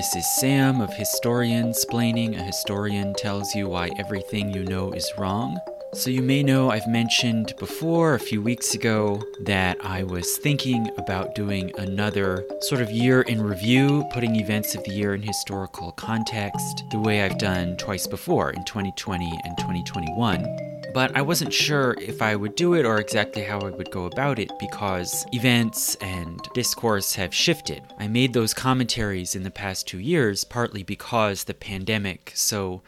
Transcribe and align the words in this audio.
This 0.00 0.16
is 0.16 0.36
Sam 0.36 0.80
of 0.80 0.94
Historian 0.94 1.72
Splaining. 1.72 2.34
A 2.40 2.42
historian 2.42 3.12
tells 3.12 3.54
you 3.54 3.68
why 3.68 3.90
everything 3.98 4.50
you 4.50 4.64
know 4.64 4.92
is 4.92 5.12
wrong. 5.18 5.58
So, 5.92 6.08
you 6.08 6.22
may 6.22 6.42
know 6.42 6.70
I've 6.70 6.86
mentioned 6.86 7.52
before, 7.58 8.14
a 8.14 8.18
few 8.18 8.40
weeks 8.40 8.72
ago, 8.72 9.20
that 9.40 9.76
I 9.84 10.04
was 10.04 10.38
thinking 10.38 10.90
about 10.96 11.34
doing 11.34 11.70
another 11.76 12.46
sort 12.62 12.80
of 12.80 12.90
year 12.90 13.20
in 13.20 13.42
review, 13.42 14.06
putting 14.10 14.36
events 14.36 14.74
of 14.74 14.82
the 14.84 14.92
year 14.92 15.14
in 15.14 15.20
historical 15.20 15.92
context, 15.92 16.82
the 16.90 16.98
way 16.98 17.22
I've 17.22 17.36
done 17.36 17.76
twice 17.76 18.06
before 18.06 18.52
in 18.52 18.64
2020 18.64 19.26
and 19.44 19.58
2021 19.58 20.69
but 20.92 21.16
I 21.16 21.22
wasn't 21.22 21.52
sure 21.52 21.96
if 22.00 22.22
I 22.22 22.36
would 22.36 22.56
do 22.56 22.74
it 22.74 22.84
or 22.84 22.98
exactly 22.98 23.42
how 23.42 23.60
I 23.60 23.70
would 23.70 23.90
go 23.90 24.06
about 24.06 24.38
it 24.38 24.50
because 24.58 25.26
events 25.32 25.94
and 25.96 26.40
discourse 26.54 27.14
have 27.14 27.34
shifted. 27.34 27.82
I 27.98 28.08
made 28.08 28.32
those 28.32 28.54
commentaries 28.54 29.34
in 29.34 29.42
the 29.42 29.50
past 29.50 29.86
two 29.86 29.98
years 29.98 30.44
partly 30.44 30.82
because 30.82 31.44
the 31.44 31.54
pandemic 31.54 32.32
so 32.34 32.82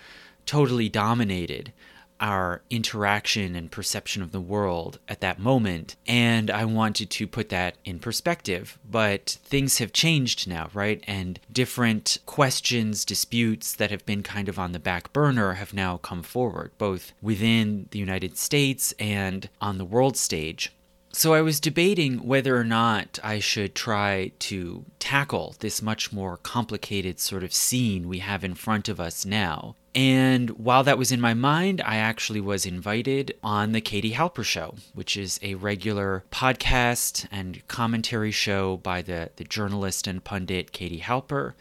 totally 0.47 0.89
dominated 0.89 1.73
our 2.23 2.63
interaction 2.71 3.57
and 3.57 3.71
perception 3.71 4.23
of 4.23 4.31
the 4.31 4.41
world 4.41 5.01
at 5.09 5.21
that 5.21 5.41
moment. 5.41 5.97
And 6.07 6.51
I 6.51 6.65
wanted 6.65 7.11
to 7.11 7.27
put 7.27 7.49
that 7.49 7.77
in 7.85 7.99
perspective. 7.99 8.79
But 8.89 9.39
things 9.45 9.79
have 9.79 9.93
changed 9.93 10.49
now, 10.49 10.71
right? 10.73 11.03
And 11.07 11.41
different 11.53 12.19
questions, 12.25 13.05
disputes 13.05 13.75
that 13.75 13.91
have 13.91 14.07
been 14.07 14.23
kind 14.23 14.49
of 14.49 14.59
on 14.59 14.73
the 14.73 14.79
back 14.79 15.13
burner 15.13 15.55
have 15.55 15.75
now 15.75 15.97
come 15.97 16.23
forward, 16.23 16.71
both 16.79 17.13
within 17.21 17.89
the 17.91 17.99
United 17.99 18.39
States 18.39 18.95
and 18.99 19.49
on 19.61 19.79
the 19.79 19.85
world 19.85 20.17
stage. 20.17 20.73
So 21.15 21.35
I 21.35 21.43
was 21.43 21.61
debating 21.61 22.27
whether 22.27 22.57
or 22.57 22.65
not 22.65 23.19
I 23.23 23.39
should 23.39 23.75
try 23.75 24.33
to 24.41 24.87
tackle 24.99 25.55
this 25.59 25.83
much 25.83 26.11
more 26.11 26.39
complicated 26.39 27.21
sort 27.21 27.45
of 27.45 27.53
scene 27.53 28.09
we 28.09 28.21
have 28.21 28.43
in 28.43 28.55
front 28.55 28.89
of 28.89 28.99
us 28.99 29.27
now. 29.27 29.77
And 29.95 30.49
while 30.53 30.85
that 30.85 30.97
was 30.97 31.13
in 31.13 31.21
my 31.21 31.35
mind, 31.35 31.83
I 31.85 31.97
actually 31.97 32.41
was 32.41 32.65
invited 32.65 33.35
on 33.43 33.73
the 33.73 33.83
Katie 33.83 34.15
Halper 34.15 34.43
Show, 34.43 34.77
which 34.95 35.19
is 35.19 35.39
a 35.43 35.55
regular 35.57 36.25
podcast 36.33 37.27
and 37.31 37.67
commentary 37.69 38.31
show 38.31 38.79
by 38.79 39.03
the, 39.03 39.29
the 39.37 39.45
journalist 39.45 40.07
and 40.07 40.25
pundit 40.25 40.73
Katie 40.73 41.01
Halper. 41.01 41.53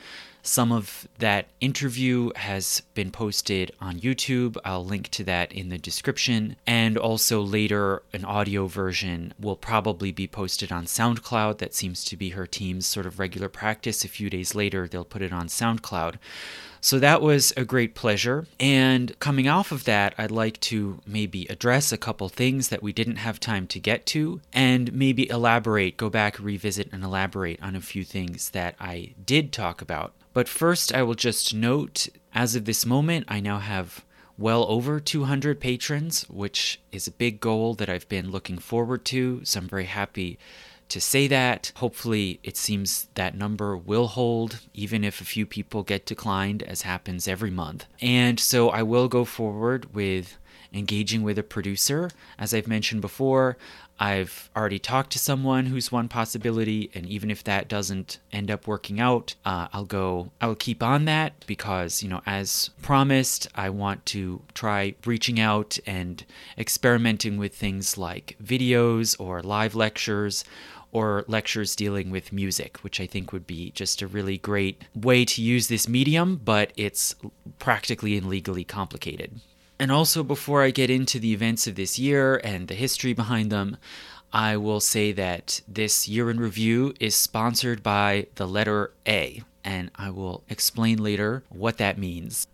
Some 0.43 0.71
of 0.71 1.07
that 1.19 1.47
interview 1.59 2.31
has 2.35 2.81
been 2.93 3.11
posted 3.11 3.71
on 3.79 3.99
YouTube. 3.99 4.57
I'll 4.65 4.83
link 4.83 5.09
to 5.09 5.23
that 5.25 5.51
in 5.51 5.69
the 5.69 5.77
description. 5.77 6.55
And 6.65 6.97
also 6.97 7.41
later, 7.41 8.01
an 8.11 8.25
audio 8.25 8.65
version 8.65 9.33
will 9.39 9.55
probably 9.55 10.11
be 10.11 10.27
posted 10.27 10.71
on 10.71 10.85
SoundCloud. 10.85 11.59
That 11.59 11.75
seems 11.75 12.03
to 12.05 12.17
be 12.17 12.29
her 12.29 12.47
team's 12.47 12.87
sort 12.87 13.05
of 13.05 13.19
regular 13.19 13.49
practice. 13.49 14.03
A 14.03 14.07
few 14.07 14.29
days 14.29 14.55
later, 14.55 14.87
they'll 14.87 15.05
put 15.05 15.21
it 15.21 15.31
on 15.31 15.47
SoundCloud. 15.47 16.15
So 16.83 16.97
that 16.97 17.21
was 17.21 17.53
a 17.55 17.63
great 17.63 17.93
pleasure. 17.93 18.47
And 18.59 19.17
coming 19.19 19.47
off 19.47 19.71
of 19.71 19.83
that, 19.83 20.15
I'd 20.17 20.31
like 20.31 20.59
to 20.61 20.99
maybe 21.05 21.45
address 21.45 21.91
a 21.91 21.97
couple 21.97 22.27
things 22.27 22.69
that 22.69 22.81
we 22.81 22.91
didn't 22.91 23.17
have 23.17 23.39
time 23.39 23.67
to 23.67 23.79
get 23.79 24.07
to 24.07 24.41
and 24.51 24.91
maybe 24.91 25.29
elaborate, 25.29 25.97
go 25.97 26.09
back, 26.09 26.39
revisit, 26.39 26.89
and 26.91 27.03
elaborate 27.03 27.61
on 27.61 27.75
a 27.75 27.81
few 27.81 28.03
things 28.03 28.49
that 28.49 28.73
I 28.79 29.13
did 29.23 29.53
talk 29.53 29.83
about. 29.83 30.13
But 30.33 30.47
first, 30.47 30.93
I 30.93 31.03
will 31.03 31.15
just 31.15 31.53
note 31.53 32.07
as 32.33 32.55
of 32.55 32.65
this 32.65 32.85
moment, 32.85 33.25
I 33.27 33.39
now 33.39 33.59
have 33.59 34.05
well 34.37 34.65
over 34.69 34.99
200 34.99 35.59
patrons, 35.59 36.23
which 36.29 36.79
is 36.91 37.07
a 37.07 37.11
big 37.11 37.39
goal 37.39 37.73
that 37.75 37.89
I've 37.89 38.07
been 38.07 38.31
looking 38.31 38.57
forward 38.57 39.05
to. 39.05 39.41
So 39.43 39.59
I'm 39.59 39.67
very 39.67 39.85
happy 39.85 40.39
to 40.89 41.01
say 41.01 41.27
that. 41.27 41.71
Hopefully, 41.75 42.39
it 42.43 42.57
seems 42.57 43.07
that 43.15 43.37
number 43.37 43.77
will 43.77 44.07
hold, 44.07 44.59
even 44.73 45.03
if 45.03 45.21
a 45.21 45.25
few 45.25 45.45
people 45.45 45.83
get 45.83 46.05
declined, 46.05 46.63
as 46.63 46.83
happens 46.83 47.27
every 47.27 47.51
month. 47.51 47.85
And 48.01 48.39
so 48.39 48.69
I 48.69 48.83
will 48.83 49.07
go 49.07 49.25
forward 49.25 49.93
with 49.93 50.37
engaging 50.73 51.21
with 51.23 51.37
a 51.37 51.43
producer. 51.43 52.09
As 52.37 52.53
I've 52.53 52.67
mentioned 52.67 53.01
before, 53.01 53.57
I've 54.01 54.49
already 54.55 54.79
talked 54.79 55.11
to 55.11 55.19
someone 55.19 55.67
who's 55.67 55.91
one 55.91 56.07
possibility, 56.07 56.89
and 56.95 57.05
even 57.05 57.29
if 57.29 57.43
that 57.43 57.67
doesn't 57.67 58.17
end 58.33 58.49
up 58.49 58.65
working 58.65 58.99
out, 58.99 59.35
uh, 59.45 59.67
I'll 59.71 59.85
go, 59.85 60.31
I'll 60.41 60.55
keep 60.55 60.81
on 60.81 61.05
that 61.05 61.45
because, 61.45 62.01
you 62.01 62.09
know, 62.09 62.23
as 62.25 62.71
promised, 62.81 63.47
I 63.53 63.69
want 63.69 64.07
to 64.07 64.41
try 64.55 64.95
reaching 65.05 65.39
out 65.39 65.77
and 65.85 66.25
experimenting 66.57 67.37
with 67.37 67.53
things 67.53 67.95
like 67.95 68.35
videos 68.43 69.15
or 69.19 69.43
live 69.43 69.75
lectures 69.75 70.43
or 70.91 71.23
lectures 71.27 71.75
dealing 71.75 72.09
with 72.09 72.33
music, 72.33 72.77
which 72.79 72.99
I 72.99 73.05
think 73.05 73.31
would 73.31 73.45
be 73.45 73.69
just 73.69 74.01
a 74.01 74.07
really 74.07 74.39
great 74.39 74.81
way 74.95 75.25
to 75.25 75.43
use 75.43 75.67
this 75.67 75.87
medium, 75.87 76.41
but 76.43 76.73
it's 76.75 77.13
practically 77.59 78.17
and 78.17 78.25
legally 78.27 78.63
complicated. 78.63 79.41
And 79.81 79.91
also, 79.91 80.21
before 80.21 80.61
I 80.61 80.69
get 80.69 80.91
into 80.91 81.17
the 81.17 81.33
events 81.33 81.65
of 81.65 81.73
this 81.73 81.97
year 81.97 82.39
and 82.43 82.67
the 82.67 82.75
history 82.75 83.13
behind 83.13 83.51
them, 83.51 83.77
I 84.31 84.55
will 84.55 84.79
say 84.79 85.11
that 85.13 85.61
this 85.67 86.07
year 86.07 86.29
in 86.29 86.39
review 86.39 86.93
is 86.99 87.15
sponsored 87.15 87.81
by 87.81 88.27
the 88.35 88.47
letter 88.47 88.91
A, 89.07 89.41
and 89.63 89.89
I 89.95 90.11
will 90.11 90.43
explain 90.47 91.01
later 91.01 91.41
what 91.49 91.79
that 91.79 91.97
means. 91.97 92.45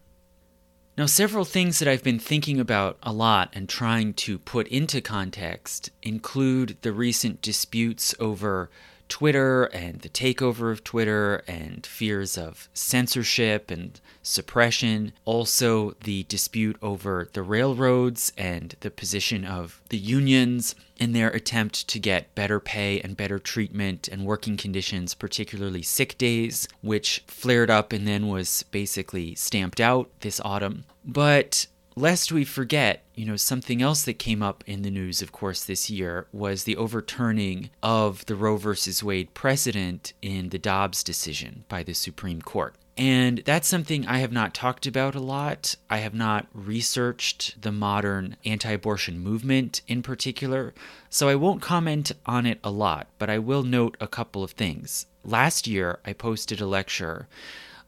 Now, 0.97 1.05
several 1.05 1.43
things 1.43 1.79
that 1.79 1.87
I've 1.89 2.01
been 2.01 2.17
thinking 2.17 2.61
about 2.61 2.97
a 3.03 3.11
lot 3.11 3.49
and 3.51 3.67
trying 3.67 4.13
to 4.13 4.39
put 4.39 4.69
into 4.69 5.01
context 5.01 5.89
include 6.01 6.77
the 6.81 6.93
recent 6.93 7.41
disputes 7.41 8.15
over 8.21 8.69
Twitter 9.09 9.65
and 9.65 10.01
the 10.01 10.09
takeover 10.09 10.71
of 10.71 10.83
Twitter 10.83 11.43
and 11.47 11.85
fears 11.85 12.37
of 12.37 12.69
censorship 12.73 13.71
and 13.71 13.99
suppression. 14.21 15.13
Also, 15.25 15.95
the 16.03 16.23
dispute 16.23 16.77
over 16.81 17.29
the 17.33 17.43
railroads 17.43 18.33
and 18.37 18.75
the 18.81 18.91
position 18.91 19.45
of 19.45 19.81
the 19.89 19.97
unions 19.97 20.75
in 20.97 21.13
their 21.13 21.29
attempt 21.29 21.87
to 21.87 21.99
get 21.99 22.33
better 22.35 22.59
pay 22.59 22.99
and 23.01 23.15
better 23.15 23.39
treatment 23.39 24.07
and 24.07 24.25
working 24.25 24.57
conditions, 24.57 25.13
particularly 25.13 25.81
sick 25.81 26.17
days, 26.17 26.67
which 26.81 27.23
flared 27.27 27.69
up 27.69 27.93
and 27.93 28.07
then 28.07 28.27
was 28.27 28.63
basically 28.71 29.35
stamped 29.35 29.79
out 29.79 30.09
this 30.21 30.41
autumn. 30.43 30.85
But 31.05 31.67
lest 31.97 32.31
we 32.31 32.45
forget, 32.45 33.03
you 33.15 33.25
know, 33.25 33.35
something 33.35 33.81
else 33.81 34.03
that 34.03 34.19
came 34.19 34.43
up 34.43 34.63
in 34.67 34.83
the 34.83 34.91
news, 34.91 35.23
of 35.23 35.31
course, 35.31 35.63
this 35.63 35.89
year 35.89 36.27
was 36.31 36.63
the 36.63 36.77
overturning 36.77 37.71
of 37.81 38.23
the 38.27 38.35
Roe 38.35 38.57
versus 38.57 39.03
Wade 39.03 39.33
precedent 39.33 40.13
in 40.21 40.49
the 40.49 40.59
Dobbs 40.59 41.03
decision 41.03 41.65
by 41.67 41.81
the 41.81 41.93
Supreme 41.93 42.41
Court. 42.41 42.75
And 42.97 43.39
that's 43.45 43.67
something 43.67 44.05
I 44.05 44.19
have 44.19 44.31
not 44.31 44.53
talked 44.53 44.85
about 44.85 45.15
a 45.15 45.19
lot. 45.19 45.75
I 45.89 45.97
have 45.97 46.13
not 46.13 46.47
researched 46.53 47.61
the 47.61 47.71
modern 47.71 48.37
anti 48.45 48.71
abortion 48.71 49.19
movement 49.19 49.81
in 49.87 50.03
particular, 50.03 50.75
so 51.09 51.29
I 51.29 51.35
won't 51.35 51.61
comment 51.63 52.11
on 52.27 52.45
it 52.45 52.59
a 52.63 52.71
lot, 52.71 53.07
but 53.17 53.29
I 53.29 53.39
will 53.39 53.63
note 53.63 53.97
a 53.99 54.07
couple 54.07 54.43
of 54.43 54.51
things. 54.51 55.07
Last 55.23 55.67
year, 55.67 55.99
I 56.05 56.13
posted 56.13 56.61
a 56.61 56.67
lecture 56.67 57.27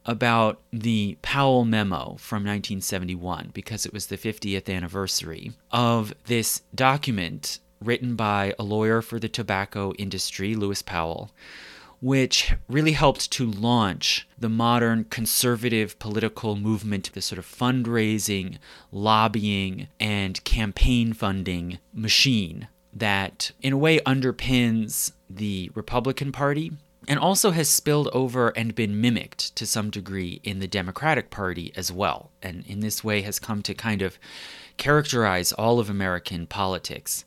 about 0.06 0.60
the 0.72 1.18
Powell 1.22 1.66
memo 1.66 2.16
from 2.18 2.44
1971 2.44 3.52
because 3.54 3.86
it 3.86 3.94
was 3.94 4.08
the 4.08 4.18
50th 4.18 4.74
anniversary 4.74 5.52
of 5.72 6.14
this 6.26 6.62
document 6.74 7.60
written 7.82 8.16
by 8.16 8.54
a 8.58 8.64
lawyer 8.64 9.02
for 9.02 9.20
the 9.20 9.30
tobacco 9.30 9.94
industry, 9.94 10.56
Lewis 10.56 10.82
Powell, 10.82 11.32
which 12.02 12.54
really 12.68 12.94
helped 12.94 13.32
to 13.32 13.50
launch 13.50 14.28
the 14.38 14.50
modern 14.50 15.04
conservative 15.06 16.00
political 16.00 16.56
movement, 16.56 17.12
the 17.14 17.22
sort 17.22 17.40
of 17.40 17.46
fundraising, 17.46 18.58
lobbying, 18.92 19.88
and 20.00 20.44
campaign 20.44 21.14
funding 21.14 21.80
machine 21.94 22.68
that, 22.94 23.52
in 23.62 23.74
a 23.74 23.78
way, 23.78 24.00
underpins 24.00 25.12
the 25.30 25.70
Republican 25.76 26.32
Party 26.32 26.72
and 27.10 27.20
also 27.20 27.50
has 27.50 27.68
spilled 27.68 28.08
over 28.14 28.50
and 28.50 28.76
been 28.76 29.02
mimicked 29.02 29.56
to 29.56 29.66
some 29.66 29.90
degree 29.90 30.40
in 30.44 30.60
the 30.60 30.68
Democratic 30.68 31.32
Party 31.32 31.74
as 31.76 31.92
well, 31.92 32.30
and 32.44 32.64
in 32.68 32.82
this 32.82 33.04
way 33.04 33.24
has 33.24 33.40
come 33.40 33.64
to 33.64 33.74
kind 33.74 34.04
of 34.04 34.20
characterize 34.78 35.52
all 35.52 35.80
of 35.80 35.90
American 35.90 36.46
politics. 36.46 37.26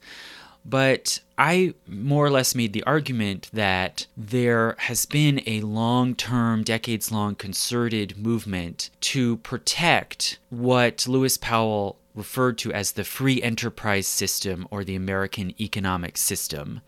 But 0.64 1.19
I 1.37 1.75
more 1.88 2.25
or 2.25 2.31
less 2.31 2.55
made 2.55 2.73
the 2.73 2.84
argument 2.84 3.50
that 3.52 4.06
there 4.17 4.76
has 4.79 5.05
been 5.05 5.43
a 5.46 5.61
long 5.62 6.14
term, 6.14 6.62
decades 6.62 7.11
long 7.11 7.34
concerted 7.34 8.17
movement 8.17 8.90
to 9.00 9.38
protect 9.38 10.38
what 10.50 11.08
Lewis 11.08 11.37
Powell 11.37 11.99
referred 12.14 12.56
to 12.58 12.73
as 12.73 12.93
the 12.93 13.02
free 13.02 13.43
enterprise 13.43 14.06
system 14.06 14.69
or 14.70 14.84
the 14.84 14.94
American 14.94 15.61
economic 15.61 16.17
system 16.17 16.82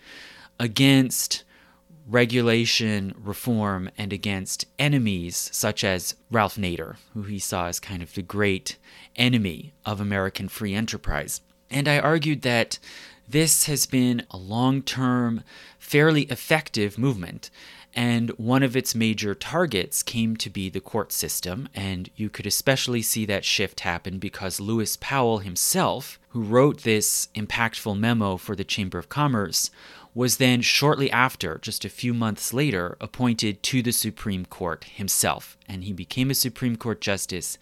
against 0.60 1.42
regulation, 2.06 3.14
reform, 3.18 3.90
and 3.96 4.12
against 4.12 4.66
enemies 4.78 5.48
such 5.52 5.84
as 5.84 6.16
Ralph 6.30 6.56
Nader, 6.56 6.96
who 7.14 7.22
he 7.22 7.38
saw 7.38 7.66
as 7.66 7.80
kind 7.80 8.02
of 8.02 8.14
the 8.14 8.22
great 8.22 8.76
enemy 9.16 9.72
of 9.86 10.00
American 10.00 10.48
free 10.48 10.74
enterprise. 10.74 11.40
And 11.70 11.88
I 11.88 11.98
argued 11.98 12.42
that 12.42 12.78
this 13.28 13.64
has 13.66 13.86
been 13.86 14.26
a 14.30 14.36
long 14.36 14.82
term, 14.82 15.42
fairly 15.78 16.22
effective 16.22 16.98
movement. 16.98 17.50
And 17.96 18.30
one 18.30 18.64
of 18.64 18.76
its 18.76 18.94
major 18.94 19.34
targets 19.36 20.02
came 20.02 20.36
to 20.38 20.50
be 20.50 20.68
the 20.68 20.80
court 20.80 21.12
system, 21.12 21.68
and 21.74 22.10
you 22.16 22.28
could 22.28 22.44
especially 22.44 23.02
see 23.02 23.24
that 23.26 23.44
shift 23.44 23.80
happen 23.80 24.18
because 24.18 24.58
Lewis 24.58 24.98
Powell 25.00 25.38
himself, 25.38 26.18
who 26.30 26.42
wrote 26.42 26.82
this 26.82 27.28
impactful 27.36 27.96
memo 27.96 28.36
for 28.36 28.56
the 28.56 28.64
Chamber 28.64 28.98
of 28.98 29.08
Commerce, 29.08 29.70
was 30.14 30.36
then 30.36 30.60
shortly 30.60 31.10
after, 31.10 31.58
just 31.58 31.84
a 31.84 31.88
few 31.88 32.14
months 32.14 32.54
later, 32.54 32.96
appointed 33.00 33.62
to 33.64 33.82
the 33.82 33.92
Supreme 33.92 34.46
Court 34.46 34.84
himself. 34.84 35.58
And 35.68 35.84
he 35.84 35.92
became 35.92 36.30
a 36.30 36.34
Supreme 36.34 36.76
Court 36.76 37.00
justice, 37.00 37.58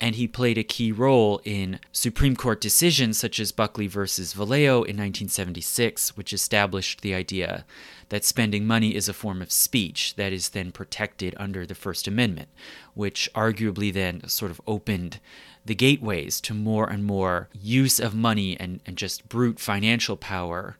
and 0.00 0.14
he 0.14 0.28
played 0.28 0.58
a 0.58 0.62
key 0.62 0.92
role 0.92 1.40
in 1.44 1.80
Supreme 1.90 2.36
Court 2.36 2.60
decisions 2.60 3.18
such 3.18 3.40
as 3.40 3.50
Buckley 3.50 3.88
versus 3.88 4.32
Valeo 4.32 4.76
in 4.76 4.96
1976, 4.96 6.16
which 6.16 6.32
established 6.32 7.00
the 7.00 7.14
idea 7.14 7.64
that 8.10 8.24
spending 8.24 8.64
money 8.64 8.94
is 8.94 9.08
a 9.08 9.12
form 9.12 9.42
of 9.42 9.50
speech 9.50 10.14
that 10.14 10.32
is 10.32 10.50
then 10.50 10.70
protected 10.70 11.34
under 11.36 11.66
the 11.66 11.74
First 11.74 12.06
Amendment, 12.06 12.48
which 12.94 13.28
arguably 13.34 13.92
then 13.92 14.26
sort 14.28 14.52
of 14.52 14.60
opened 14.68 15.18
the 15.64 15.74
gateways 15.74 16.40
to 16.40 16.54
more 16.54 16.88
and 16.88 17.04
more 17.04 17.48
use 17.52 17.98
of 17.98 18.14
money 18.14 18.58
and, 18.58 18.80
and 18.86 18.96
just 18.96 19.28
brute 19.28 19.58
financial 19.58 20.16
power 20.16 20.76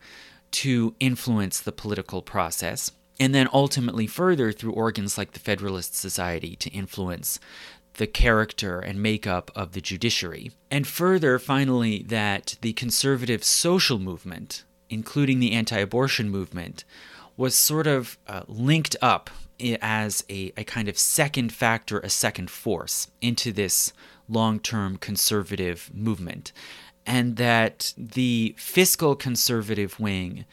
to 0.51 0.95
influence 1.01 1.61
the 1.61 1.73
political 1.73 2.23
process, 2.23 2.93
and 3.21 3.35
then 3.35 3.49
ultimately 3.53 4.07
further 4.07 4.53
through 4.53 4.73
organs 4.73 5.19
like 5.19 5.33
the 5.33 5.41
Federalist 5.41 5.95
Society 5.95 6.57
to 6.57 6.71
influence 6.71 7.41
the 7.95 8.07
character 8.07 8.81
and 8.81 9.03
makeup 9.03 9.51
of 9.55 9.73
the 9.73 9.81
judiciary. 9.81 10.53
And 10.71 10.87
further, 10.87 11.39
finally, 11.39 12.03
that 12.05 12.57
the 12.61 12.73
conservative 12.73 13.45
social 13.45 13.99
movement, 13.99 14.65
including 14.89 15.41
the 15.41 15.53
anti 15.53 15.79
abortion 15.79 16.31
movement, 16.31 16.85
was 17.37 17.55
sort 17.55 17.87
of 17.87 18.19
uh, 18.27 18.43
linked 18.47 18.97
up 19.03 19.31
as 19.83 20.25
a, 20.31 20.53
a 20.57 20.65
kind 20.65 20.89
of 20.89 20.99
second 20.99 21.53
factor, 21.53 21.99
a 22.01 22.11
second 22.11 22.51
force 22.51 23.09
into 23.21 23.53
this 23.53 23.93
long 24.29 24.61
term 24.61 24.97
conservative 24.97 25.91
movement 25.93 26.53
and 27.09 27.37
that 27.37 27.95
the 27.97 28.55
fiscal 28.59 29.17
conservative 29.17 29.99
wing 29.99 30.45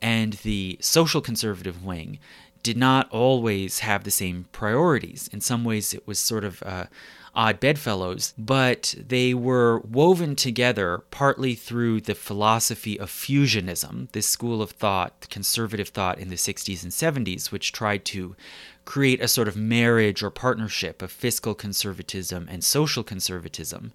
and 0.00 0.34
the 0.44 0.78
social 0.80 1.20
conservative 1.20 1.84
wing 1.84 2.20
did 2.62 2.76
not 2.76 3.10
always 3.10 3.80
have 3.80 4.04
the 4.04 4.12
same 4.12 4.46
priorities. 4.52 5.28
In 5.32 5.40
some 5.40 5.64
ways, 5.64 5.92
it 5.92 6.06
was 6.06 6.20
sort 6.20 6.44
of 6.44 6.62
uh, 6.62 6.86
odd 7.34 7.58
bedfellows, 7.58 8.32
but 8.38 8.94
they 8.96 9.34
were 9.34 9.80
woven 9.80 10.36
together 10.36 11.02
partly 11.10 11.56
through 11.56 12.00
the 12.00 12.14
philosophy 12.14 12.98
of 12.98 13.10
fusionism, 13.10 14.10
this 14.12 14.28
school 14.28 14.62
of 14.62 14.70
thought, 14.70 15.26
conservative 15.30 15.88
thought 15.88 16.20
in 16.20 16.28
the 16.28 16.36
60s 16.36 16.84
and 16.84 16.92
70s, 16.92 17.50
which 17.50 17.72
tried 17.72 18.04
to 18.04 18.36
create 18.84 19.20
a 19.20 19.26
sort 19.26 19.48
of 19.48 19.56
marriage 19.56 20.22
or 20.22 20.30
partnership 20.30 21.02
of 21.02 21.10
fiscal 21.10 21.56
conservatism 21.56 22.46
and 22.48 22.62
social 22.62 23.02
conservatism. 23.02 23.92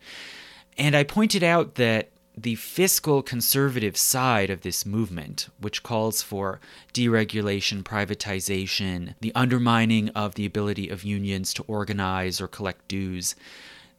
And 0.77 0.95
I 0.95 1.03
pointed 1.03 1.43
out 1.43 1.75
that 1.75 2.09
the 2.37 2.55
fiscal 2.55 3.21
conservative 3.21 3.97
side 3.97 4.49
of 4.49 4.61
this 4.61 4.85
movement, 4.85 5.49
which 5.59 5.83
calls 5.83 6.21
for 6.21 6.61
deregulation, 6.93 7.83
privatization, 7.83 9.15
the 9.19 9.33
undermining 9.35 10.09
of 10.09 10.35
the 10.35 10.45
ability 10.45 10.87
of 10.89 11.03
unions 11.03 11.53
to 11.53 11.63
organize 11.63 12.39
or 12.39 12.47
collect 12.47 12.87
dues, 12.87 13.35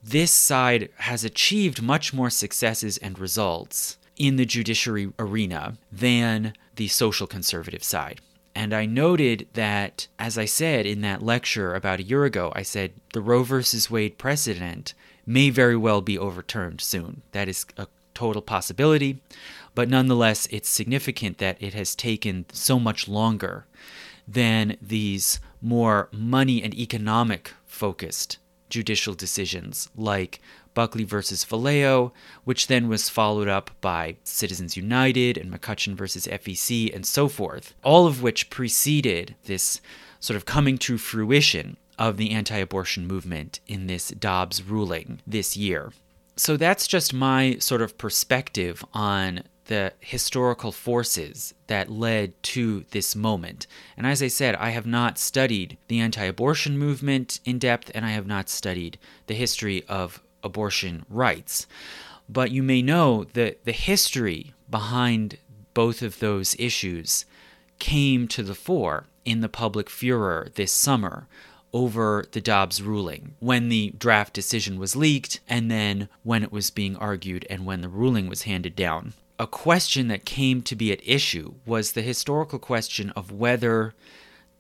this 0.02 0.32
side 0.32 0.88
has 0.96 1.24
achieved 1.24 1.82
much 1.82 2.14
more 2.14 2.30
successes 2.30 2.96
and 2.98 3.18
results 3.18 3.98
in 4.16 4.36
the 4.36 4.46
judiciary 4.46 5.12
arena 5.18 5.76
than 5.92 6.54
the 6.76 6.88
social 6.88 7.26
conservative 7.26 7.84
side. 7.84 8.20
And 8.54 8.72
I 8.74 8.86
noted 8.86 9.48
that, 9.52 10.08
as 10.18 10.36
I 10.38 10.46
said 10.46 10.86
in 10.86 11.02
that 11.02 11.22
lecture 11.22 11.74
about 11.74 12.00
a 12.00 12.04
year 12.04 12.24
ago, 12.24 12.52
I 12.56 12.62
said 12.62 12.92
the 13.12 13.20
Roe 13.20 13.42
versus 13.42 13.90
Wade 13.90 14.18
precedent 14.18 14.94
may 15.30 15.48
very 15.48 15.76
well 15.76 16.00
be 16.00 16.18
overturned 16.18 16.80
soon. 16.80 17.22
That 17.32 17.48
is 17.48 17.64
a 17.76 17.86
total 18.14 18.42
possibility, 18.42 19.22
but 19.74 19.88
nonetheless, 19.88 20.46
it's 20.50 20.68
significant 20.68 21.38
that 21.38 21.56
it 21.62 21.72
has 21.72 21.94
taken 21.94 22.46
so 22.52 22.80
much 22.80 23.06
longer 23.06 23.66
than 24.26 24.76
these 24.82 25.38
more 25.62 26.08
money 26.12 26.62
and 26.62 26.74
economic 26.74 27.52
focused 27.66 28.38
judicial 28.68 29.14
decisions 29.14 29.88
like 29.96 30.40
Buckley 30.74 31.04
versus 31.04 31.44
Valeo, 31.44 32.12
which 32.44 32.66
then 32.66 32.88
was 32.88 33.08
followed 33.08 33.48
up 33.48 33.70
by 33.80 34.16
Citizens 34.24 34.76
United 34.76 35.36
and 35.36 35.52
McCutcheon 35.52 35.94
versus 35.94 36.26
FEC 36.26 36.94
and 36.94 37.06
so 37.06 37.28
forth, 37.28 37.74
all 37.82 38.06
of 38.06 38.22
which 38.22 38.50
preceded 38.50 39.34
this 39.44 39.80
sort 40.20 40.36
of 40.36 40.44
coming 40.44 40.78
to 40.78 40.98
fruition 40.98 41.76
of 42.00 42.16
the 42.16 42.30
anti 42.30 42.56
abortion 42.56 43.06
movement 43.06 43.60
in 43.68 43.86
this 43.86 44.08
Dobbs 44.08 44.62
ruling 44.62 45.20
this 45.26 45.56
year. 45.56 45.92
So 46.34 46.56
that's 46.56 46.86
just 46.86 47.12
my 47.12 47.58
sort 47.60 47.82
of 47.82 47.98
perspective 47.98 48.82
on 48.94 49.42
the 49.66 49.92
historical 50.00 50.72
forces 50.72 51.54
that 51.66 51.90
led 51.90 52.42
to 52.42 52.86
this 52.90 53.14
moment. 53.14 53.66
And 53.96 54.06
as 54.06 54.22
I 54.22 54.28
said, 54.28 54.56
I 54.56 54.70
have 54.70 54.86
not 54.86 55.18
studied 55.18 55.76
the 55.86 56.00
anti 56.00 56.24
abortion 56.24 56.78
movement 56.78 57.38
in 57.44 57.58
depth, 57.58 57.90
and 57.94 58.06
I 58.06 58.10
have 58.10 58.26
not 58.26 58.48
studied 58.48 58.98
the 59.26 59.34
history 59.34 59.84
of 59.86 60.22
abortion 60.42 61.04
rights. 61.10 61.66
But 62.28 62.50
you 62.50 62.62
may 62.62 62.80
know 62.80 63.24
that 63.34 63.64
the 63.64 63.72
history 63.72 64.54
behind 64.70 65.36
both 65.74 66.00
of 66.00 66.18
those 66.18 66.56
issues 66.58 67.26
came 67.78 68.26
to 68.28 68.42
the 68.42 68.54
fore 68.54 69.04
in 69.24 69.40
the 69.40 69.48
public 69.48 69.90
furor 69.90 70.48
this 70.54 70.72
summer 70.72 71.26
over 71.72 72.24
the 72.32 72.40
Dobbs 72.40 72.82
ruling 72.82 73.34
when 73.38 73.68
the 73.68 73.92
draft 73.98 74.32
decision 74.32 74.78
was 74.78 74.96
leaked 74.96 75.40
and 75.48 75.70
then 75.70 76.08
when 76.22 76.42
it 76.42 76.52
was 76.52 76.70
being 76.70 76.96
argued 76.96 77.46
and 77.48 77.64
when 77.64 77.80
the 77.80 77.88
ruling 77.88 78.28
was 78.28 78.42
handed 78.42 78.74
down. 78.74 79.12
A 79.38 79.46
question 79.46 80.08
that 80.08 80.24
came 80.24 80.62
to 80.62 80.76
be 80.76 80.92
at 80.92 81.06
issue 81.06 81.54
was 81.64 81.92
the 81.92 82.02
historical 82.02 82.58
question 82.58 83.10
of 83.10 83.32
whether 83.32 83.94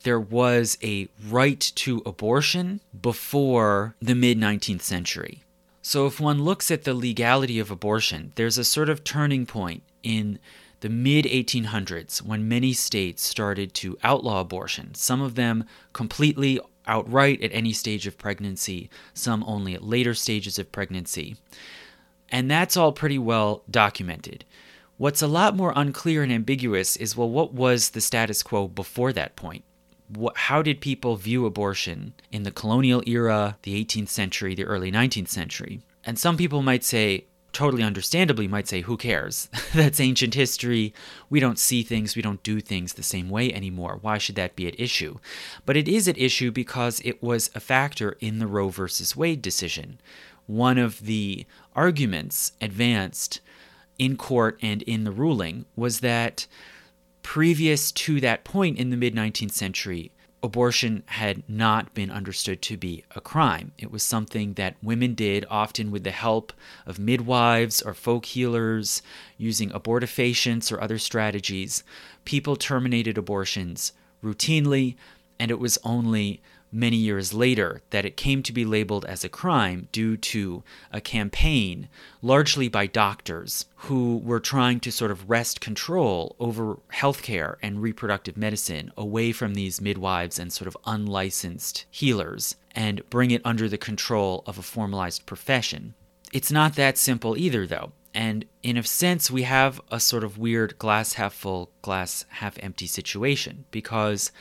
there 0.02 0.20
was 0.20 0.78
a 0.82 1.08
right 1.28 1.60
to 1.60 2.02
abortion 2.06 2.80
before 2.98 3.94
the 4.00 4.14
mid 4.14 4.38
19th 4.38 4.82
century. 4.82 5.42
So, 5.82 6.06
if 6.06 6.20
one 6.20 6.42
looks 6.42 6.70
at 6.70 6.84
the 6.84 6.94
legality 6.94 7.58
of 7.58 7.70
abortion, 7.70 8.32
there's 8.36 8.58
a 8.58 8.64
sort 8.64 8.88
of 8.88 9.04
turning 9.04 9.46
point 9.46 9.82
in 10.02 10.38
the 10.80 10.88
mid 10.88 11.24
1800s 11.26 12.22
when 12.22 12.48
many 12.48 12.72
states 12.72 13.22
started 13.22 13.74
to 13.74 13.98
outlaw 14.02 14.40
abortion, 14.40 14.94
some 14.94 15.20
of 15.20 15.34
them 15.34 15.64
completely 15.92 16.58
outright 16.90 17.40
at 17.42 17.52
any 17.54 17.72
stage 17.72 18.06
of 18.06 18.18
pregnancy, 18.18 18.90
some 19.14 19.44
only 19.46 19.74
at 19.74 19.84
later 19.84 20.12
stages 20.12 20.58
of 20.58 20.72
pregnancy. 20.72 21.36
And 22.28 22.50
that's 22.50 22.76
all 22.76 22.92
pretty 22.92 23.18
well 23.18 23.62
documented. 23.70 24.44
What's 24.98 25.22
a 25.22 25.26
lot 25.26 25.56
more 25.56 25.72
unclear 25.74 26.22
and 26.22 26.30
ambiguous 26.30 26.96
is 26.96 27.16
well, 27.16 27.30
what 27.30 27.54
was 27.54 27.90
the 27.90 28.02
status 28.02 28.42
quo 28.42 28.68
before 28.68 29.14
that 29.14 29.36
point? 29.36 29.64
What, 30.08 30.36
how 30.36 30.60
did 30.60 30.80
people 30.80 31.16
view 31.16 31.46
abortion 31.46 32.12
in 32.30 32.42
the 32.42 32.50
colonial 32.50 33.02
era, 33.06 33.56
the 33.62 33.82
18th 33.82 34.08
century, 34.08 34.54
the 34.54 34.64
early 34.64 34.92
19th 34.92 35.28
century? 35.28 35.80
And 36.04 36.18
some 36.18 36.36
people 36.36 36.62
might 36.62 36.84
say, 36.84 37.26
totally 37.52 37.82
understandably 37.82 38.46
might 38.48 38.68
say, 38.68 38.82
who 38.82 38.96
cares? 38.96 39.48
That's 39.74 40.00
ancient 40.00 40.34
history. 40.34 40.94
We 41.28 41.40
don't 41.40 41.58
see 41.58 41.82
things, 41.82 42.16
we 42.16 42.22
don't 42.22 42.42
do 42.42 42.60
things 42.60 42.92
the 42.92 43.02
same 43.02 43.28
way 43.28 43.52
anymore. 43.52 43.98
Why 44.00 44.18
should 44.18 44.36
that 44.36 44.56
be 44.56 44.66
at 44.66 44.78
issue? 44.78 45.18
But 45.66 45.76
it 45.76 45.88
is 45.88 46.08
at 46.08 46.18
issue 46.18 46.50
because 46.50 47.00
it 47.04 47.22
was 47.22 47.50
a 47.54 47.60
factor 47.60 48.16
in 48.20 48.38
the 48.38 48.46
Roe 48.46 48.68
versus 48.68 49.16
Wade 49.16 49.42
decision. 49.42 50.00
One 50.46 50.78
of 50.78 51.06
the 51.06 51.46
arguments 51.74 52.52
advanced 52.60 53.40
in 53.98 54.16
court 54.16 54.58
and 54.62 54.82
in 54.82 55.04
the 55.04 55.12
ruling 55.12 55.66
was 55.76 56.00
that 56.00 56.46
previous 57.22 57.92
to 57.92 58.20
that 58.20 58.44
point 58.44 58.78
in 58.78 58.90
the 58.90 58.96
mid 58.96 59.14
19th 59.14 59.52
century, 59.52 60.10
abortion 60.42 61.02
had 61.06 61.42
not 61.48 61.92
been 61.94 62.10
understood 62.10 62.62
to 62.62 62.76
be 62.76 63.04
a 63.14 63.20
crime. 63.20 63.72
It 63.78 63.90
was 63.90 64.02
something 64.02 64.54
that 64.54 64.76
women 64.82 65.14
did, 65.14 65.44
often 65.50 65.90
with 65.90 66.04
the 66.04 66.10
help 66.10 66.52
of 66.86 66.98
midwives 66.98 67.82
or 67.82 67.94
folk 67.94 68.24
healers, 68.24 69.02
using 69.36 69.70
abortifacients 69.70 70.72
or 70.72 70.80
other 70.80 70.98
strategies. 70.98 71.84
People 72.24 72.56
terminated 72.56 73.18
abortions 73.18 73.92
routinely, 74.22 74.96
and 75.38 75.50
it 75.50 75.58
was 75.58 75.78
only 75.84 76.40
many 76.72 76.96
years 76.96 77.32
later 77.32 77.82
that 77.90 78.04
it 78.04 78.16
came 78.16 78.42
to 78.42 78.52
be 78.52 78.64
labeled 78.64 79.04
as 79.04 79.24
a 79.24 79.28
crime 79.28 79.88
due 79.92 80.16
to 80.16 80.62
a 80.92 81.00
campaign, 81.00 81.88
largely 82.22 82.68
by 82.68 82.86
doctors, 82.86 83.66
who 83.76 84.18
were 84.18 84.40
trying 84.40 84.80
to 84.80 84.92
sort 84.92 85.10
of 85.10 85.28
wrest 85.28 85.60
control 85.60 86.36
over 86.38 86.76
healthcare 86.92 87.56
and 87.62 87.82
reproductive 87.82 88.36
medicine 88.36 88.92
away 88.96 89.32
from 89.32 89.54
these 89.54 89.80
midwives 89.80 90.38
and 90.38 90.52
sort 90.52 90.68
of 90.68 90.76
unlicensed 90.86 91.86
healers 91.90 92.56
and 92.72 93.08
bring 93.10 93.30
it 93.30 93.42
under 93.44 93.68
the 93.68 93.78
control 93.78 94.42
of 94.46 94.58
a 94.58 94.62
formalized 94.62 95.26
profession. 95.26 95.94
It's 96.32 96.52
not 96.52 96.76
that 96.76 96.96
simple 96.96 97.36
either, 97.36 97.66
though. 97.66 97.92
And 98.14 98.44
in 98.62 98.76
a 98.76 98.82
sense, 98.82 99.30
we 99.30 99.42
have 99.42 99.80
a 99.90 100.00
sort 100.00 100.24
of 100.24 100.38
weird 100.38 100.78
glass 100.78 101.14
half 101.14 101.32
full, 101.32 101.70
glass 101.82 102.24
half 102.28 102.58
empty 102.60 102.86
situation 102.86 103.64
because 103.70 104.32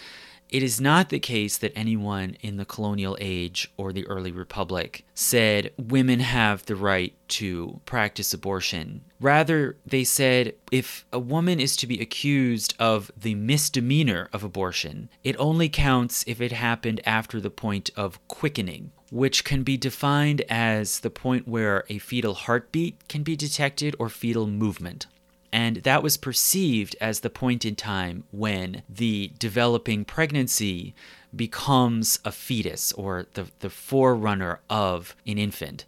it 0.50 0.64
is 0.64 0.82
not 0.82 1.10
the 1.10 1.20
case 1.20 1.58
that 1.58 1.72
anyone 1.76 2.36
in 2.42 2.58
the 2.58 2.66
colonial 2.66 3.18
age 3.20 3.72
or 3.78 3.94
the 3.94 4.08
early 4.08 4.32
republic 4.32 5.06
said 5.14 5.72
women 5.78 6.20
have 6.20 6.66
the 6.66 6.76
right 6.76 7.14
to 7.28 7.80
practice 7.86 8.34
abortion. 8.34 9.02
Rather, 9.20 9.78
they 9.86 10.04
said 10.04 10.56
if 10.72 11.06
a 11.14 11.20
woman 11.20 11.60
is 11.60 11.76
to 11.76 11.88
be 11.88 12.02
accused 12.02 12.74
of 12.80 13.12
the 13.16 13.36
misdemeanor 13.36 14.30
of 14.34 14.44
abortion, 14.44 15.10
it 15.24 15.36
only 15.38 15.70
counts 15.70 16.24
if 16.26 16.42
it 16.42 16.52
happened 16.52 17.02
after 17.06 17.40
the 17.40 17.50
point 17.50 17.92
of 17.96 18.26
quickening, 18.28 18.92
which 19.12 19.44
can 19.44 19.64
be 19.64 19.78
defined 19.78 20.42
as 20.50 21.02
the 21.02 21.10
point 21.10 21.48
where 21.48 21.84
a 21.90 22.00
fetal 22.00 22.34
heartbeat 22.34 23.08
can 23.08 23.24
be 23.24 23.36
detected 23.36 23.96
or 24.00 24.10
fetal 24.10 24.48
movement. 24.48 25.06
And 25.52 25.78
that 25.78 26.04
was 26.04 26.18
perceived 26.18 26.96
as 27.02 27.22
the 27.22 27.30
point 27.30 27.66
in 27.66 27.76
time 27.76 28.24
when 28.32 28.84
the 28.88 29.32
developing 29.40 30.06
pregnancy 30.06 30.94
becomes 31.36 32.20
a 32.24 32.32
fetus 32.32 32.92
or 32.94 33.26
the, 33.34 33.48
the 33.60 33.70
forerunner 33.70 34.60
of 34.70 35.16
an 35.26 35.38
infant. 35.38 35.86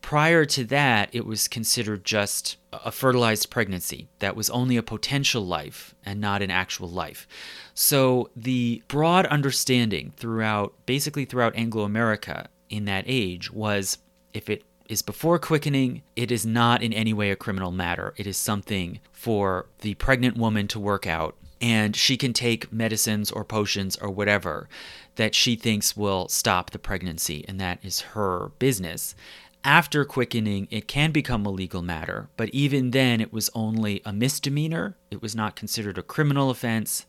Prior 0.00 0.44
to 0.44 0.64
that, 0.64 1.10
it 1.12 1.26
was 1.26 1.48
considered 1.48 2.04
just 2.04 2.56
a 2.72 2.90
fertilized 2.90 3.50
pregnancy 3.50 4.08
that 4.20 4.36
was 4.36 4.48
only 4.50 4.76
a 4.76 4.82
potential 4.82 5.44
life 5.44 5.94
and 6.04 6.20
not 6.20 6.40
an 6.40 6.50
actual 6.50 6.88
life. 6.88 7.26
So, 7.74 8.30
the 8.36 8.82
broad 8.88 9.26
understanding 9.26 10.12
throughout, 10.16 10.74
basically 10.86 11.24
throughout 11.24 11.56
Anglo 11.56 11.82
America 11.82 12.48
in 12.70 12.84
that 12.84 13.04
age, 13.06 13.50
was 13.50 13.98
if 14.32 14.48
it 14.48 14.64
is 14.88 15.02
before 15.02 15.38
quickening, 15.38 16.02
it 16.16 16.30
is 16.30 16.46
not 16.46 16.82
in 16.82 16.92
any 16.92 17.12
way 17.12 17.30
a 17.30 17.36
criminal 17.36 17.70
matter. 17.70 18.14
It 18.16 18.26
is 18.26 18.36
something 18.36 19.00
for 19.12 19.66
the 19.80 19.94
pregnant 19.94 20.36
woman 20.36 20.66
to 20.68 20.80
work 20.80 21.06
out, 21.06 21.36
and 21.60 21.94
she 21.94 22.16
can 22.16 22.32
take 22.32 22.72
medicines 22.72 23.30
or 23.30 23.44
potions 23.44 23.96
or 23.96 24.10
whatever 24.10 24.68
that 25.16 25.34
she 25.34 25.56
thinks 25.56 25.96
will 25.96 26.28
stop 26.28 26.70
the 26.70 26.78
pregnancy, 26.78 27.44
and 27.48 27.60
that 27.60 27.84
is 27.84 28.00
her 28.00 28.52
business. 28.58 29.14
After 29.64 30.04
quickening, 30.04 30.68
it 30.70 30.86
can 30.86 31.10
become 31.10 31.44
a 31.44 31.50
legal 31.50 31.82
matter, 31.82 32.28
but 32.36 32.48
even 32.50 32.92
then, 32.92 33.20
it 33.20 33.32
was 33.32 33.50
only 33.54 34.00
a 34.04 34.12
misdemeanor. 34.12 34.96
It 35.10 35.20
was 35.20 35.34
not 35.34 35.56
considered 35.56 35.98
a 35.98 36.02
criminal 36.02 36.48
offense 36.48 37.06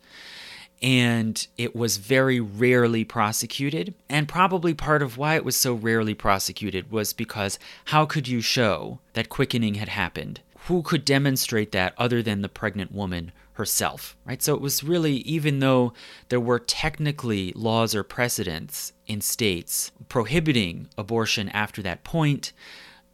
and 0.82 1.48
it 1.58 1.76
was 1.76 1.98
very 1.98 2.40
rarely 2.40 3.04
prosecuted. 3.04 3.94
And 4.08 4.28
probably 4.28 4.74
part 4.74 5.02
of 5.02 5.18
why 5.18 5.36
it 5.36 5.46
was 5.46 5.56
so 5.56 5.74
rarely 5.74 6.14
prosecuted 6.14 6.92
was 6.92 7.14
because 7.14 7.60
how 7.86 8.06
could 8.06 8.28
you 8.28 8.42
show 8.42 9.00
that 9.14 9.30
quickening 9.30 9.76
had 9.76 9.90
happened? 9.90 10.42
Who 10.68 10.82
could 10.82 11.06
demonstrate 11.06 11.72
that 11.74 11.94
other 11.98 12.22
than 12.22 12.42
the 12.42 12.50
pregnant 12.50 12.92
woman 12.92 13.32
herself, 13.54 14.16
right? 14.26 14.42
So 14.42 14.56
it 14.56 14.62
was 14.62 14.86
really, 14.86 15.16
even 15.18 15.60
though 15.60 15.92
there 16.30 16.40
were 16.40 16.60
technically 16.60 17.52
laws 17.56 17.94
or 17.94 18.04
precedents 18.04 18.94
in 19.06 19.20
states 19.20 19.92
prohibiting 20.08 20.88
abortion 20.98 21.50
after 21.50 21.82
that 21.82 22.06
point, 22.06 22.54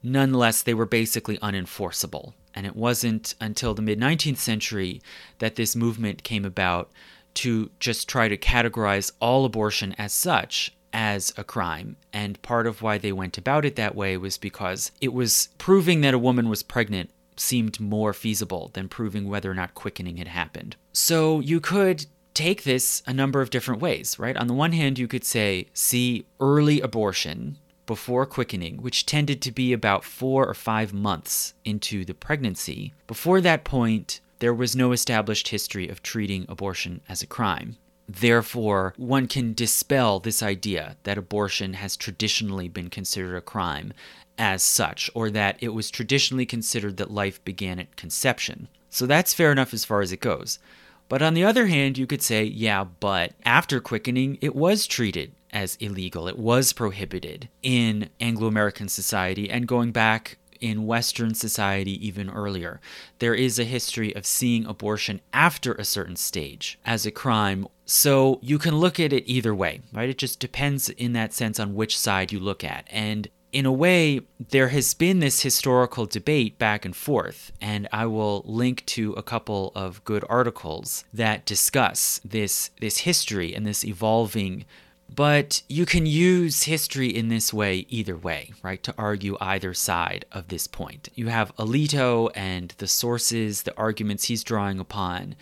nonetheless, 0.04 0.62
they 0.62 0.76
were 0.76 0.86
basically 0.86 1.38
unenforceable. 1.40 2.34
And 2.54 2.68
it 2.68 2.76
wasn't 2.76 3.34
until 3.42 3.74
the 3.74 3.82
mid 3.82 4.00
19th 4.00 4.38
century 4.38 5.02
that 5.40 5.56
this 5.56 5.76
movement 5.76 6.24
came 6.24 6.46
about 6.46 6.92
to 7.36 7.70
just 7.80 8.10
try 8.10 8.28
to 8.28 8.38
categorize 8.38 9.12
all 9.20 9.46
abortion 9.46 9.94
as 9.98 10.14
such 10.14 10.76
as 10.94 11.34
a 11.38 11.44
crime. 11.44 11.98
And 12.14 12.42
part 12.42 12.68
of 12.68 12.82
why 12.82 12.98
they 12.98 13.12
went 13.12 13.38
about 13.38 13.66
it 13.66 13.76
that 13.76 13.96
way 13.96 14.18
was 14.18 14.38
because 14.38 14.92
it 15.02 15.14
was 15.14 15.50
proving 15.58 16.02
that 16.02 16.14
a 16.14 16.20
woman 16.20 16.50
was 16.50 16.64
pregnant 16.64 17.10
seemed 17.38 17.80
more 17.80 18.14
feasible 18.14 18.72
than 18.74 18.88
proving 18.88 19.28
whether 19.28 19.52
or 19.52 19.54
not 19.54 19.76
quickening 19.76 20.18
had 20.18 20.30
happened. 20.30 20.78
So 20.94 21.42
you 21.42 21.60
could 21.60 22.06
take 22.34 22.64
this 22.64 23.04
a 23.06 23.14
number 23.14 23.42
of 23.42 23.50
different 23.50 23.82
ways, 23.82 24.18
right? 24.18 24.38
On 24.38 24.48
the 24.48 24.54
one 24.54 24.72
hand, 24.72 24.98
you 24.98 25.08
could 25.08 25.26
say, 25.26 25.68
see 25.74 26.26
early 26.40 26.80
abortion 26.82 27.58
before 27.86 28.26
quickening, 28.26 28.82
which 28.82 29.06
tended 29.06 29.42
to 29.42 29.52
be 29.52 29.74
about 29.74 30.04
four 30.04 30.48
or 30.48 30.54
five 30.54 30.94
months 30.94 31.54
into 31.64 32.04
the 32.04 32.14
pregnancy. 32.14 32.94
Before 33.08 33.42
that 33.42 33.64
point, 33.64 34.22
there 34.40 34.54
was 34.54 34.76
no 34.76 34.92
established 34.92 35.50
history 35.50 35.88
of 35.88 36.04
treating 36.04 36.46
abortion 36.50 37.02
as 37.08 37.22
a 37.22 37.28
crime. 37.28 37.78
Therefore, 38.08 38.94
one 38.98 39.28
can 39.28 39.54
dispel 39.54 40.20
this 40.20 40.44
idea 40.44 40.98
that 41.04 41.18
abortion 41.18 41.74
has 41.74 41.98
traditionally 41.98 42.68
been 42.68 42.90
considered 42.90 43.36
a 43.36 43.42
crime 43.42 43.94
as 44.38 44.62
such, 44.62 45.10
or 45.14 45.30
that 45.32 45.58
it 45.60 45.70
was 45.70 45.90
traditionally 45.90 46.46
considered 46.46 46.98
that 46.98 47.10
life 47.10 47.44
began 47.44 47.80
at 47.80 47.96
conception. 47.96 48.68
So 48.90 49.06
that's 49.06 49.34
fair 49.34 49.52
enough 49.52 49.74
as 49.74 49.86
far 49.86 50.02
as 50.02 50.12
it 50.12 50.20
goes. 50.20 50.60
But 51.08 51.22
on 51.22 51.34
the 51.34 51.44
other 51.44 51.68
hand, 51.68 51.98
you 51.98 52.08
could 52.08 52.22
say, 52.22 52.44
yeah, 52.44 52.84
but 52.84 53.34
after 53.44 53.80
quickening, 53.80 54.38
it 54.42 54.56
was 54.56 54.88
treated 54.88 55.32
as 55.52 55.78
illegal. 55.80 56.28
It 56.28 56.38
was 56.38 56.74
prohibited 56.74 57.48
in 57.62 58.10
Anglo 58.20 58.48
American 58.48 58.90
society. 58.90 59.50
And 59.50 59.68
going 59.68 59.92
back 59.92 60.38
in 60.62 60.86
Western 60.86 61.34
society 61.34 62.06
even 62.06 62.30
earlier. 62.30 62.80
There 63.20 63.36
is 63.36 63.60
a 63.60 63.64
history 63.64 64.16
of 64.16 64.26
seeing 64.26 64.66
abortion 64.66 65.22
after 65.34 65.74
a 65.74 65.86
certain 65.86 66.16
stage 66.16 66.80
as 66.86 67.06
a 67.06 67.12
crime. 67.12 67.68
So 67.86 68.40
you 68.42 68.58
can 68.58 68.78
look 68.78 69.00
at 69.00 69.14
it 69.14 69.24
either 69.28 69.54
way, 69.54 69.82
right? 69.94 70.10
It 70.10 70.18
just 70.18 70.40
depends 70.40 70.90
in 70.90 71.14
that 71.14 71.34
sense 71.34 71.60
on 71.60 71.76
which 71.76 71.98
side 71.98 72.32
you 72.32 72.40
look 72.40 72.64
at. 72.64 72.88
And 72.90 73.30
in 73.56 73.66
a 73.66 73.72
way, 73.72 74.20
there 74.50 74.68
has 74.68 74.94
been 74.94 75.20
this 75.20 75.42
historical 75.42 76.06
debate 76.06 76.60
back 76.60 76.84
and 76.84 76.94
forth, 76.94 77.54
and 77.62 77.88
I 77.90 78.06
will 78.06 78.44
link 78.46 78.86
to 78.88 79.14
a 79.14 79.24
couple 79.24 79.72
of 79.74 80.04
good 80.04 80.26
articles 80.28 81.06
that 81.14 81.46
discuss 81.46 82.20
this 82.26 82.72
this 82.82 82.98
history 82.98 83.56
and 83.56 83.66
this 83.66 83.86
evolving 83.86 84.66
but 85.16 85.62
you 85.70 85.86
can 85.86 86.06
use 86.06 86.64
history 86.64 87.08
in 87.08 87.30
this 87.30 87.54
way 87.54 87.86
either 87.90 88.18
way, 88.18 88.52
right? 88.62 88.84
To 88.84 88.94
argue 88.98 89.38
either 89.40 89.74
side 89.74 90.26
of 90.32 90.50
this 90.50 90.68
point. 90.68 91.10
You 91.16 91.28
have 91.28 91.56
Alito 91.56 92.30
and 92.36 92.74
the 92.78 92.88
sources, 92.88 93.64
the 93.64 93.78
arguments 93.78 94.26
he's 94.26 94.44
drawing 94.44 94.80
upon, 94.80 95.36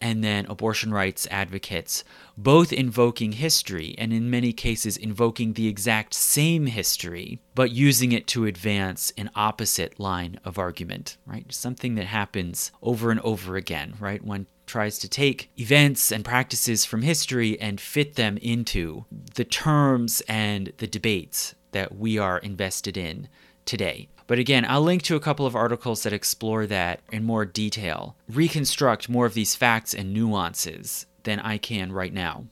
and 0.00 0.24
then 0.24 0.46
abortion 0.46 0.92
rights 0.92 1.26
advocates, 1.30 2.04
both 2.36 2.72
invoking 2.72 3.32
history 3.32 3.94
and 3.98 4.12
in 4.12 4.30
many 4.30 4.52
cases 4.52 4.96
invoking 4.96 5.52
the 5.52 5.68
exact 5.68 6.14
same 6.14 6.66
history, 6.66 7.40
but 7.54 7.72
using 7.72 8.12
it 8.12 8.26
to 8.28 8.46
advance 8.46 9.12
an 9.18 9.28
opposite 9.34 9.98
line 10.00 10.38
of 10.44 10.58
argument, 10.58 11.16
right? 11.26 11.52
Something 11.52 11.96
that 11.96 12.06
happens 12.06 12.70
over 12.80 13.10
and 13.10 13.20
over 13.20 13.56
again, 13.56 13.94
right? 13.98 14.24
When 14.24 14.46
tries 14.68 14.98
to 15.00 15.08
take 15.08 15.50
events 15.58 16.12
and 16.12 16.24
practices 16.24 16.84
from 16.84 17.02
history 17.02 17.60
and 17.60 17.80
fit 17.80 18.14
them 18.14 18.36
into 18.36 19.06
the 19.34 19.44
terms 19.44 20.22
and 20.28 20.72
the 20.76 20.86
debates 20.86 21.54
that 21.72 21.96
we 21.96 22.18
are 22.18 22.38
invested 22.38 22.96
in 22.96 23.28
today. 23.64 24.08
But 24.28 24.38
again, 24.38 24.66
I'll 24.68 24.82
link 24.82 25.02
to 25.02 25.16
a 25.16 25.20
couple 25.20 25.46
of 25.46 25.56
articles 25.56 26.02
that 26.02 26.12
explore 26.12 26.66
that 26.66 27.00
in 27.10 27.24
more 27.24 27.46
detail, 27.46 28.14
reconstruct 28.28 29.08
more 29.08 29.24
of 29.24 29.34
these 29.34 29.56
facts 29.56 29.94
and 29.94 30.12
nuances 30.12 31.06
than 31.22 31.40
I 31.40 31.58
can 31.58 31.90
right 31.92 32.12
now. 32.12 32.44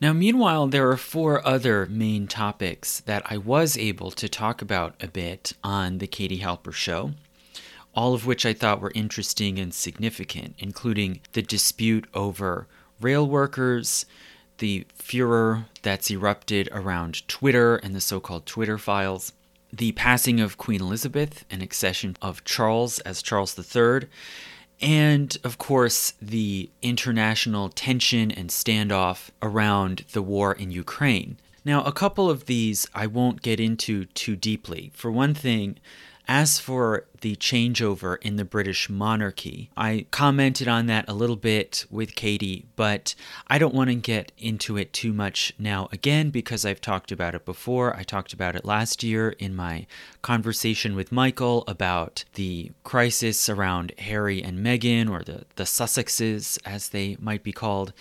Now, 0.00 0.12
meanwhile, 0.12 0.66
there 0.66 0.90
are 0.90 0.96
four 0.96 1.46
other 1.46 1.86
main 1.86 2.26
topics 2.26 3.00
that 3.00 3.22
I 3.30 3.38
was 3.38 3.78
able 3.78 4.10
to 4.10 4.28
talk 4.28 4.60
about 4.60 4.94
a 5.02 5.08
bit 5.08 5.54
on 5.64 5.98
The 5.98 6.06
Katie 6.06 6.40
Halper 6.40 6.72
Show 6.72 7.12
all 7.96 8.12
of 8.12 8.26
which 8.26 8.44
I 8.44 8.52
thought 8.52 8.80
were 8.80 8.92
interesting 8.94 9.58
and 9.58 9.72
significant, 9.72 10.54
including 10.58 11.20
the 11.32 11.42
dispute 11.42 12.06
over 12.12 12.66
rail 13.00 13.26
workers, 13.26 14.04
the 14.58 14.86
furor 14.94 15.66
that's 15.82 16.10
erupted 16.10 16.68
around 16.72 17.26
Twitter 17.26 17.76
and 17.76 17.94
the 17.94 18.00
so 18.00 18.20
called 18.20 18.46
Twitter 18.46 18.78
files, 18.78 19.32
the 19.72 19.92
passing 19.92 20.40
of 20.40 20.58
Queen 20.58 20.80
Elizabeth 20.80 21.44
and 21.50 21.62
accession 21.62 22.16
of 22.22 22.44
Charles 22.44 22.98
as 23.00 23.22
Charles 23.22 23.58
III, 23.58 24.08
and 24.80 25.36
of 25.42 25.58
course 25.58 26.12
the 26.20 26.70
international 26.82 27.70
tension 27.70 28.30
and 28.30 28.50
standoff 28.50 29.30
around 29.42 30.04
the 30.12 30.22
war 30.22 30.52
in 30.52 30.70
Ukraine. 30.70 31.38
Now, 31.64 31.82
a 31.82 31.92
couple 31.92 32.30
of 32.30 32.46
these 32.46 32.86
I 32.94 33.06
won't 33.06 33.42
get 33.42 33.58
into 33.58 34.04
too 34.04 34.36
deeply. 34.36 34.92
For 34.94 35.10
one 35.10 35.34
thing, 35.34 35.78
as 36.28 36.58
for 36.58 37.06
the 37.20 37.36
changeover 37.36 38.16
in 38.20 38.36
the 38.36 38.44
British 38.44 38.90
monarchy, 38.90 39.70
I 39.76 40.06
commented 40.10 40.68
on 40.68 40.86
that 40.86 41.08
a 41.08 41.14
little 41.14 41.36
bit 41.36 41.86
with 41.90 42.14
Katie, 42.14 42.66
but 42.74 43.14
I 43.48 43.58
don't 43.58 43.74
want 43.74 43.90
to 43.90 43.96
get 43.96 44.32
into 44.36 44.76
it 44.76 44.92
too 44.92 45.12
much 45.12 45.52
now 45.58 45.88
again 45.92 46.30
because 46.30 46.64
I've 46.64 46.80
talked 46.80 47.12
about 47.12 47.34
it 47.34 47.44
before. 47.44 47.96
I 47.96 48.02
talked 48.02 48.32
about 48.32 48.56
it 48.56 48.64
last 48.64 49.02
year 49.02 49.30
in 49.38 49.54
my 49.54 49.86
conversation 50.22 50.96
with 50.96 51.12
Michael 51.12 51.64
about 51.68 52.24
the 52.34 52.72
crisis 52.82 53.48
around 53.48 53.92
Harry 53.98 54.42
and 54.42 54.58
Meghan, 54.58 55.08
or 55.10 55.22
the, 55.22 55.44
the 55.54 55.64
Sussexes 55.64 56.58
as 56.64 56.88
they 56.88 57.16
might 57.20 57.42
be 57.42 57.52
called. 57.52 57.92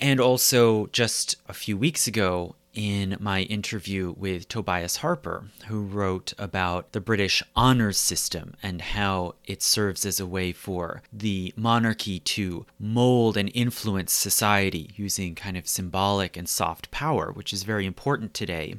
And 0.00 0.18
also, 0.18 0.86
just 0.86 1.36
a 1.48 1.54
few 1.54 1.76
weeks 1.76 2.08
ago, 2.08 2.56
in 2.74 3.16
my 3.20 3.42
interview 3.42 4.14
with 4.16 4.48
Tobias 4.48 4.96
Harper, 4.96 5.44
who 5.66 5.82
wrote 5.82 6.32
about 6.38 6.92
the 6.92 7.00
British 7.00 7.42
honours 7.56 7.98
system 7.98 8.54
and 8.62 8.80
how 8.80 9.34
it 9.44 9.62
serves 9.62 10.06
as 10.06 10.18
a 10.18 10.26
way 10.26 10.52
for 10.52 11.02
the 11.12 11.52
monarchy 11.56 12.18
to 12.20 12.64
mold 12.78 13.36
and 13.36 13.50
influence 13.54 14.12
society 14.12 14.90
using 14.96 15.34
kind 15.34 15.56
of 15.56 15.68
symbolic 15.68 16.36
and 16.36 16.48
soft 16.48 16.90
power, 16.90 17.30
which 17.32 17.52
is 17.52 17.62
very 17.62 17.84
important 17.84 18.32
today, 18.32 18.76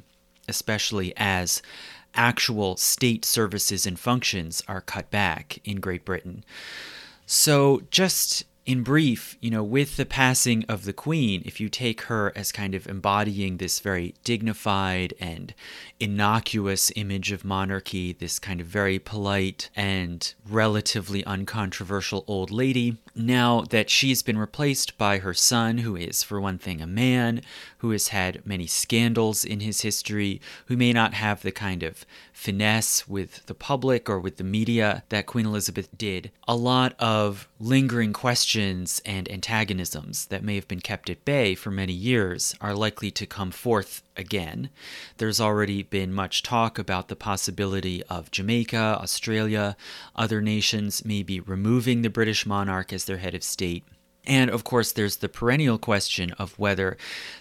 especially 0.48 1.12
as 1.16 1.62
actual 2.14 2.76
state 2.76 3.24
services 3.24 3.86
and 3.86 3.98
functions 3.98 4.62
are 4.68 4.80
cut 4.80 5.10
back 5.10 5.58
in 5.64 5.80
Great 5.80 6.04
Britain. 6.04 6.44
So, 7.26 7.82
just 7.90 8.44
in 8.66 8.82
brief, 8.82 9.36
you 9.40 9.50
know, 9.50 9.62
with 9.62 9.96
the 9.96 10.06
passing 10.06 10.64
of 10.70 10.84
the 10.84 10.92
Queen, 10.92 11.42
if 11.44 11.60
you 11.60 11.68
take 11.68 12.02
her 12.02 12.32
as 12.34 12.50
kind 12.50 12.74
of 12.74 12.86
embodying 12.86 13.58
this 13.58 13.78
very 13.78 14.14
dignified 14.24 15.12
and 15.20 15.52
innocuous 16.00 16.90
image 16.96 17.30
of 17.30 17.44
monarchy, 17.44 18.14
this 18.14 18.38
kind 18.38 18.62
of 18.62 18.66
very 18.66 18.98
polite 18.98 19.68
and 19.76 20.32
relatively 20.48 21.22
uncontroversial 21.26 22.24
old 22.26 22.50
lady, 22.50 22.96
now 23.14 23.60
that 23.68 23.90
she's 23.90 24.22
been 24.22 24.38
replaced 24.38 24.96
by 24.96 25.18
her 25.18 25.34
son, 25.34 25.78
who 25.78 25.94
is, 25.94 26.22
for 26.22 26.40
one 26.40 26.58
thing, 26.58 26.80
a 26.80 26.86
man, 26.86 27.42
who 27.78 27.90
has 27.90 28.08
had 28.08 28.44
many 28.46 28.66
scandals 28.66 29.44
in 29.44 29.60
his 29.60 29.82
history, 29.82 30.40
who 30.66 30.76
may 30.76 30.92
not 30.92 31.12
have 31.12 31.42
the 31.42 31.52
kind 31.52 31.82
of 31.82 32.06
finesse 32.32 33.06
with 33.06 33.44
the 33.46 33.54
public 33.54 34.08
or 34.08 34.18
with 34.18 34.38
the 34.38 34.44
media 34.44 35.04
that 35.10 35.26
Queen 35.26 35.44
Elizabeth 35.44 35.88
did, 35.96 36.30
a 36.48 36.56
lot 36.56 36.94
of 36.98 37.46
lingering 37.60 38.14
questions 38.14 38.53
and 38.56 39.30
antagonisms 39.30 40.26
that 40.26 40.44
may 40.44 40.54
have 40.54 40.68
been 40.68 40.80
kept 40.80 41.10
at 41.10 41.24
bay 41.24 41.54
for 41.54 41.70
many 41.70 41.92
years 41.92 42.54
are 42.60 42.74
likely 42.74 43.10
to 43.10 43.26
come 43.26 43.50
forth 43.50 44.02
again. 44.16 44.70
There's 45.16 45.40
already 45.40 45.82
been 45.82 46.12
much 46.12 46.42
talk 46.42 46.78
about 46.78 47.08
the 47.08 47.16
possibility 47.16 48.02
of 48.04 48.30
Jamaica, 48.30 48.98
Australia, 49.00 49.76
other 50.14 50.40
nations 50.40 51.04
maybe 51.04 51.40
removing 51.40 52.02
the 52.02 52.10
British 52.10 52.46
monarch 52.46 52.92
as 52.92 53.04
their 53.04 53.18
head 53.18 53.34
of 53.34 53.42
state. 53.42 53.84
And 54.26 54.50
of 54.50 54.64
course, 54.64 54.92
there's 54.92 55.16
the 55.16 55.28
perennial 55.28 55.78
question 55.78 56.32
of 56.32 56.58
whether 56.58 56.96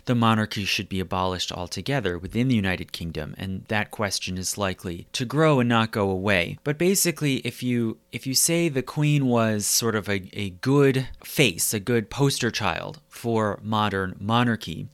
the 0.06 0.16
monarchy 0.16 0.66
should 0.66 0.90
be 0.90 1.00
abolished 1.00 1.52
altogether 1.52 2.18
within 2.18 2.50
the 2.50 2.56
United 2.56 2.92
Kingdom, 2.92 3.36
and 3.38 3.64
that 3.70 3.92
question 3.92 4.38
is 4.38 4.58
likely 4.58 5.08
to 5.14 5.26
grow 5.26 5.60
and 5.60 5.70
not 5.70 5.92
go 5.92 6.10
away. 6.10 6.58
But 6.64 6.78
basically, 6.78 7.36
if 7.38 7.64
you 7.64 7.98
if 8.12 8.28
you 8.28 8.34
say 8.34 8.68
the 8.68 8.82
Queen 8.82 9.28
was 9.28 9.66
sort 9.66 9.96
of 9.96 10.10
a, 10.10 10.30
a 10.34 10.50
good 10.50 11.08
face, 11.24 11.74
a 11.74 11.80
good 11.80 12.10
poster 12.10 12.52
child 12.52 13.00
for 13.08 13.60
modern 13.64 14.16
monarchy, 14.20 14.88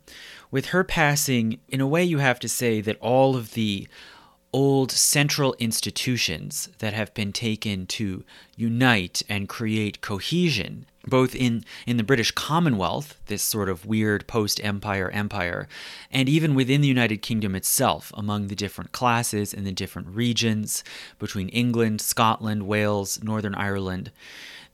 with 0.52 0.68
her 0.68 0.84
passing, 0.84 1.60
in 1.70 1.82
a 1.82 1.88
way, 1.88 2.04
you 2.04 2.20
have 2.20 2.40
to 2.40 2.50
say 2.50 2.82
that 2.82 2.98
all 3.00 3.36
of 3.36 3.54
the 3.54 3.88
old 4.52 4.92
central 4.92 5.56
institutions 5.60 6.70
that 6.80 6.94
have 6.94 7.14
been 7.14 7.32
taken 7.32 7.86
to 7.86 8.24
unite 8.56 9.22
and 9.30 9.48
create 9.48 10.02
cohesion 10.02 10.86
both 11.10 11.36
in, 11.36 11.64
in 11.86 11.98
the 11.98 12.04
British 12.04 12.32
Commonwealth, 12.32 13.20
this 13.26 13.44
sort 13.44 13.68
of 13.68 13.86
weird 13.86 14.28
post 14.28 14.64
empire 14.64 15.10
empire, 15.10 15.68
and 16.12 16.30
even 16.30 16.56
within 16.56 16.82
the 16.82 16.88
United 16.88 17.18
Kingdom 17.18 17.56
itself, 17.56 18.12
among 18.16 18.48
the 18.48 18.56
different 18.56 18.92
classes 18.92 19.54
and 19.54 19.66
the 19.66 19.72
different 19.72 20.08
regions, 20.10 20.84
between 21.18 21.50
England, 21.50 22.02
Scotland, 22.02 22.68
Wales, 22.68 23.22
Northern 23.24 23.56
Ireland. 23.56 24.12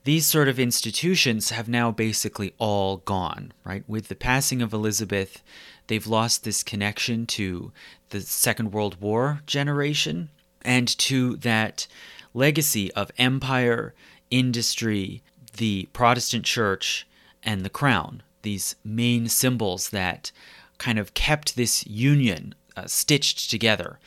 These 0.04 0.26
sort 0.26 0.46
of 0.46 0.60
institutions 0.60 1.50
have 1.50 1.68
now 1.68 1.90
basically 1.90 2.54
all 2.58 2.98
gone, 2.98 3.52
right? 3.64 3.82
With 3.88 4.06
the 4.06 4.14
passing 4.14 4.62
of 4.62 4.72
Elizabeth, 4.72 5.42
they've 5.88 6.06
lost 6.06 6.44
this 6.44 6.62
connection 6.62 7.26
to 7.26 7.72
the 8.10 8.20
Second 8.20 8.72
World 8.72 9.00
War 9.00 9.40
generation 9.46 10.28
and 10.62 10.86
to 10.98 11.36
that 11.38 11.88
legacy 12.34 12.92
of 12.92 13.10
empire, 13.18 13.94
industry, 14.30 15.22
the 15.56 15.88
Protestant 15.92 16.44
church 16.44 17.06
and 17.42 17.62
the 17.62 17.70
crown, 17.70 18.22
these 18.42 18.76
main 18.84 19.28
symbols 19.28 19.90
that 19.90 20.32
kind 20.78 20.98
of 20.98 21.14
kept 21.14 21.56
this 21.56 21.86
union 21.86 22.54
uh, 22.76 22.86
stitched 22.86 23.50
together. 23.50 23.98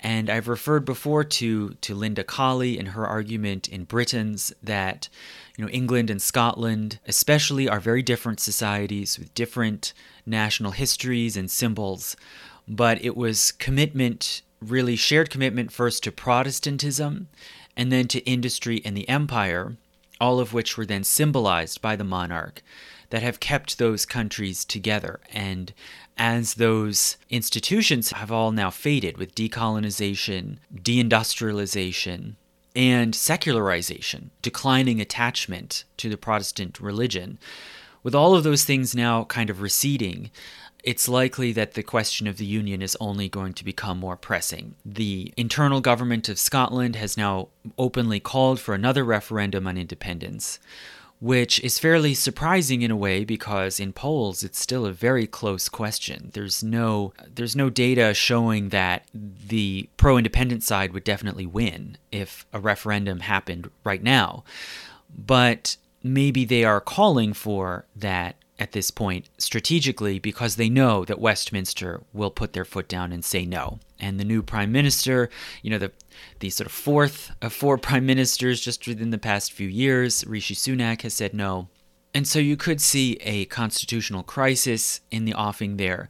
And 0.00 0.28
I've 0.28 0.48
referred 0.48 0.84
before 0.84 1.24
to, 1.24 1.70
to 1.80 1.94
Linda 1.94 2.22
Colley 2.22 2.78
and 2.78 2.88
her 2.88 3.06
argument 3.06 3.68
in 3.68 3.84
Britons 3.84 4.52
that 4.62 5.08
you 5.56 5.64
know 5.64 5.70
England 5.70 6.10
and 6.10 6.20
Scotland 6.20 6.98
especially 7.06 7.68
are 7.68 7.80
very 7.80 8.02
different 8.02 8.40
societies 8.40 9.18
with 9.18 9.34
different 9.34 9.94
national 10.26 10.72
histories 10.72 11.36
and 11.36 11.50
symbols, 11.50 12.16
but 12.68 13.02
it 13.02 13.16
was 13.16 13.52
commitment 13.52 14.42
really 14.60 14.96
shared 14.96 15.30
commitment 15.30 15.72
first 15.72 16.02
to 16.02 16.12
Protestantism 16.12 17.28
and 17.76 17.92
then 17.92 18.08
to 18.08 18.24
industry 18.24 18.82
and 18.84 18.96
the 18.96 19.08
empire 19.08 19.76
all 20.20 20.40
of 20.40 20.52
which 20.52 20.76
were 20.76 20.86
then 20.86 21.04
symbolized 21.04 21.80
by 21.80 21.96
the 21.96 22.04
monarch, 22.04 22.62
that 23.10 23.22
have 23.22 23.40
kept 23.40 23.78
those 23.78 24.04
countries 24.04 24.64
together. 24.64 25.20
And 25.32 25.72
as 26.16 26.54
those 26.54 27.16
institutions 27.30 28.10
have 28.12 28.32
all 28.32 28.52
now 28.52 28.70
faded 28.70 29.18
with 29.18 29.34
decolonization, 29.34 30.58
deindustrialization, 30.74 32.34
and 32.74 33.14
secularization, 33.14 34.30
declining 34.42 35.00
attachment 35.00 35.84
to 35.96 36.08
the 36.08 36.16
Protestant 36.16 36.80
religion, 36.80 37.38
with 38.02 38.14
all 38.14 38.34
of 38.34 38.44
those 38.44 38.64
things 38.64 38.94
now 38.94 39.24
kind 39.24 39.50
of 39.50 39.60
receding, 39.60 40.30
it's 40.86 41.08
likely 41.08 41.52
that 41.52 41.74
the 41.74 41.82
question 41.82 42.28
of 42.28 42.36
the 42.36 42.46
Union 42.46 42.80
is 42.80 42.96
only 43.00 43.28
going 43.28 43.52
to 43.54 43.64
become 43.64 43.98
more 43.98 44.16
pressing. 44.16 44.76
The 44.84 45.34
internal 45.36 45.80
government 45.80 46.28
of 46.28 46.38
Scotland 46.38 46.94
has 46.94 47.16
now 47.16 47.48
openly 47.76 48.20
called 48.20 48.60
for 48.60 48.72
another 48.72 49.04
referendum 49.04 49.66
on 49.66 49.76
independence, 49.76 50.60
which 51.18 51.58
is 51.64 51.80
fairly 51.80 52.14
surprising 52.14 52.82
in 52.82 52.92
a 52.92 52.96
way 52.96 53.24
because 53.24 53.80
in 53.80 53.92
polls 53.92 54.44
it's 54.44 54.60
still 54.60 54.86
a 54.86 54.92
very 54.92 55.26
close 55.26 55.68
question. 55.68 56.30
There's 56.34 56.62
no 56.62 57.12
there's 57.34 57.56
no 57.56 57.68
data 57.68 58.14
showing 58.14 58.68
that 58.68 59.06
the 59.12 59.88
pro-independent 59.96 60.62
side 60.62 60.92
would 60.92 61.04
definitely 61.04 61.46
win 61.46 61.98
if 62.12 62.46
a 62.52 62.60
referendum 62.60 63.20
happened 63.20 63.70
right 63.82 64.04
now. 64.04 64.44
But 65.12 65.78
maybe 66.04 66.44
they 66.44 66.62
are 66.62 66.80
calling 66.80 67.32
for 67.32 67.86
that 67.96 68.36
at 68.58 68.72
this 68.72 68.90
point 68.90 69.28
strategically 69.38 70.18
because 70.18 70.56
they 70.56 70.68
know 70.68 71.04
that 71.04 71.20
Westminster 71.20 72.02
will 72.12 72.30
put 72.30 72.52
their 72.52 72.64
foot 72.64 72.88
down 72.88 73.12
and 73.12 73.24
say 73.24 73.44
no. 73.44 73.78
And 73.98 74.18
the 74.18 74.24
new 74.24 74.42
prime 74.42 74.72
minister, 74.72 75.30
you 75.62 75.70
know, 75.70 75.78
the 75.78 75.92
the 76.40 76.50
sort 76.50 76.66
of 76.66 76.72
fourth 76.72 77.30
of 77.42 77.52
four 77.52 77.78
prime 77.86 78.06
ministers 78.06 78.60
just 78.60 78.86
within 78.86 79.10
the 79.10 79.18
past 79.18 79.52
few 79.52 79.68
years, 79.68 80.26
Rishi 80.26 80.54
Sunak 80.54 81.02
has 81.02 81.14
said 81.14 81.34
no. 81.34 81.68
And 82.14 82.26
so 82.26 82.38
you 82.38 82.56
could 82.56 82.80
see 82.80 83.18
a 83.20 83.44
constitutional 83.46 84.22
crisis 84.22 85.00
in 85.10 85.26
the 85.26 85.34
offing 85.34 85.76
there. 85.76 86.08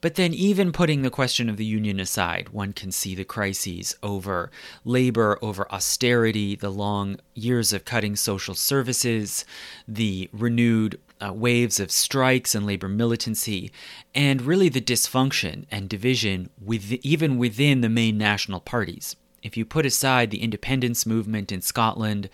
But 0.00 0.14
then, 0.14 0.32
even 0.32 0.72
putting 0.72 1.02
the 1.02 1.10
question 1.10 1.50
of 1.50 1.58
the 1.58 1.64
union 1.64 2.00
aside, 2.00 2.50
one 2.50 2.72
can 2.72 2.90
see 2.90 3.14
the 3.14 3.24
crises 3.24 3.94
over 4.02 4.50
labor, 4.82 5.38
over 5.42 5.70
austerity, 5.70 6.56
the 6.56 6.70
long 6.70 7.18
years 7.34 7.74
of 7.74 7.84
cutting 7.84 8.16
social 8.16 8.54
services, 8.54 9.44
the 9.86 10.30
renewed 10.32 10.98
uh, 11.20 11.32
waves 11.32 11.80
of 11.80 11.90
strikes 11.90 12.54
and 12.54 12.66
labor 12.66 12.88
militancy, 12.88 13.70
and 14.14 14.42
really 14.42 14.68
the 14.68 14.80
dysfunction 14.80 15.64
and 15.70 15.88
division 15.88 16.50
with, 16.60 16.92
even 17.02 17.38
within 17.38 17.80
the 17.80 17.88
main 17.88 18.16
national 18.18 18.60
parties. 18.60 19.16
If 19.42 19.56
you 19.56 19.64
put 19.64 19.86
aside 19.86 20.30
the 20.30 20.42
independence 20.42 21.06
movement 21.06 21.50
in 21.50 21.62
Scotland, 21.62 22.28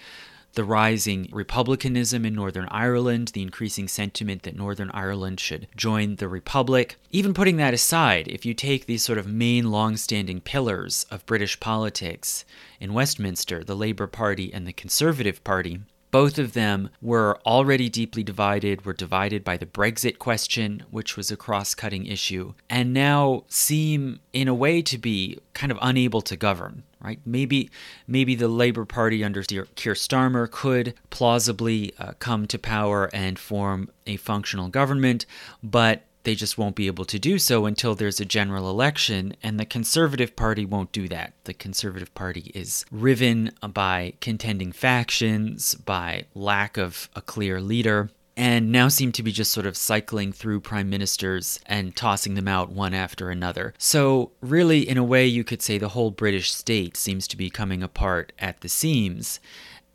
the 0.57 0.64
rising 0.64 1.29
republicanism 1.33 2.25
in 2.25 2.35
Northern 2.35 2.66
Ireland, 2.70 3.29
the 3.29 3.42
increasing 3.42 3.87
sentiment 3.88 4.42
that 4.42 4.57
Northern 4.57 4.90
Ireland 4.92 5.38
should 5.38 5.68
join 5.77 6.16
the 6.16 6.29
Republic. 6.29 6.96
Even 7.11 7.35
putting 7.35 7.59
that 7.59 7.75
aside, 7.75 8.27
if 8.27 8.46
you 8.46 8.55
take 8.55 8.87
these 8.87 9.03
sort 9.03 9.18
of 9.18 9.27
main 9.27 9.70
long 9.70 9.99
standing 9.99 10.40
pillars 10.40 11.05
of 11.11 11.27
British 11.27 11.61
politics 11.61 12.46
in 12.81 12.94
Westminster, 12.94 13.62
the 13.62 13.77
Labour 13.77 14.07
Party 14.07 14.53
and 14.53 14.66
the 14.66 14.72
Conservative 14.72 15.44
Party, 15.44 15.81
both 16.10 16.38
of 16.38 16.52
them 16.52 16.90
were 17.00 17.38
already 17.44 17.88
deeply 17.88 18.22
divided, 18.22 18.84
were 18.84 18.92
divided 18.92 19.44
by 19.44 19.56
the 19.56 19.66
Brexit 19.66 20.18
question, 20.18 20.84
which 20.90 21.16
was 21.16 21.30
a 21.30 21.36
cross 21.36 21.74
cutting 21.74 22.06
issue, 22.06 22.54
and 22.70 22.92
now 22.92 23.44
seem 23.48 24.20
in 24.32 24.48
a 24.48 24.54
way 24.54 24.82
to 24.82 24.98
be 24.98 25.38
kind 25.54 25.72
of 25.72 25.78
unable 25.80 26.22
to 26.22 26.36
govern 26.36 26.82
right? 27.06 27.20
Maybe 27.24 27.70
maybe 28.08 28.34
the 28.34 28.48
Labor 28.48 28.84
Party 28.84 29.22
under 29.22 29.42
Keir 29.42 29.94
Starmer 29.94 30.50
could 30.50 30.94
plausibly 31.10 31.92
uh, 31.98 32.14
come 32.18 32.46
to 32.46 32.58
power 32.58 33.08
and 33.12 33.38
form 33.38 33.90
a 34.06 34.16
functional 34.16 34.68
government, 34.68 35.24
but 35.62 36.05
they 36.26 36.34
just 36.34 36.58
won't 36.58 36.74
be 36.74 36.88
able 36.88 37.04
to 37.04 37.20
do 37.20 37.38
so 37.38 37.66
until 37.66 37.94
there's 37.94 38.18
a 38.18 38.24
general 38.24 38.68
election, 38.68 39.36
and 39.44 39.60
the 39.60 39.64
Conservative 39.64 40.34
Party 40.34 40.66
won't 40.66 40.90
do 40.90 41.06
that. 41.06 41.34
The 41.44 41.54
Conservative 41.54 42.12
Party 42.16 42.50
is 42.52 42.84
riven 42.90 43.52
by 43.72 44.14
contending 44.20 44.72
factions, 44.72 45.76
by 45.76 46.24
lack 46.34 46.76
of 46.76 47.08
a 47.14 47.22
clear 47.22 47.60
leader. 47.60 48.10
and 48.38 48.70
now 48.70 48.86
seem 48.86 49.12
to 49.12 49.22
be 49.22 49.32
just 49.32 49.50
sort 49.50 49.64
of 49.64 49.78
cycling 49.78 50.30
through 50.30 50.60
prime 50.60 50.90
ministers 50.90 51.58
and 51.64 51.96
tossing 51.96 52.34
them 52.34 52.46
out 52.46 52.70
one 52.70 52.92
after 52.92 53.30
another. 53.30 53.72
So, 53.78 54.30
really, 54.42 54.86
in 54.86 54.98
a 54.98 55.04
way, 55.04 55.26
you 55.26 55.42
could 55.42 55.62
say 55.62 55.78
the 55.78 55.88
whole 55.88 56.10
British 56.10 56.52
state 56.52 56.98
seems 56.98 57.26
to 57.28 57.36
be 57.38 57.48
coming 57.48 57.82
apart 57.82 58.32
at 58.38 58.60
the 58.60 58.68
seams 58.68 59.40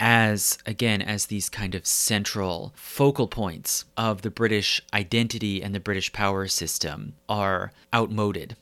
as 0.02 0.58
again 0.66 1.00
as 1.00 1.28
these 1.28 1.48
kind 1.48 1.76
of 1.76 1.86
central 1.86 2.74
focal 2.76 3.28
points 3.28 3.86
of 3.96 4.24
the 4.24 4.32
British 4.32 4.82
identity 4.94 5.62
and 5.62 5.76
the 5.76 5.80
British 5.80 6.12
power 6.12 6.48
system 6.48 7.14
are 7.30 7.72
outmoded. 7.94 8.58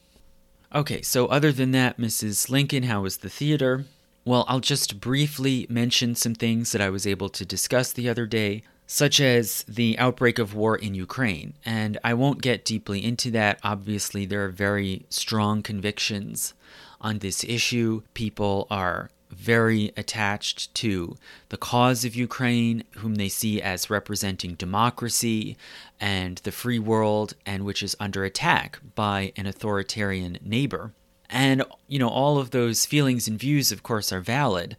Okay, 0.75 1.02
so 1.02 1.28
other 1.28 1.54
than 1.54 1.71
that, 1.71 1.97
Mrs. 1.97 2.49
Lincoln, 2.49 2.84
how 2.84 3.02
was 3.02 3.17
the 3.17 3.30
theater? 3.30 3.86
Well, 4.25 4.43
I'll 4.49 4.60
just 4.60 4.99
briefly 4.99 5.65
mention 5.69 6.13
some 6.13 6.36
things 6.36 6.73
that 6.73 6.82
I 6.82 6.89
was 6.89 7.08
able 7.08 7.30
to 7.30 7.45
discuss 7.45 7.93
the 7.93 8.10
other 8.10 8.28
day, 8.28 8.62
such 8.86 9.21
as 9.21 9.63
the 9.63 9.97
outbreak 9.97 10.39
of 10.39 10.54
war 10.54 10.75
in 10.75 10.93
Ukraine. 10.93 11.54
And 11.65 11.97
I 12.04 12.13
won't 12.13 12.41
get 12.41 12.65
deeply 12.65 13.04
into 13.04 13.32
that. 13.32 13.60
Obviously, 13.63 14.25
there 14.25 14.43
are 14.43 14.49
very 14.49 15.06
strong 15.10 15.63
convictions 15.63 16.54
on 16.99 17.19
this 17.19 17.45
issue. 17.45 18.02
People 18.13 18.67
are 18.69 19.10
very 19.30 19.92
attached 19.96 20.74
to 20.76 21.15
the 21.50 21.58
cause 21.58 22.04
of 22.04 22.15
Ukraine, 22.15 22.84
whom 22.98 23.15
they 23.15 23.30
see 23.30 23.62
as 23.62 23.89
representing 23.89 24.56
democracy 24.56 25.58
and 26.00 26.38
the 26.39 26.52
free 26.52 26.80
world, 26.80 27.34
and 27.46 27.63
which 27.63 27.84
is 27.84 27.96
under 28.00 28.24
attack 28.24 28.80
by 28.96 29.32
an 29.36 29.46
authoritarian 29.46 30.38
neighbor. 30.44 30.94
And, 31.30 31.63
you 31.88 32.00
know, 32.00 32.10
all 32.10 32.39
of 32.39 32.52
those 32.52 32.86
feelings 32.86 33.28
and 33.28 33.39
views, 33.39 33.72
of 33.72 33.84
course, 33.84 34.12
are 34.12 34.22
valid. 34.22 34.76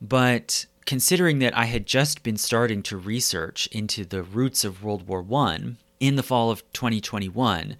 But 0.00 0.66
considering 0.86 1.38
that 1.40 1.56
I 1.56 1.66
had 1.66 1.86
just 1.86 2.22
been 2.22 2.38
starting 2.38 2.82
to 2.84 2.96
research 2.96 3.68
into 3.70 4.04
the 4.04 4.22
roots 4.22 4.64
of 4.64 4.82
World 4.82 5.06
War 5.06 5.24
I 5.44 5.74
in 6.00 6.16
the 6.16 6.22
fall 6.22 6.50
of 6.50 6.64
2021, 6.72 7.76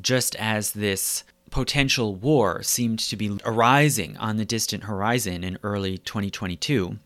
just 0.00 0.36
as 0.36 0.72
this 0.72 1.24
potential 1.50 2.14
war 2.14 2.62
seemed 2.62 2.98
to 2.98 3.16
be 3.16 3.38
arising 3.44 4.16
on 4.16 4.36
the 4.36 4.44
distant 4.44 4.84
horizon 4.84 5.44
in 5.44 5.58
early 5.62 5.98
2022, 5.98 6.98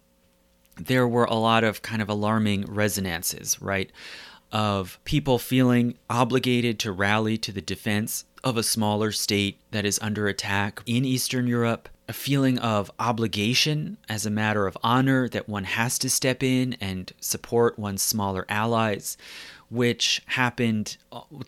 there 0.76 1.07
were 1.07 1.24
a 1.24 1.35
lot 1.35 1.64
of 1.64 1.83
kind 1.83 2.00
of 2.00 2.09
alarming 2.09 2.64
resonances, 2.66 3.61
right? 3.61 3.90
Of 4.53 4.98
people 5.05 5.38
feeling 5.38 5.96
obligated 6.09 6.79
to 6.81 6.92
rally 6.92 7.37
to 7.38 7.53
the 7.53 7.61
defense 7.61 8.24
of 8.42 8.57
a 8.57 8.62
smaller 8.62 9.12
state 9.12 9.61
that 9.70 9.85
is 9.85 9.98
under 10.00 10.26
attack 10.26 10.83
in 10.87 11.05
Eastern 11.05 11.46
Europe, 11.46 11.88
a 12.09 12.12
feeling 12.12 12.59
of 12.59 12.90
obligation 12.98 13.98
as 14.09 14.26
a 14.26 14.31
matter 14.31 14.66
of 14.66 14.76
honor 14.83 15.29
that 15.29 15.48
one 15.48 15.64
has 15.64 15.98
to 15.98 16.11
step 16.11 16.42
in 16.42 16.76
and 16.81 17.12
support 17.20 17.79
one's 17.79 18.03
smaller 18.03 18.44
allies, 18.48 19.16
which 19.68 20.22
happened 20.26 20.96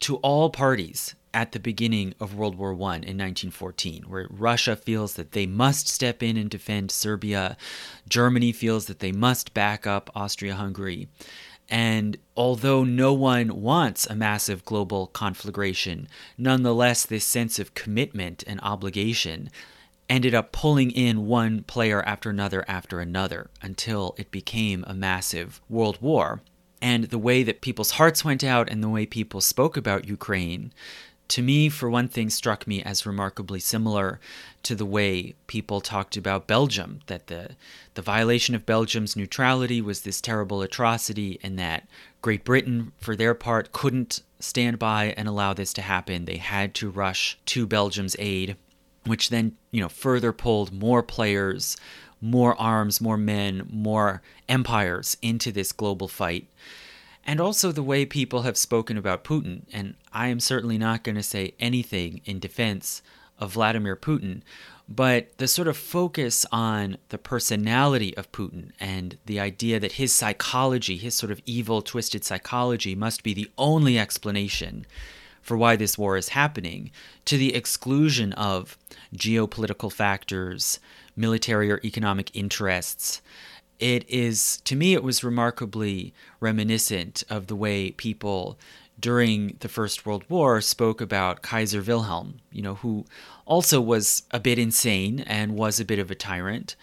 to 0.00 0.16
all 0.16 0.50
parties 0.50 1.16
at 1.34 1.52
the 1.52 1.60
beginning 1.60 2.14
of 2.20 2.34
World 2.34 2.56
War 2.56 2.72
I 2.72 2.96
in 2.96 3.18
1914, 3.18 4.04
where 4.04 4.26
Russia 4.30 4.76
feels 4.76 5.14
that 5.14 5.32
they 5.32 5.46
must 5.46 5.88
step 5.88 6.22
in 6.22 6.36
and 6.36 6.50
defend 6.50 6.90
Serbia, 6.90 7.56
Germany 8.08 8.52
feels 8.52 8.86
that 8.86 8.98
they 8.98 9.12
must 9.12 9.54
back 9.54 9.86
up 9.86 10.10
Austria 10.14 10.54
Hungary. 10.54 11.08
And 11.68 12.18
although 12.36 12.84
no 12.84 13.14
one 13.14 13.62
wants 13.62 14.06
a 14.06 14.14
massive 14.14 14.64
global 14.64 15.06
conflagration, 15.06 16.06
nonetheless, 16.36 17.06
this 17.06 17.24
sense 17.24 17.58
of 17.58 17.74
commitment 17.74 18.44
and 18.46 18.60
obligation 18.62 19.48
ended 20.10 20.34
up 20.34 20.52
pulling 20.52 20.90
in 20.90 21.26
one 21.26 21.62
player 21.62 22.02
after 22.02 22.28
another 22.28 22.64
after 22.68 23.00
another 23.00 23.48
until 23.62 24.14
it 24.18 24.30
became 24.30 24.84
a 24.86 24.92
massive 24.92 25.62
world 25.70 25.96
war. 26.02 26.42
And 26.82 27.04
the 27.04 27.18
way 27.18 27.42
that 27.44 27.62
people's 27.62 27.92
hearts 27.92 28.24
went 28.24 28.44
out 28.44 28.68
and 28.68 28.82
the 28.82 28.88
way 28.88 29.06
people 29.06 29.40
spoke 29.40 29.76
about 29.76 30.08
Ukraine 30.08 30.72
to 31.28 31.42
me, 31.42 31.68
for 31.68 31.88
one 31.88 32.08
thing, 32.08 32.28
struck 32.28 32.66
me 32.66 32.82
as 32.82 33.06
remarkably 33.06 33.58
similar 33.58 34.20
to 34.64 34.74
the 34.74 34.84
way 34.84 35.34
people 35.46 35.80
talked 35.80 36.16
about 36.16 36.46
Belgium, 36.46 37.00
that 37.06 37.28
the, 37.28 37.50
the 37.94 38.02
violation 38.02 38.54
of 38.54 38.66
Belgium's 38.66 39.16
neutrality 39.16 39.80
was 39.80 40.02
this 40.02 40.20
terrible 40.20 40.62
atrocity, 40.62 41.38
and 41.42 41.58
that 41.58 41.88
Great 42.20 42.44
Britain, 42.44 42.92
for 42.98 43.16
their 43.16 43.34
part, 43.34 43.72
couldn't 43.72 44.22
stand 44.40 44.78
by 44.78 45.14
and 45.16 45.26
allow 45.28 45.54
this 45.54 45.72
to 45.72 45.82
happen. 45.82 46.24
They 46.24 46.36
had 46.36 46.74
to 46.74 46.90
rush 46.90 47.38
to 47.46 47.66
Belgium's 47.66 48.16
aid, 48.18 48.56
which 49.06 49.30
then, 49.30 49.56
you 49.70 49.80
know, 49.80 49.88
further 49.88 50.32
pulled 50.32 50.72
more 50.72 51.02
players, 51.02 51.76
more 52.20 52.60
arms, 52.60 53.00
more 53.00 53.16
men, 53.16 53.66
more 53.70 54.22
empires 54.48 55.16
into 55.22 55.50
this 55.50 55.72
global 55.72 56.08
fight 56.08 56.46
and 57.24 57.40
also 57.40 57.72
the 57.72 57.82
way 57.82 58.04
people 58.04 58.42
have 58.42 58.56
spoken 58.56 58.96
about 58.96 59.24
Putin. 59.24 59.62
And 59.72 59.94
I 60.12 60.28
am 60.28 60.40
certainly 60.40 60.78
not 60.78 61.04
going 61.04 61.16
to 61.16 61.22
say 61.22 61.54
anything 61.60 62.20
in 62.24 62.38
defense 62.38 63.02
of 63.38 63.52
Vladimir 63.52 63.96
Putin, 63.96 64.42
but 64.88 65.36
the 65.38 65.48
sort 65.48 65.68
of 65.68 65.76
focus 65.76 66.44
on 66.52 66.96
the 67.08 67.18
personality 67.18 68.16
of 68.16 68.30
Putin 68.32 68.70
and 68.78 69.16
the 69.26 69.40
idea 69.40 69.80
that 69.80 69.92
his 69.92 70.12
psychology, 70.12 70.96
his 70.96 71.14
sort 71.14 71.32
of 71.32 71.40
evil, 71.46 71.82
twisted 71.82 72.24
psychology, 72.24 72.94
must 72.94 73.22
be 73.22 73.32
the 73.32 73.50
only 73.56 73.98
explanation 73.98 74.84
for 75.40 75.56
why 75.56 75.76
this 75.76 75.98
war 75.98 76.16
is 76.16 76.30
happening, 76.30 76.90
to 77.24 77.36
the 77.36 77.54
exclusion 77.54 78.32
of 78.34 78.78
geopolitical 79.14 79.92
factors, 79.92 80.78
military 81.16 81.70
or 81.70 81.80
economic 81.84 82.30
interests, 82.34 83.20
it 83.82 84.08
is 84.08 84.58
to 84.58 84.76
me 84.76 84.94
it 84.94 85.02
was 85.02 85.24
remarkably 85.24 86.14
reminiscent 86.38 87.24
of 87.28 87.48
the 87.48 87.56
way 87.56 87.90
people 87.90 88.56
during 89.00 89.56
the 89.58 89.68
First 89.68 90.06
World 90.06 90.24
War 90.28 90.60
spoke 90.60 91.00
about 91.00 91.42
Kaiser 91.42 91.82
Wilhelm, 91.82 92.38
you 92.52 92.62
know, 92.62 92.76
who 92.76 93.04
also 93.44 93.80
was 93.80 94.22
a 94.30 94.38
bit 94.38 94.56
insane 94.56 95.18
and 95.20 95.56
was 95.56 95.80
a 95.80 95.84
bit 95.84 95.98
of 95.98 96.12
a 96.12 96.14
tyrant, 96.14 96.76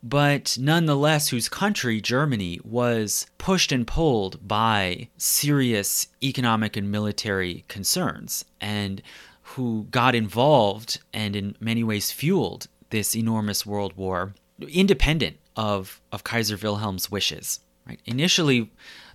but 0.00 0.56
nonetheless 0.60 1.30
whose 1.30 1.48
country, 1.48 2.00
Germany, 2.00 2.60
was 2.62 3.26
pushed 3.36 3.72
and 3.72 3.84
pulled 3.84 4.46
by 4.46 5.08
serious 5.16 6.06
economic 6.22 6.76
and 6.76 6.88
military 6.88 7.64
concerns, 7.66 8.44
and 8.60 9.02
who 9.42 9.88
got 9.90 10.14
involved 10.14 11.00
and 11.12 11.34
in 11.34 11.56
many 11.58 11.82
ways 11.82 12.12
fueled 12.12 12.68
this 12.90 13.16
enormous 13.16 13.66
world 13.66 13.96
war 13.96 14.34
independent 14.68 15.36
of, 15.56 16.00
of 16.12 16.24
Kaiser 16.24 16.56
Wilhelm's 16.56 17.10
wishes. 17.10 17.60
Right? 17.86 18.00
Initially, 18.04 18.70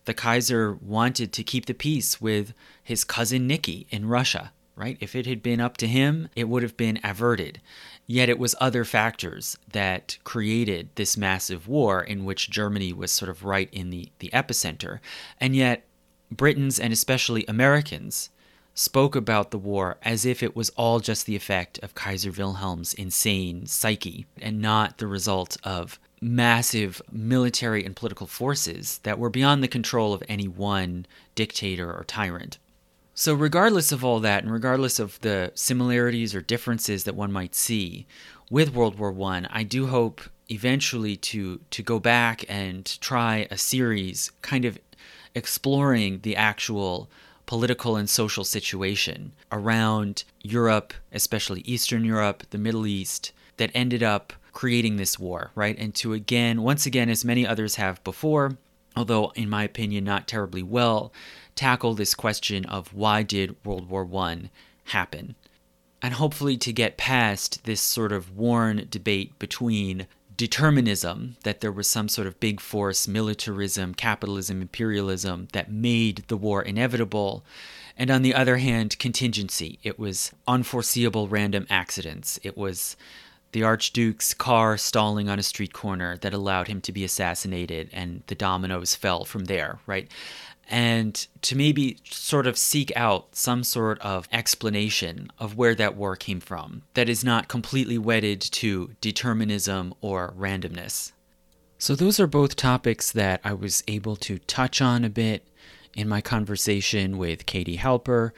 the 0.06 0.13
Kaiser 0.13 0.73
wanted 0.73 1.34
to 1.34 1.43
keep 1.43 1.65
the 1.65 1.73
peace 1.73 2.21
with 2.21 2.54
his 2.84 3.04
cousin 3.04 3.47
Nicky 3.47 3.88
in 3.89 4.08
Russia. 4.08 4.52
Right? 4.75 4.97
If 5.02 5.13
it 5.13 5.25
had 5.25 5.43
been 5.43 5.60
up 5.60 5.75
to 5.78 5.88
him, 5.88 6.30
it 6.38 6.47
would 6.47 6.63
have 6.63 6.78
been 6.78 7.02
averted. 7.04 7.60
Yet 8.08 8.30
it 8.30 8.39
was 8.39 8.56
other 8.62 8.86
factors 8.86 9.58
that 9.71 10.17
created 10.23 10.89
this 10.95 11.17
massive 11.17 11.67
war 11.67 12.02
in 12.02 12.23
which 12.23 12.49
Germany 12.49 12.93
was 12.93 13.12
sort 13.12 13.30
of 13.30 13.43
right 13.43 13.67
in 13.73 13.89
the, 13.89 14.10
the 14.19 14.30
epicenter. 14.30 14.99
And 15.38 15.54
yet, 15.54 15.86
Britons 16.32 16.80
and 16.80 16.93
especially 16.93 17.45
Americans 17.47 18.30
spoke 18.73 19.15
about 19.15 19.52
the 19.52 19.58
war 19.58 19.97
as 20.02 20.25
if 20.25 20.41
it 20.41 20.56
was 20.56 20.69
all 20.71 21.02
just 21.02 21.25
the 21.25 21.36
effect 21.36 21.78
of 21.80 21.95
Kaiser 21.95 22.32
Wilhelm's 22.32 22.93
insane 22.93 23.65
psyche 23.65 24.25
and 24.41 24.62
not 24.62 24.99
the 24.99 25.08
result 25.08 25.58
of 25.63 25.99
massive 26.22 27.02
military 27.12 27.86
and 27.86 27.96
political 27.96 28.28
forces 28.28 29.00
that 29.04 29.20
were 29.20 29.30
beyond 29.30 29.64
the 29.64 29.68
control 29.68 30.14
of 30.14 30.24
any 30.28 30.48
one 30.48 31.06
dictator 31.36 31.92
or 31.92 32.04
tyrant. 32.04 32.58
So, 33.14 33.34
regardless 33.34 33.92
of 33.92 34.06
all 34.06 34.20
that, 34.22 34.44
and 34.44 34.52
regardless 34.52 34.98
of 34.98 35.20
the 35.22 35.52
similarities 35.54 36.34
or 36.34 36.42
differences 36.42 37.04
that 37.04 37.16
one 37.16 37.32
might 37.32 37.54
see 37.54 38.08
with 38.50 38.74
World 38.74 38.98
War 38.98 39.14
I, 39.32 39.46
I 39.50 39.64
do 39.64 39.88
hope 39.88 40.22
eventually 40.50 41.16
to 41.16 41.60
to 41.70 41.84
go 41.84 42.00
back 42.00 42.46
and 42.48 43.00
try 43.02 43.48
a 43.52 43.58
series 43.58 44.32
kind 44.42 44.66
of 44.66 44.80
exploring 45.36 46.20
the 46.22 46.36
actual 46.36 47.10
political 47.46 47.96
and 47.96 48.10
social 48.10 48.44
situation 48.44 49.34
around 49.52 50.24
Europe, 50.42 50.94
especially 51.12 51.62
Eastern 51.62 52.06
Europe, 52.06 52.44
the 52.52 52.58
Middle 52.58 52.86
East, 52.86 53.32
that 53.58 53.72
ended 53.74 54.04
up 54.04 54.34
creating 54.60 54.98
this 54.98 55.17
war, 55.17 55.52
right? 55.56 55.78
And 55.80 55.95
to 55.95 56.12
again, 56.12 56.62
once 56.63 56.86
again, 56.86 57.10
as 57.10 57.24
many 57.24 57.48
others 57.48 57.76
have 57.76 58.04
before, 58.04 58.58
although 58.93 59.30
in 59.30 59.50
my 59.50 59.63
opinion 59.63 60.04
not 60.04 60.28
terribly 60.28 60.62
well, 60.62 61.13
tackle 61.56 61.93
this 61.93 62.13
question 62.13 62.65
of 62.65 62.93
why 62.93 63.24
did 63.24 63.56
World 63.63 63.88
War 63.88 64.06
I 64.17 64.50
happen? 64.88 65.36
And 66.02 66.15
hopefully 66.15 66.58
to 66.58 66.74
get 66.74 66.98
past 66.98 67.63
this 67.63 67.80
sort 67.80 68.12
of 68.12 68.36
worn 68.36 68.86
debate 68.91 69.39
between 69.39 70.08
determinism, 70.36 71.38
that 71.43 71.62
there 71.62 71.72
was 71.72 71.88
some 71.88 72.10
sort 72.10 72.28
of 72.28 72.41
big 72.41 72.60
force, 72.60 73.08
militarism, 73.08 73.93
capitalism, 73.93 74.62
imperialism 74.62 75.48
that 75.54 75.72
made 75.72 76.26
the 76.28 76.36
war 76.36 76.62
inevitable. 76.62 77.45
And 77.95 78.12
on 78.12 78.24
the 78.24 78.36
other 78.36 78.58
hand, 78.58 79.00
contingency. 79.00 79.80
It 79.84 79.98
was 79.98 80.34
unforeseeable 80.50 81.30
random 81.30 81.65
accidents. 81.69 82.41
It 82.43 82.58
was 82.58 82.98
the 83.52 83.64
Archduke's 83.64 84.34
car 84.34 84.78
stalling 84.78 85.30
on 85.30 85.40
a 85.40 85.44
street 85.44 85.74
corner 85.74 86.18
that 86.18 86.34
allowed 86.34 86.68
him 86.68 86.82
to 86.82 86.92
be 86.92 87.04
assassinated, 87.04 87.90
and 87.92 88.24
the 88.28 88.36
dominoes 88.36 88.96
fell 88.96 89.26
from 89.26 89.46
there, 89.46 89.80
right? 89.88 90.10
And 90.68 91.28
to 91.42 91.56
maybe 91.56 91.98
sort 92.06 92.46
of 92.46 92.58
seek 92.58 92.92
out 92.96 93.36
some 93.36 93.64
sort 93.64 94.00
of 94.02 94.28
explanation 94.32 95.32
of 95.40 95.58
where 95.58 95.74
that 95.74 95.96
war 95.96 96.16
came 96.16 96.40
from 96.40 96.84
that 96.94 97.10
is 97.10 97.24
not 97.24 97.48
completely 97.48 97.98
wedded 97.98 98.40
to 98.42 98.92
determinism 99.02 99.96
or 100.02 100.34
randomness. 100.38 101.12
So, 101.80 101.96
those 101.96 102.20
are 102.20 102.28
both 102.28 102.56
topics 102.56 103.12
that 103.14 103.42
I 103.44 103.54
was 103.54 103.84
able 103.88 104.16
to 104.18 104.38
touch 104.40 104.82
on 104.82 105.04
a 105.04 105.10
bit 105.10 105.48
in 105.96 106.08
my 106.08 106.22
conversation 106.22 107.18
with 107.18 107.46
Katie 107.46 107.78
Halper. 107.78 108.32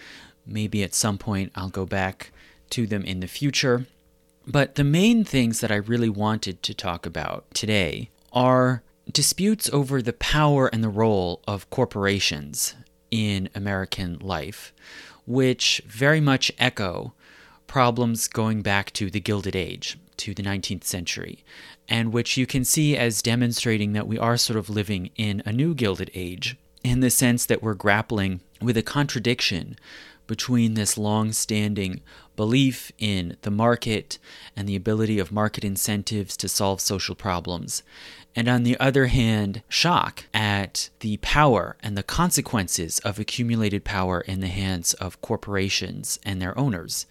Maybe 0.45 0.83
at 0.83 0.93
some 0.93 1.17
point 1.17 1.51
I'll 1.55 1.69
go 1.69 1.85
back 1.85 2.31
to 2.69 2.87
them 2.87 3.03
in 3.03 3.19
the 3.19 3.27
future. 3.27 3.87
But 4.47 4.75
the 4.75 4.83
main 4.83 5.23
things 5.23 5.59
that 5.59 5.71
I 5.71 5.75
really 5.75 6.09
wanted 6.09 6.63
to 6.63 6.73
talk 6.73 7.05
about 7.05 7.45
today 7.53 8.09
are 8.33 8.81
disputes 9.11 9.69
over 9.71 10.01
the 10.01 10.13
power 10.13 10.67
and 10.67 10.83
the 10.83 10.89
role 10.89 11.41
of 11.47 11.69
corporations 11.69 12.75
in 13.11 13.49
American 13.53 14.17
life, 14.19 14.73
which 15.25 15.81
very 15.85 16.21
much 16.21 16.51
echo 16.57 17.13
problems 17.67 18.27
going 18.27 18.61
back 18.61 18.91
to 18.93 19.09
the 19.09 19.19
Gilded 19.19 19.55
Age, 19.55 19.97
to 20.17 20.33
the 20.33 20.43
19th 20.43 20.83
century, 20.83 21.43
and 21.87 22.11
which 22.11 22.37
you 22.37 22.45
can 22.45 22.63
see 22.63 22.97
as 22.97 23.21
demonstrating 23.21 23.93
that 23.93 24.07
we 24.07 24.17
are 24.17 24.37
sort 24.37 24.57
of 24.57 24.69
living 24.69 25.09
in 25.15 25.43
a 25.45 25.53
new 25.53 25.75
Gilded 25.75 26.09
Age, 26.13 26.57
in 26.83 27.01
the 27.01 27.09
sense 27.09 27.45
that 27.45 27.61
we're 27.61 27.73
grappling 27.73 28.41
with 28.61 28.75
a 28.75 28.81
contradiction 28.81 29.77
between 30.31 30.75
this 30.75 30.97
long 30.97 31.33
standing 31.33 31.99
belief 32.37 32.89
in 32.97 33.35
the 33.41 33.51
market 33.51 34.17
and 34.55 34.65
the 34.65 34.77
ability 34.77 35.19
of 35.19 35.29
market 35.29 35.61
incentives 35.61 36.37
to 36.37 36.47
solve 36.47 36.79
social 36.79 37.15
problems, 37.15 37.83
and 38.33 38.47
on 38.47 38.63
the 38.63 38.79
other 38.79 39.07
hand, 39.07 39.61
shock 39.67 40.23
at 40.33 40.89
the 41.01 41.17
power 41.17 41.75
and 41.83 41.97
the 41.97 42.01
consequences 42.01 42.99
of 42.99 43.19
accumulated 43.19 43.83
power 43.83 44.21
in 44.21 44.39
the 44.39 44.47
hands 44.47 44.93
of 44.93 45.21
corporations 45.21 46.17
and 46.23 46.41
their 46.41 46.57
owners, 46.57 47.05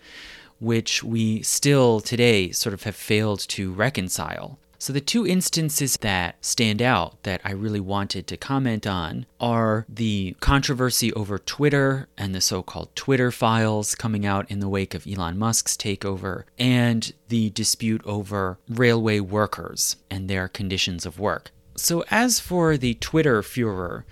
which 0.59 1.05
we 1.05 1.43
still 1.43 2.01
today 2.01 2.51
sort 2.53 2.73
of 2.73 2.85
have 2.85 2.97
failed 2.97 3.41
to 3.41 3.71
reconcile. 3.71 4.59
So, 4.81 4.95
the 4.95 5.01
two 5.03 5.27
instances 5.27 5.99
that 5.99 6.43
stand 6.43 6.81
out 6.81 7.23
that 7.25 7.43
I 7.45 7.53
really 7.53 7.81
wanted 7.81 8.27
to 8.27 8.39
comment 8.39 8.87
on 8.87 9.27
are 9.39 9.85
the 9.91 10.35
controversy 10.41 11.13
over 11.13 11.39
Twitter 11.39 12.09
and 12.17 12.35
the 12.35 12.41
so 12.41 12.63
called 12.63 12.97
Twitter 12.97 13.31
files 13.31 13.95
coming 13.95 14.25
out 14.25 14.51
in 14.51 14.61
the 14.61 14.71
wake 14.71 14.95
of 14.95 15.07
Elon 15.07 15.37
Musk's 15.37 15.77
takeover, 15.77 16.45
and 16.59 17.13
the 17.29 17.51
dispute 17.51 18.01
over 18.07 18.59
railway 18.71 19.21
workers 19.21 19.97
and 20.11 20.31
their 20.31 20.49
conditions 20.49 21.05
of 21.05 21.19
work. 21.19 21.51
So, 21.77 22.03
as 22.11 22.41
for 22.41 22.79
the 22.79 22.95
Twitter 22.95 23.43
furor, 23.43 24.07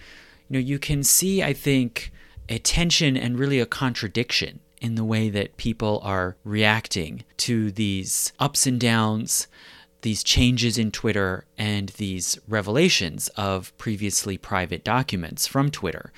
you 0.51 0.55
know, 0.55 0.61
you 0.61 0.79
can 0.79 1.03
see, 1.03 1.43
I 1.43 1.55
think, 1.55 2.13
a 2.47 2.59
tension 2.59 3.17
and 3.17 3.39
really 3.39 3.59
a 3.59 3.65
contradiction 3.65 4.61
in 4.83 4.97
the 4.97 5.05
way 5.05 5.31
that 5.31 5.57
people 5.57 5.99
are 6.05 6.37
reacting 6.45 7.25
to 7.39 7.73
these 7.73 8.35
ups 8.39 8.67
and 8.67 8.79
downs 8.79 9.47
these 10.03 10.23
changes 10.23 10.79
in 10.79 10.91
Twitter 10.91 11.45
and 11.57 11.91
these 11.91 12.39
revelations 12.49 13.29
of 13.37 13.77
previously 13.79 14.39
private 14.39 14.85
documents 14.85 15.47
from 15.47 15.71
Twitter. 15.71 16.13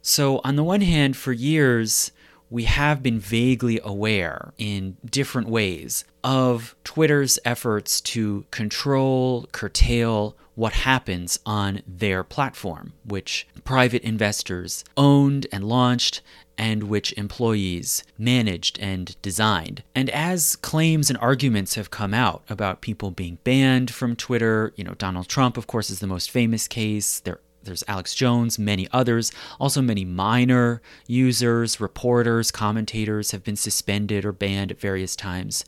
So, 0.00 0.40
on 0.42 0.56
the 0.56 0.64
one 0.64 0.80
hand, 0.80 1.16
for 1.16 1.32
years, 1.32 2.10
we 2.50 2.64
have 2.64 3.02
been 3.02 3.18
vaguely 3.18 3.80
aware 3.82 4.52
in 4.58 4.96
different 5.04 5.48
ways 5.48 6.04
of 6.22 6.74
Twitter's 6.84 7.38
efforts 7.44 8.00
to 8.02 8.44
control, 8.50 9.46
curtail 9.52 10.36
what 10.54 10.72
happens 10.72 11.38
on 11.46 11.82
their 11.86 12.22
platform, 12.22 12.92
which 13.04 13.46
private 13.64 14.02
investors 14.02 14.84
owned 14.96 15.46
and 15.50 15.64
launched 15.64 16.20
and 16.58 16.84
which 16.84 17.12
employees 17.14 18.04
managed 18.18 18.78
and 18.78 19.20
designed. 19.22 19.82
And 19.94 20.10
as 20.10 20.56
claims 20.56 21.08
and 21.08 21.18
arguments 21.18 21.74
have 21.74 21.90
come 21.90 22.12
out 22.12 22.42
about 22.48 22.82
people 22.82 23.10
being 23.10 23.38
banned 23.42 23.90
from 23.90 24.14
Twitter, 24.14 24.72
you 24.76 24.84
know, 24.84 24.94
Donald 24.94 25.28
Trump, 25.28 25.56
of 25.56 25.66
course, 25.66 25.88
is 25.88 26.00
the 26.00 26.06
most 26.06 26.30
famous 26.30 26.68
case. 26.68 27.20
There 27.20 27.40
there's 27.64 27.84
Alex 27.86 28.14
Jones, 28.14 28.58
many 28.58 28.88
others. 28.92 29.30
Also, 29.60 29.80
many 29.80 30.04
minor 30.04 30.82
users, 31.06 31.80
reporters, 31.80 32.50
commentators 32.50 33.30
have 33.30 33.44
been 33.44 33.56
suspended 33.56 34.24
or 34.24 34.32
banned 34.32 34.70
at 34.72 34.80
various 34.80 35.14
times. 35.14 35.64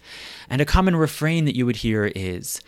And 0.48 0.60
a 0.60 0.64
common 0.64 0.96
refrain 0.96 1.44
that 1.44 1.56
you 1.56 1.66
would 1.66 1.76
hear 1.76 2.06
is 2.14 2.60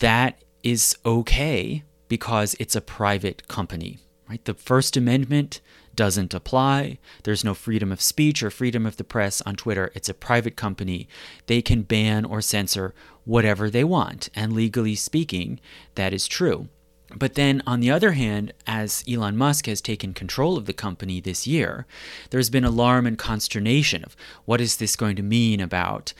that 0.00 0.42
is 0.64 0.96
okay 1.06 1.84
because 2.08 2.56
it's 2.58 2.74
a 2.74 2.80
private 2.80 3.46
company, 3.46 3.98
right? 4.28 4.44
The 4.44 4.54
First 4.54 4.96
Amendment 4.96 5.60
doesn't 5.94 6.34
apply. 6.34 6.98
There's 7.22 7.44
no 7.44 7.54
freedom 7.54 7.92
of 7.92 8.02
speech 8.02 8.42
or 8.42 8.50
freedom 8.50 8.84
of 8.86 8.96
the 8.96 9.04
press 9.04 9.40
on 9.42 9.54
Twitter. 9.54 9.92
It's 9.94 10.08
a 10.08 10.14
private 10.14 10.56
company. 10.56 11.06
They 11.46 11.62
can 11.62 11.82
ban 11.82 12.24
or 12.24 12.40
censor 12.40 12.94
whatever 13.24 13.70
they 13.70 13.84
want. 13.84 14.28
And 14.34 14.52
legally 14.52 14.96
speaking, 14.96 15.60
that 15.94 16.12
is 16.12 16.26
true. 16.26 16.68
But 17.16 17.34
then, 17.34 17.62
on 17.66 17.80
the 17.80 17.92
other 17.92 18.12
hand, 18.12 18.52
as 18.66 19.04
Elon 19.08 19.36
Musk 19.36 19.66
has 19.66 19.80
taken 19.80 20.14
control 20.14 20.56
of 20.56 20.66
the 20.66 20.72
company 20.72 21.20
this 21.20 21.46
year, 21.46 21.86
there's 22.30 22.50
been 22.50 22.64
alarm 22.64 23.06
and 23.06 23.16
consternation 23.16 24.02
of 24.02 24.16
what 24.46 24.60
is 24.60 24.78
this 24.78 24.96
going 24.96 25.14
to 25.16 25.22
mean 25.22 25.60
about 25.60 26.12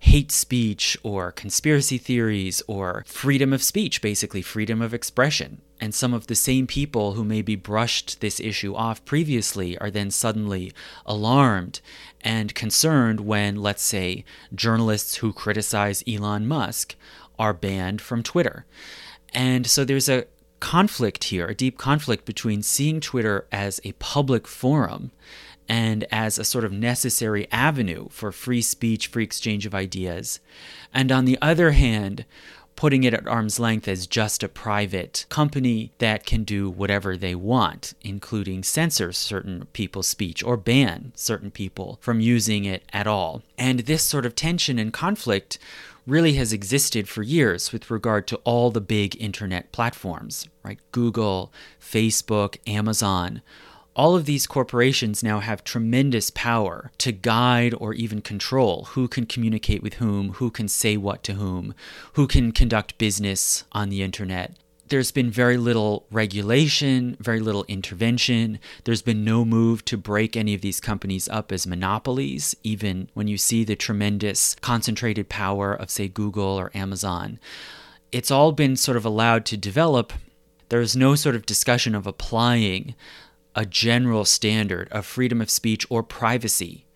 hate 0.00 0.30
speech 0.30 0.96
or 1.02 1.32
conspiracy 1.32 1.98
theories 1.98 2.62
or 2.66 3.04
freedom 3.06 3.52
of 3.52 3.62
speech, 3.62 4.00
basically, 4.00 4.42
freedom 4.42 4.80
of 4.80 4.94
expression. 4.94 5.60
And 5.80 5.94
some 5.94 6.12
of 6.12 6.26
the 6.26 6.34
same 6.34 6.66
people 6.66 7.12
who 7.12 7.24
maybe 7.24 7.56
brushed 7.56 8.20
this 8.20 8.40
issue 8.40 8.74
off 8.74 9.04
previously 9.04 9.78
are 9.78 9.90
then 9.90 10.10
suddenly 10.10 10.72
alarmed 11.06 11.80
and 12.20 12.54
concerned 12.54 13.20
when, 13.20 13.56
let's 13.56 13.82
say, 13.82 14.24
journalists 14.54 15.16
who 15.16 15.32
criticize 15.32 16.02
Elon 16.06 16.46
Musk 16.46 16.96
are 17.38 17.54
banned 17.54 18.00
from 18.00 18.22
Twitter. 18.22 18.66
And 19.32 19.66
so 19.66 19.84
there's 19.84 20.08
a 20.08 20.26
conflict 20.60 21.24
here, 21.24 21.46
a 21.46 21.54
deep 21.54 21.78
conflict 21.78 22.24
between 22.24 22.62
seeing 22.62 23.00
Twitter 23.00 23.46
as 23.52 23.80
a 23.84 23.92
public 23.92 24.48
forum 24.48 25.12
and 25.68 26.04
as 26.10 26.38
a 26.38 26.44
sort 26.44 26.64
of 26.64 26.72
necessary 26.72 27.46
avenue 27.52 28.08
for 28.10 28.32
free 28.32 28.62
speech, 28.62 29.08
free 29.08 29.24
exchange 29.24 29.66
of 29.66 29.74
ideas. 29.74 30.40
And 30.94 31.12
on 31.12 31.24
the 31.24 31.38
other 31.42 31.72
hand, 31.72 32.24
putting 32.78 33.02
it 33.02 33.12
at 33.12 33.26
arm's 33.26 33.58
length 33.58 33.88
as 33.88 34.06
just 34.06 34.42
a 34.44 34.48
private 34.48 35.26
company 35.28 35.90
that 35.98 36.24
can 36.24 36.44
do 36.44 36.70
whatever 36.70 37.16
they 37.16 37.34
want, 37.34 37.92
including 38.02 38.62
censor 38.62 39.12
certain 39.12 39.66
people's 39.72 40.06
speech 40.06 40.44
or 40.44 40.56
ban 40.56 41.10
certain 41.16 41.50
people 41.50 41.98
from 42.00 42.20
using 42.20 42.64
it 42.64 42.84
at 42.92 43.06
all. 43.06 43.42
And 43.58 43.80
this 43.80 44.04
sort 44.04 44.24
of 44.24 44.36
tension 44.36 44.78
and 44.78 44.92
conflict 44.92 45.58
really 46.06 46.34
has 46.34 46.52
existed 46.52 47.08
for 47.08 47.24
years 47.24 47.72
with 47.72 47.90
regard 47.90 48.28
to 48.28 48.36
all 48.44 48.70
the 48.70 48.80
big 48.80 49.20
internet 49.20 49.72
platforms, 49.72 50.48
right? 50.62 50.78
Google, 50.92 51.52
Facebook, 51.80 52.58
Amazon 52.64 53.42
all 53.98 54.14
of 54.14 54.26
these 54.26 54.46
corporations 54.46 55.24
now 55.24 55.40
have 55.40 55.64
tremendous 55.64 56.30
power 56.30 56.92
to 56.98 57.10
guide 57.10 57.74
or 57.78 57.92
even 57.94 58.22
control 58.22 58.84
who 58.90 59.08
can 59.08 59.26
communicate 59.26 59.82
with 59.82 59.94
whom, 59.94 60.34
who 60.34 60.52
can 60.52 60.68
say 60.68 60.96
what 60.96 61.24
to 61.24 61.34
whom, 61.34 61.74
who 62.12 62.28
can 62.28 62.52
conduct 62.52 62.96
business 62.96 63.64
on 63.72 63.88
the 63.88 64.02
internet. 64.02 64.56
There's 64.86 65.10
been 65.10 65.32
very 65.32 65.56
little 65.56 66.06
regulation, 66.12 67.16
very 67.18 67.40
little 67.40 67.64
intervention. 67.66 68.60
There's 68.84 69.02
been 69.02 69.24
no 69.24 69.44
move 69.44 69.84
to 69.86 69.98
break 69.98 70.36
any 70.36 70.54
of 70.54 70.60
these 70.60 70.80
companies 70.80 71.28
up 71.28 71.50
as 71.50 71.66
monopolies, 71.66 72.54
even 72.62 73.10
when 73.14 73.26
you 73.26 73.36
see 73.36 73.64
the 73.64 73.76
tremendous 73.76 74.54
concentrated 74.60 75.28
power 75.28 75.74
of, 75.74 75.90
say, 75.90 76.06
Google 76.06 76.58
or 76.58 76.70
Amazon. 76.72 77.40
It's 78.12 78.30
all 78.30 78.52
been 78.52 78.76
sort 78.76 78.96
of 78.96 79.04
allowed 79.04 79.44
to 79.46 79.56
develop. 79.56 80.12
There's 80.68 80.96
no 80.96 81.16
sort 81.16 81.34
of 81.34 81.44
discussion 81.44 81.94
of 81.94 82.06
applying 82.06 82.94
a 83.58 83.66
general 83.66 84.24
standard 84.24 84.88
of 84.92 85.04
freedom 85.04 85.40
of 85.40 85.50
speech 85.50 85.84
or 85.90 86.00
privacy 86.00 86.86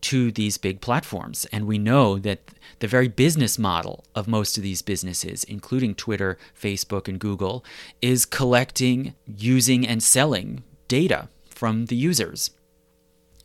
to 0.00 0.30
these 0.30 0.58
big 0.58 0.80
platforms. 0.80 1.44
And 1.50 1.66
we 1.66 1.76
know 1.76 2.20
that 2.20 2.52
the 2.78 2.86
very 2.86 3.08
business 3.08 3.58
model 3.58 4.04
of 4.14 4.28
most 4.28 4.56
of 4.56 4.62
these 4.62 4.80
businesses, 4.80 5.42
including 5.42 5.96
Twitter, 5.96 6.38
Facebook, 6.56 7.08
and 7.08 7.18
Google, 7.18 7.64
is 8.00 8.26
collecting, 8.26 9.14
using, 9.26 9.84
and 9.84 10.00
selling 10.00 10.62
data 10.86 11.28
from 11.50 11.86
the 11.86 11.96
users. 11.96 12.50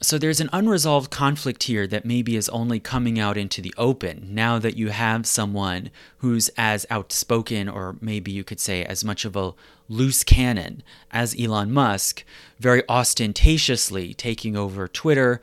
So 0.02 0.18
there's 0.18 0.40
an 0.40 0.50
unresolved 0.54 1.12
conflict 1.12 1.64
here 1.64 1.86
that 1.88 2.06
maybe 2.06 2.38
is 2.38 2.48
only 2.50 2.80
coming 2.80 3.20
out 3.20 3.36
into 3.36 3.62
the 3.62 3.74
open 3.78 4.30
now 4.32 4.58
that 4.58 4.78
you 4.78 4.90
have 4.90 5.28
someone 5.28 5.90
who's 6.20 6.50
as 6.58 6.86
outspoken, 6.90 7.68
or 7.68 7.98
maybe 8.00 8.32
you 8.32 8.46
could 8.46 8.62
say 8.62 8.86
as 8.86 9.04
much 9.04 9.26
of 9.26 9.36
a 9.36 9.54
loose 9.90 10.24
cannon 10.24 10.84
as 11.12 11.36
Elon 11.38 11.74
Musk, 11.74 12.24
very 12.60 12.82
ostentatiously 12.88 14.14
taking 14.14 14.56
over 14.56 14.88
Twitter, 14.88 15.42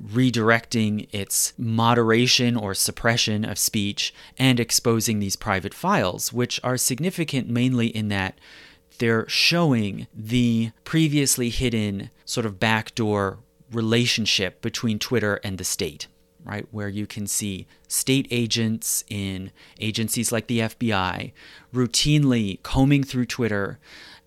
redirecting 0.00 1.08
its 1.10 1.52
moderation 1.58 2.56
or 2.56 2.74
suppression 2.74 3.44
of 3.44 3.58
speech 3.58 4.14
and 4.38 4.60
exposing 4.60 5.18
these 5.18 5.34
private 5.34 5.74
files, 5.74 6.32
which 6.32 6.60
are 6.62 6.76
significant 6.76 7.48
mainly 7.48 7.88
in 7.88 8.06
that 8.08 8.38
they're 8.98 9.28
showing 9.28 10.06
the 10.14 10.70
previously 10.84 11.50
hidden 11.50 12.10
sort 12.24 12.46
of 12.46 12.60
backdoor 12.60 13.38
relationship 13.72 14.60
between 14.60 14.98
Twitter 14.98 15.40
and 15.42 15.58
the 15.58 15.64
state, 15.64 16.06
right? 16.44 16.66
Where 16.70 16.88
you 16.88 17.06
can 17.06 17.26
see 17.26 17.66
state 17.88 18.28
agents 18.30 19.04
in 19.08 19.50
agencies 19.80 20.32
like 20.32 20.46
the 20.46 20.60
FBI 20.60 21.32
routinely 21.74 22.62
combing 22.62 23.04
through 23.04 23.26
Twitter 23.26 23.78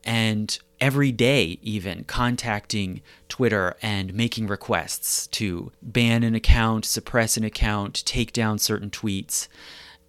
and 0.04 0.58
every 0.80 1.12
day, 1.12 1.60
even 1.62 2.04
contacting 2.06 3.02
Twitter 3.28 3.76
and 3.82 4.14
making 4.14 4.48
requests 4.48 5.28
to 5.28 5.72
ban 5.82 6.24
an 6.24 6.36
account, 6.36 6.86
suppress 6.86 7.38
an 7.38 7.44
account, 7.44 8.06
take 8.06 8.32
down 8.32 8.58
certain 8.58 8.90
tweets, 8.90 9.48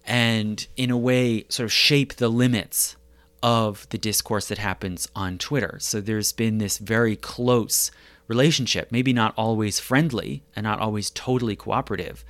and 0.05 0.67
in 0.77 0.89
a 0.89 0.97
way, 0.97 1.45
sort 1.49 1.65
of 1.65 1.73
shape 1.73 2.15
the 2.15 2.29
limits 2.29 2.95
of 3.43 3.87
the 3.89 3.97
discourse 3.97 4.47
that 4.47 4.57
happens 4.57 5.07
on 5.15 5.37
Twitter. 5.37 5.77
So 5.79 5.99
there's 5.99 6.31
been 6.31 6.57
this 6.57 6.77
very 6.77 7.15
close 7.15 7.91
relationship, 8.31 8.91
maybe 8.91 9.11
not 9.11 9.33
always 9.35 9.81
friendly 9.89 10.41
and 10.55 10.63
not 10.63 10.79
always 10.79 11.09
totally 11.09 11.57
cooperative, 11.57 12.23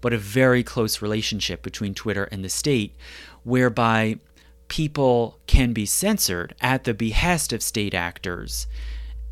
but 0.00 0.12
a 0.12 0.26
very 0.40 0.62
close 0.62 1.02
relationship 1.02 1.60
between 1.60 1.92
Twitter 1.92 2.24
and 2.30 2.44
the 2.44 2.48
state, 2.48 2.94
whereby 3.42 4.18
people 4.68 5.40
can 5.48 5.72
be 5.72 5.84
censored 5.84 6.54
at 6.60 6.84
the 6.84 6.94
behest 6.94 7.52
of 7.52 7.62
state 7.62 7.94
actors. 7.94 8.68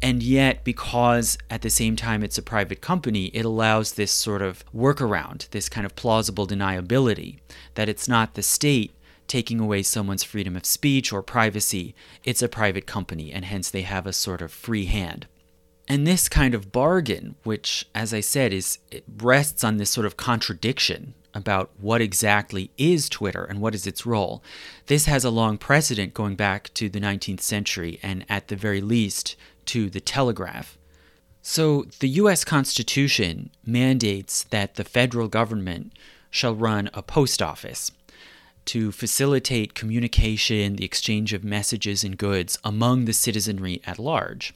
And 0.03 0.21
yet, 0.23 0.65
because 0.65 1.39
at 1.49 1.63
the 1.63 1.71
same 1.71 1.95
time 1.95 2.25
it's 2.25 2.39
a 2.39 2.53
private 2.55 2.81
company, 2.81 3.27
it 3.27 3.45
allows 3.45 3.93
this 3.93 4.11
sort 4.11 4.43
of 4.43 4.65
workaround, 4.75 5.49
this 5.51 5.69
kind 5.69 5.87
of 5.87 5.95
plausible 5.95 6.49
deniability 6.49 7.39
that 7.75 7.89
it's 7.89 8.09
not 8.09 8.35
the 8.35 8.43
state 8.43 8.93
taking 9.29 9.61
away 9.61 9.83
someone's 9.83 10.25
freedom 10.25 10.57
of 10.57 10.65
speech 10.65 11.13
or 11.13 11.23
privacy, 11.23 11.95
it's 12.25 12.43
a 12.43 12.49
private 12.49 12.87
company, 12.87 13.31
and 13.31 13.45
hence 13.45 13.71
they 13.71 13.83
have 13.83 14.07
a 14.07 14.13
sort 14.13 14.43
of 14.43 14.51
free 14.51 14.87
hand. 14.87 15.27
And 15.89 16.07
this 16.07 16.29
kind 16.29 16.55
of 16.55 16.71
bargain, 16.71 17.37
which, 17.45 17.87
as 17.95 18.13
I 18.13 18.21
said, 18.21 18.53
is 18.53 18.79
rests 19.17 19.65
on 19.65 19.79
this 19.79 19.91
sort 19.91 20.07
of 20.07 20.19
contradiction 20.19 21.15
about 21.33 21.71
what 21.81 22.03
exactly 22.03 22.71
is 22.77 23.09
Twitter 23.09 23.45
and 23.45 23.61
what 23.61 23.75
is 23.75 23.87
its 23.87 24.05
role. 24.05 24.43
This 24.87 25.07
has 25.07 25.25
a 25.25 25.31
long 25.31 25.57
precedent 25.57 26.13
going 26.13 26.35
back 26.35 26.73
to 26.75 26.89
the 26.89 27.01
19th 27.01 27.41
century 27.41 27.99
and, 28.03 28.27
at 28.29 28.49
the 28.49 28.57
very 28.57 28.81
least, 28.81 29.37
to 29.67 29.89
the 29.89 30.01
telegraph. 30.01 30.77
So, 31.41 31.87
the 32.01 32.09
US 32.11 32.45
Constitution 32.45 33.51
mandates 33.65 34.43
that 34.45 34.75
the 34.75 34.85
federal 34.85 35.29
government 35.29 35.93
shall 36.31 36.55
run 36.55 36.91
a 36.93 37.03
post 37.03 37.41
office 37.41 37.91
to 38.67 38.93
facilitate 38.93 39.73
communication, 39.73 40.77
the 40.77 40.85
exchange 40.85 41.33
of 41.33 41.43
messages 41.43 42.05
and 42.05 42.19
goods 42.19 42.59
among 42.63 43.07
the 43.07 43.15
citizenry 43.15 43.81
at 43.87 43.99
large. 43.99 44.53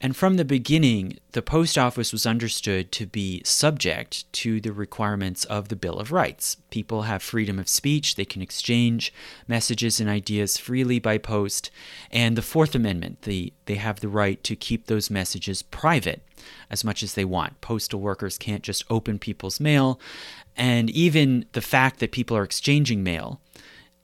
And 0.00 0.16
from 0.16 0.36
the 0.36 0.44
beginning, 0.44 1.18
the 1.32 1.40
post 1.40 1.78
office 1.78 2.12
was 2.12 2.26
understood 2.26 2.92
to 2.92 3.06
be 3.06 3.42
subject 3.44 4.30
to 4.34 4.60
the 4.60 4.72
requirements 4.72 5.44
of 5.44 5.68
the 5.68 5.76
Bill 5.76 5.98
of 5.98 6.12
Rights. 6.12 6.58
People 6.70 7.02
have 7.02 7.22
freedom 7.22 7.58
of 7.58 7.68
speech, 7.68 8.16
they 8.16 8.24
can 8.24 8.42
exchange 8.42 9.14
messages 9.48 10.00
and 10.00 10.10
ideas 10.10 10.58
freely 10.58 10.98
by 10.98 11.16
post. 11.16 11.70
And 12.10 12.36
the 12.36 12.42
Fourth 12.42 12.74
Amendment, 12.74 13.22
the, 13.22 13.52
they 13.66 13.76
have 13.76 14.00
the 14.00 14.08
right 14.08 14.42
to 14.44 14.56
keep 14.56 14.86
those 14.86 15.10
messages 15.10 15.62
private 15.62 16.22
as 16.70 16.84
much 16.84 17.02
as 17.02 17.14
they 17.14 17.24
want. 17.24 17.60
Postal 17.60 18.00
workers 18.00 18.36
can't 18.36 18.62
just 18.62 18.84
open 18.90 19.18
people's 19.18 19.60
mail. 19.60 19.98
And 20.56 20.90
even 20.90 21.46
the 21.52 21.62
fact 21.62 22.00
that 22.00 22.12
people 22.12 22.36
are 22.36 22.44
exchanging 22.44 23.02
mail 23.02 23.40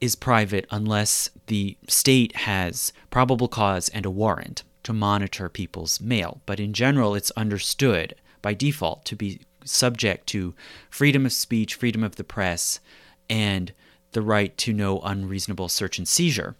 is 0.01 0.17
private 0.17 0.67
unless 0.71 1.29
the 1.47 1.77
state 1.89 2.35
has 2.37 2.93
probable 3.11 3.49
cause 3.49 3.91
and 3.91 4.07
a 4.07 4.11
warrant 4.11 4.63
to 4.85 4.93
monitor 4.93 5.49
people's 5.49 6.01
mail, 6.01 6.41
but 6.47 6.61
in 6.61 6.73
general, 6.73 7.15
it's 7.15 7.31
understood 7.33 8.15
by 8.43 8.55
default 8.55 9.05
to 9.07 9.17
be 9.17 9.41
subject 9.65 10.27
to 10.29 10.55
freedom 10.89 11.27
of 11.27 11.33
speech, 11.33 11.75
freedom 11.75 12.03
of 12.03 12.17
the 12.17 12.25
press, 12.25 12.81
and 13.29 13.73
the 14.13 14.23
right 14.23 14.57
to 14.59 14.73
no 14.73 15.01
unreasonable 15.01 15.69
search 15.69 15.99
and 15.99 16.09
seizure. 16.09 16.57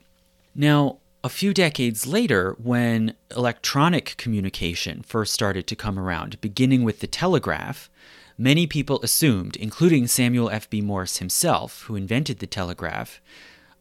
Now, 0.55 0.99
a 1.23 1.29
few 1.29 1.53
decades 1.53 2.07
later, 2.07 2.57
when 2.63 3.15
electronic 3.37 4.15
communication 4.17 5.03
first 5.03 5.35
started 5.35 5.67
to 5.67 5.77
come 5.77 5.99
around, 5.99 6.41
beginning 6.41 6.83
with 6.83 7.01
the 7.01 7.07
telegraph, 7.07 7.91
many 8.39 8.67
people 8.67 9.01
assumed, 9.03 9.57
including 9.57 10.07
Samuel 10.07 10.49
F.B. 10.51 10.81
Morse 10.81 11.19
himself, 11.19 11.83
who 11.83 11.97
invented 11.97 12.39
the 12.39 12.47
telegraph, 12.47 13.21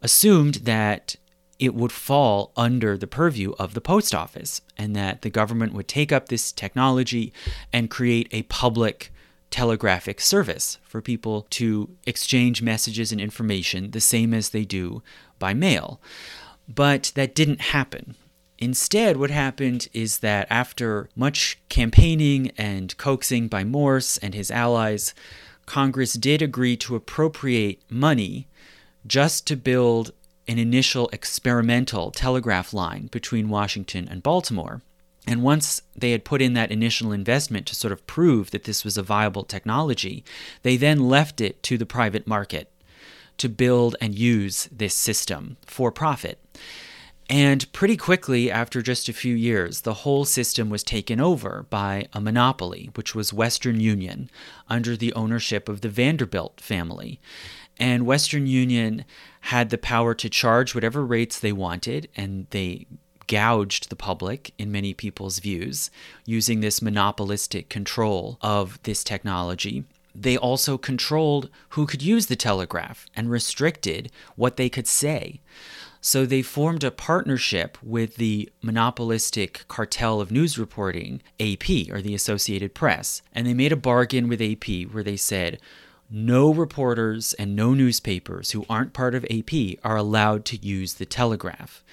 assumed 0.02 0.56
that 0.56 1.16
it 1.60 1.76
would 1.76 1.92
fall 1.92 2.52
under 2.56 2.98
the 2.98 3.08
purview 3.08 3.52
of 3.60 3.74
the 3.74 3.82
post 3.82 4.16
office, 4.16 4.62
and 4.78 4.96
that 4.96 5.22
the 5.22 5.30
government 5.30 5.74
would 5.74 5.88
take 5.88 6.12
up 6.12 6.30
this 6.30 6.52
technology 6.52 7.34
and 7.72 7.90
create 7.90 8.28
a 8.32 8.44
public 8.44 9.12
telegraphic 9.52 10.22
service 10.22 10.78
for 10.84 11.02
people 11.02 11.48
to 11.50 11.90
exchange 12.06 12.62
messages 12.62 13.12
and 13.12 13.20
information 13.20 13.92
the 13.92 14.00
same 14.00 14.34
as 14.34 14.50
they 14.50 14.64
do 14.64 15.02
by 15.38 15.54
mail. 15.54 16.00
But 16.68 17.12
that 17.16 17.36
didn't 17.36 17.62
happen. 17.62 18.16
Instead, 18.60 19.18
what 19.18 19.32
happened 19.32 19.88
is 19.94 20.20
that 20.20 20.46
after 20.50 21.10
much 21.16 21.58
campaigning 21.70 22.52
and 22.58 22.96
coaxing 22.98 23.48
by 23.48 23.64
Morse 23.64 24.18
and 24.18 24.34
his 24.34 24.52
allies, 24.52 25.14
Congress 25.66 26.14
did 26.14 26.42
agree 26.42 26.76
to 26.78 26.96
appropriate 26.96 27.82
money 27.90 28.48
just 29.08 29.48
to 29.48 29.56
build 29.56 30.12
an 30.50 30.58
initial 30.58 31.10
experimental 31.14 32.10
telegraph 32.10 32.74
line 32.74 33.06
between 33.08 33.50
Washington 33.50 34.08
and 34.10 34.24
Baltimore. 34.24 34.82
And 35.28 35.44
once 35.44 35.84
they 35.96 36.12
had 36.12 36.26
put 36.26 36.42
in 36.42 36.54
that 36.54 36.72
initial 36.72 37.12
investment 37.12 37.68
to 37.68 37.76
sort 37.76 37.94
of 37.94 38.08
prove 38.08 38.50
that 38.50 38.64
this 38.64 38.84
was 38.84 38.98
a 38.98 39.04
viable 39.04 39.44
technology, 39.44 40.24
they 40.64 40.76
then 40.76 41.08
left 41.08 41.40
it 41.40 41.62
to 41.64 41.78
the 41.78 41.86
private 41.86 42.26
market 42.26 42.72
to 43.38 43.48
build 43.48 43.96
and 44.02 44.18
use 44.18 44.68
this 44.72 44.96
system 44.96 45.58
for 45.68 45.92
profit. 45.92 46.40
And 47.30 47.72
pretty 47.72 47.96
quickly, 47.96 48.50
after 48.50 48.82
just 48.82 49.08
a 49.08 49.14
few 49.14 49.36
years, 49.36 49.82
the 49.82 49.94
whole 49.94 50.26
system 50.26 50.72
was 50.72 50.84
taken 50.84 51.22
over 51.22 51.68
by 51.70 52.08
a 52.12 52.20
monopoly, 52.20 52.90
which 52.96 53.14
was 53.14 53.32
Western 53.32 53.80
Union, 53.80 54.32
under 54.68 54.98
the 54.98 55.14
ownership 55.14 55.70
of 55.70 55.82
the 55.82 55.90
Vanderbilt 55.90 56.60
family. 56.60 57.20
And 57.78 58.08
Western 58.08 58.48
Union 58.48 59.06
had 59.42 59.70
the 59.70 59.78
power 59.78 60.14
to 60.14 60.30
charge 60.30 60.76
whatever 60.76 61.06
rates 61.06 61.40
they 61.40 61.52
wanted, 61.52 62.10
and 62.16 62.48
they 62.50 62.86
gouged 63.28 63.90
the 63.90 63.96
public 63.96 64.54
in 64.58 64.72
many 64.72 64.94
people's 64.94 65.40
views 65.40 65.92
using 66.26 66.60
this 66.60 66.82
monopolistic 66.82 67.70
control 67.70 68.38
of 68.42 68.82
this 68.84 69.04
technology. 69.04 69.86
They 70.16 70.36
also 70.36 70.78
controlled 70.78 71.50
who 71.70 71.86
could 71.86 72.02
use 72.02 72.26
the 72.26 72.36
telegraph 72.36 73.06
and 73.16 73.30
restricted 73.30 74.12
what 74.36 74.58
they 74.58 74.68
could 74.68 74.88
say. 74.88 75.42
So 76.02 76.26
they 76.26 76.42
formed 76.42 76.84
a 76.84 76.92
partnership 76.92 77.78
with 77.84 78.16
the 78.16 78.50
monopolistic 78.62 79.66
cartel 79.68 80.20
of 80.22 80.32
news 80.32 80.58
reporting, 80.58 81.22
AP, 81.40 81.92
or 81.92 82.02
the 82.02 82.16
Associated 82.16 82.74
Press. 82.74 83.22
And 83.34 83.46
they 83.46 83.54
made 83.54 83.72
a 83.72 83.78
bargain 83.78 84.28
with 84.28 84.42
AP 84.42 84.92
where 84.92 85.04
they 85.04 85.18
said, 85.18 85.60
no 86.10 86.54
reporters 86.54 87.34
and 87.34 87.56
no 87.56 87.74
newspapers 87.74 88.52
who 88.52 88.66
aren't 88.70 88.94
part 88.94 89.16
of 89.16 89.26
AP 89.26 89.78
are 89.84 89.96
allowed 89.96 90.46
to 90.46 90.58
use 90.58 90.96
the 90.96 91.06
telegraph. 91.06 91.84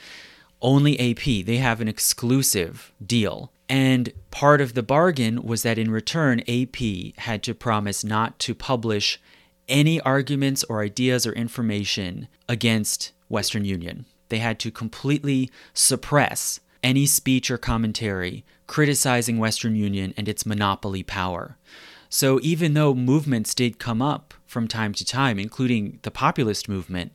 Only 0.63 0.99
AP, 0.99 1.45
they 1.45 1.59
have 1.59 1.81
an 1.81 1.89
exclusive 1.89 2.93
deal. 3.05 3.53
And 3.69 4.13
part 4.31 4.61
of 4.61 4.75
the 4.75 4.83
bargain 4.83 5.43
was 5.43 5.63
that 5.63 5.79
in 5.79 5.91
return, 5.91 6.41
AP 6.49 7.17
had 7.19 7.43
to 7.43 7.55
promise 7.55 8.05
not 8.05 8.39
to 8.41 8.55
publish 8.55 9.21
any 9.69 10.01
arguments 10.01 10.65
or 10.65 10.81
ideas 10.81 11.27
or 11.27 11.33
information 11.33 12.29
against 12.49 13.13
Western 13.29 13.65
Union. 13.65 14.07
They 14.29 14.39
had 14.39 14.59
to 14.61 14.71
completely 14.71 15.51
suppress 15.75 16.61
any 16.83 17.07
speech 17.07 17.51
or 17.51 17.59
commentary 17.59 18.45
criticizing 18.67 19.39
Western 19.39 19.77
Union 19.77 20.15
and 20.17 20.29
its 20.29 20.47
monopoly 20.47 21.03
power. 21.03 21.57
So 22.09 22.39
even 22.43 22.75
though 22.75 22.95
movements 22.95 23.55
did 23.55 23.79
come 23.79 24.01
up 24.01 24.35
from 24.47 24.69
time 24.69 24.93
to 24.95 25.05
time, 25.05 25.39
including 25.39 25.99
the 26.03 26.11
populist 26.11 26.69
movement, 26.69 27.13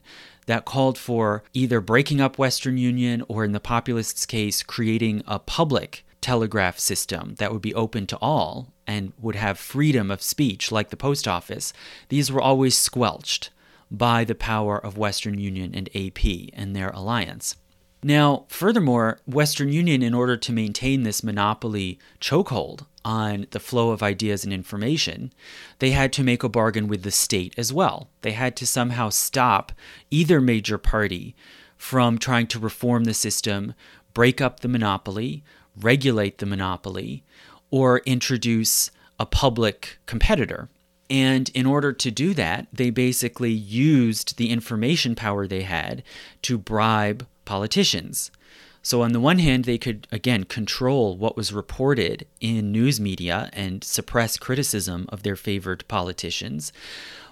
that 0.48 0.66
called 0.66 0.98
for 0.98 1.44
either 1.54 1.80
breaking 1.80 2.20
up 2.20 2.38
Western 2.38 2.78
Union 2.78 3.24
or, 3.28 3.46
in 3.46 3.52
the 3.52 3.60
populists' 3.60 4.26
case, 4.26 4.64
creating 4.64 5.24
a 5.28 5.40
public 5.40 6.04
telegraph 6.20 6.78
system 6.78 7.36
that 7.36 7.52
would 7.52 7.62
be 7.62 7.74
open 7.74 8.06
to 8.08 8.18
all 8.18 8.72
and 8.86 9.14
would 9.20 9.36
have 9.36 9.58
freedom 9.58 10.12
of 10.12 10.22
speech 10.22 10.72
like 10.72 10.90
the 10.90 10.98
post 10.98 11.28
office, 11.28 11.74
these 12.10 12.32
were 12.32 12.42
always 12.42 12.78
squelched 12.78 13.50
by 13.90 14.24
the 14.24 14.36
power 14.36 14.78
of 14.78 14.98
Western 14.98 15.38
Union 15.38 15.74
and 15.74 15.90
AP 15.96 16.20
and 16.54 16.76
their 16.76 16.90
alliance. 16.90 17.56
Now, 18.04 18.46
furthermore, 18.48 19.20
Western 19.28 19.72
Union, 19.72 20.02
in 20.02 20.14
order 20.14 20.36
to 20.36 20.52
maintain 20.52 21.04
this 21.04 21.24
monopoly 21.24 22.00
chokehold 22.20 22.86
on 23.04 23.48
the 23.52 23.60
flow 23.60 23.92
of 23.92 24.04
ideas 24.04 24.44
and 24.44 24.54
information, 24.54 25.32
they 25.80 25.92
had 25.92 26.14
to 26.14 26.24
make 26.24 26.44
a 26.44 26.50
bargain 26.50 26.88
with 26.88 27.04
the 27.04 27.12
state 27.12 27.54
as 27.58 27.74
well. 27.74 28.10
They 28.22 28.34
had 28.34 28.56
to 28.58 28.68
somehow 28.68 29.10
stop 29.10 29.72
either 30.10 30.40
major 30.40 30.78
party 30.78 31.36
from 31.78 32.18
trying 32.18 32.48
to 32.48 32.60
reform 32.60 33.06
the 33.06 33.14
system, 33.14 33.74
break 34.14 34.40
up 34.40 34.60
the 34.60 34.68
monopoly, 34.68 35.44
regulate 35.76 36.38
the 36.38 36.46
monopoly, 36.46 37.24
or 37.72 38.00
introduce 38.00 38.92
a 39.20 39.26
public 39.26 39.98
competitor. 40.06 40.70
And 41.10 41.50
in 41.50 41.66
order 41.66 41.92
to 41.92 42.12
do 42.12 42.34
that, 42.36 42.68
they 42.72 42.90
basically 42.90 43.52
used 43.52 44.38
the 44.38 44.50
information 44.50 45.16
power 45.16 45.46
they 45.46 45.64
had 45.64 46.04
to 46.44 46.58
bribe 46.58 47.28
politicians. 47.46 48.32
So, 48.84 49.04
on 49.04 49.14
the 49.14 49.20
one 49.20 49.40
hand, 49.40 49.66
they 49.66 49.78
could, 49.78 50.08
again, 50.12 50.46
control 50.46 51.16
what 51.16 51.38
was 51.38 51.54
reported 51.54 52.26
in 52.40 52.72
news 52.72 53.00
media 53.00 53.50
and 53.54 53.84
suppress 53.84 54.38
criticism 54.38 55.06
of 55.10 55.22
their 55.22 55.36
favored 55.36 55.88
politicians. 55.88 56.74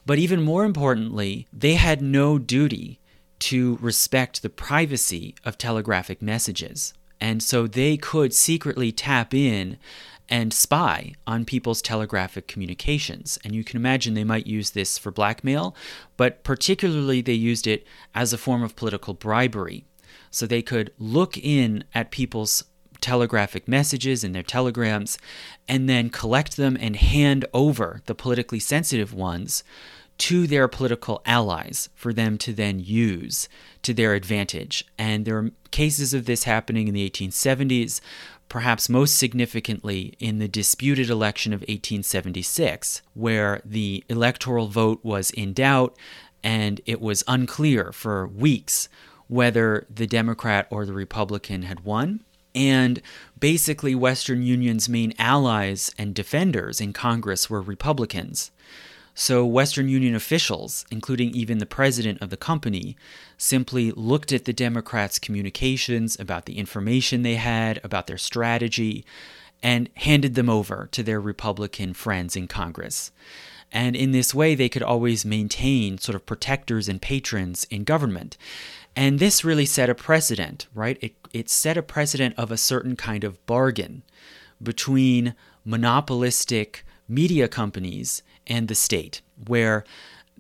But 0.06 0.20
even 0.20 0.44
more 0.44 0.64
importantly, 0.64 1.48
they 1.52 1.74
had 1.74 2.02
no 2.02 2.38
duty 2.38 3.00
to 3.40 3.78
respect 3.82 4.42
the 4.42 4.50
privacy 4.50 5.34
of 5.44 5.58
telegraphic 5.58 6.22
messages. 6.22 6.94
And 7.22 7.42
so 7.42 7.68
they 7.68 7.98
could 7.98 8.34
secretly 8.34 8.92
tap 8.92 9.34
in 9.34 9.78
and 10.30 10.54
spy 10.54 11.14
on 11.26 11.44
people's 11.44 11.82
telegraphic 11.82 12.48
communications. 12.48 13.40
And 13.44 13.56
you 13.56 13.64
can 13.64 13.78
imagine 13.78 14.14
they 14.14 14.24
might 14.24 14.46
use 14.46 14.72
this 14.72 14.98
for 14.98 15.12
blackmail, 15.12 15.76
but 16.18 16.44
particularly 16.44 17.22
they 17.22 17.34
used 17.34 17.66
it 17.66 17.86
as 18.14 18.32
a 18.32 18.38
form 18.38 18.62
of 18.62 18.76
political 18.76 19.16
bribery. 19.16 19.86
So 20.32 20.46
they 20.46 20.62
could 20.62 20.92
look 20.98 21.38
in 21.38 21.84
at 21.94 22.12
people's 22.12 22.64
telegraphic 23.02 23.68
messages 23.68 24.24
and 24.24 24.36
their 24.36 24.44
telegrams 24.44 25.18
and 25.68 25.88
then 25.88 26.10
collect 26.10 26.58
them 26.58 26.78
and 26.80 26.96
hand 26.96 27.46
over 27.54 28.02
the 28.06 28.16
politically 28.16 28.60
sensitive 28.60 29.14
ones 29.14 29.64
to 30.18 30.48
their 30.48 30.68
political 30.68 31.22
allies 31.26 31.90
for 31.96 32.12
them 32.12 32.38
to 32.38 32.52
then 32.52 32.80
use 32.80 33.48
to 33.82 33.94
their 33.94 34.14
advantage. 34.14 34.86
And 34.98 35.26
there 35.26 35.38
are 35.38 35.52
cases 35.72 36.14
of 36.14 36.26
this 36.26 36.44
happening 36.44 36.90
in 36.90 36.94
the 36.94 37.10
1870s, 37.10 38.02
perhaps 38.50 38.90
most 38.90 39.18
significantly 39.18 40.16
in 40.20 40.40
the 40.40 40.50
disputed 40.50 41.10
election 41.10 41.54
of 41.54 41.62
1876, 41.62 43.02
where 43.14 43.62
the 43.64 44.04
electoral 44.10 44.68
vote 44.68 45.00
was 45.04 45.32
in 45.32 45.54
doubt 45.54 45.96
and 46.44 46.82
it 46.86 47.00
was 47.00 47.24
unclear 47.28 47.92
for 47.94 48.28
weeks 48.28 48.90
whether 49.30 49.86
the 49.90 50.08
Democrat 50.08 50.68
or 50.70 50.86
the 50.86 50.94
Republican 50.94 51.62
had 51.62 51.86
won. 51.86 52.20
And 52.54 53.02
basically, 53.40 53.96
Western 53.96 54.42
Union's 54.42 54.90
main 54.90 55.14
allies 55.18 55.94
and 55.98 56.14
defenders 56.14 56.82
in 56.82 56.92
Congress 56.92 57.50
were 57.50 57.62
Republicans. 57.62 58.52
So, 59.14 59.46
Western 59.46 59.88
Union 59.88 60.16
officials, 60.16 60.86
including 60.90 61.30
even 61.32 61.60
the 61.60 61.66
president 61.66 62.22
of 62.22 62.30
the 62.30 62.38
company, 62.38 62.98
simply 63.38 63.92
looked 63.92 64.32
at 64.32 64.46
the 64.46 64.54
Democrats' 64.54 65.20
communications 65.20 66.20
about 66.20 66.46
the 66.46 66.58
information 66.58 67.22
they 67.22 67.36
had, 67.36 67.80
about 67.84 68.08
their 68.08 68.18
strategy, 68.18 69.06
and 69.62 69.90
handed 69.96 70.36
them 70.36 70.50
over 70.50 70.88
to 70.92 71.04
their 71.04 71.20
Republican 71.20 71.94
friends 71.94 72.36
in 72.36 72.48
Congress. 72.48 73.12
And 73.72 73.96
in 73.96 74.12
this 74.12 74.34
way, 74.34 74.56
they 74.56 74.70
could 74.70 74.82
always 74.82 75.26
maintain 75.26 75.98
sort 75.98 76.16
of 76.16 76.26
protectors 76.26 76.88
and 76.88 77.02
patrons 77.02 77.68
in 77.70 77.84
government. 77.84 78.38
And 78.96 79.20
this 79.20 79.46
really 79.46 79.66
set 79.66 79.90
a 79.90 79.96
precedent, 79.96 80.68
right? 80.74 80.98
It, 81.02 81.16
it 81.32 81.50
set 81.50 81.78
a 81.78 81.84
precedent 81.84 82.36
of 82.38 82.52
a 82.52 82.58
certain 82.58 82.96
kind 82.96 83.24
of 83.24 83.46
bargain 83.46 84.04
between 84.62 85.36
monopolistic 85.64 86.86
media 87.08 87.48
companies 87.48 88.22
and 88.48 88.68
the 88.68 88.76
state, 88.76 89.22
where 89.48 89.84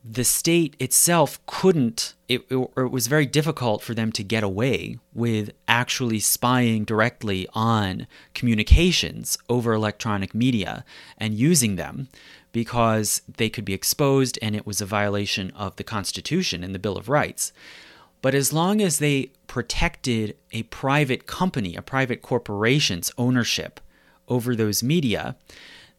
the 0.03 0.23
state 0.23 0.75
itself 0.79 1.39
couldn't, 1.45 2.15
it, 2.27 2.45
it, 2.49 2.91
was 2.91 3.07
very 3.07 3.25
difficult 3.25 3.81
for 3.83 3.93
them 3.93 4.11
to 4.13 4.23
get 4.23 4.43
away 4.43 4.97
with 5.13 5.51
actually 5.67 6.19
spying 6.19 6.83
directly 6.83 7.47
on 7.53 8.07
communications 8.33 9.37
over 9.49 9.73
electronic 9.73 10.33
media 10.33 10.85
and 11.17 11.33
using 11.33 11.75
them 11.75 12.07
because 12.51 13.21
they 13.37 13.49
could 13.49 13.65
be 13.65 13.73
exposed 13.73 14.39
and 14.41 14.55
it 14.55 14.65
was 14.65 14.81
a 14.81 14.85
violation 14.85 15.51
of 15.51 15.75
the 15.75 15.83
Constitution 15.83 16.63
and 16.63 16.73
the 16.73 16.79
Bill 16.79 16.97
of 16.97 17.09
Rights. 17.09 17.51
But 18.21 18.35
as 18.35 18.51
long 18.51 18.81
as 18.81 18.99
they 18.99 19.31
protected 19.47 20.35
a 20.51 20.63
private 20.63 21.25
company, 21.25 21.75
a 21.75 21.81
private 21.81 22.21
corporation's 22.21 23.11
ownership 23.17 23.79
over 24.27 24.55
those 24.55 24.83
media, 24.83 25.35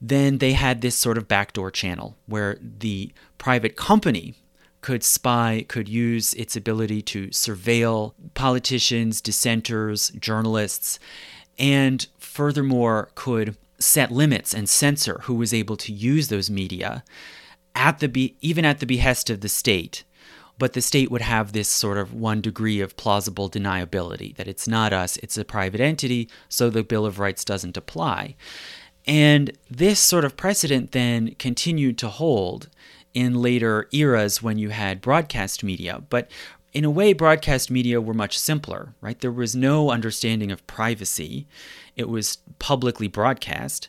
then 0.01 0.39
they 0.39 0.53
had 0.53 0.81
this 0.81 0.97
sort 0.97 1.19
of 1.19 1.29
backdoor 1.29 1.71
channel 1.71 2.17
where 2.27 2.59
the 2.61 3.13
private 3.39 3.77
company 3.77 4.35
could 4.81 5.03
spy, 5.03 5.65
could 5.69 5.89
use 5.89 6.33
its 6.35 6.57
ability 6.57 7.03
to 7.03 7.29
surveil 7.29 8.15
politicians, 8.35 9.21
dissenters, 9.21 10.11
journalists, 10.11 10.99
and 11.59 12.07
furthermore 12.19 13.11
could 13.15 13.57
set 13.79 14.11
limits 14.11 14.55
and 14.55 14.69
censor 14.69 15.21
who 15.25 15.35
was 15.35 15.53
able 15.53 15.77
to 15.77 15.93
use 15.93 16.29
those 16.29 16.51
media 16.51 17.05
at 17.75 17.99
the 17.99 18.09
be- 18.09 18.37
even 18.41 18.65
at 18.65 18.79
the 18.81 18.87
behest 18.87 19.29
of 19.31 19.41
the 19.41 19.49
state. 19.49 20.05
But 20.61 20.75
the 20.75 20.83
state 20.83 21.11
would 21.11 21.23
have 21.23 21.53
this 21.53 21.71
sort 21.71 21.97
of 21.97 22.13
one 22.13 22.43
degree 22.43 22.81
of 22.81 22.99
plausible 22.99 23.49
deniability 23.49 24.37
that 24.37 24.47
it's 24.47 24.69
not 24.69 24.93
us, 24.93 25.17
it's 25.17 25.39
a 25.39 25.45
private 25.45 25.81
entity, 25.81 26.29
so 26.51 26.69
the 26.69 26.85
Bill 26.85 27.07
of 27.07 27.19
Rights 27.19 27.47
doesn't 27.47 27.79
apply. 27.79 28.37
And 29.07 29.57
this 29.71 29.99
sort 29.99 30.23
of 30.23 30.37
precedent 30.37 30.93
then 30.93 31.35
continued 31.37 31.97
to 31.99 32.09
hold 32.09 32.69
in 33.15 33.41
later 33.41 33.89
eras 33.91 34.43
when 34.43 34.59
you 34.59 34.69
had 34.69 35.01
broadcast 35.01 35.65
media. 35.65 36.03
But 36.11 36.31
in 36.75 36.85
a 36.85 36.91
way, 36.91 37.15
broadcast 37.15 37.71
media 37.71 37.99
were 37.99 38.13
much 38.13 38.39
simpler, 38.39 38.95
right? 39.01 39.19
There 39.19 39.33
was 39.33 39.57
no 39.57 39.91
understanding 39.91 40.53
of 40.53 40.67
privacy, 40.67 41.47
it 41.97 42.11
was 42.11 42.37
publicly 42.59 43.09
broadcast. 43.09 43.89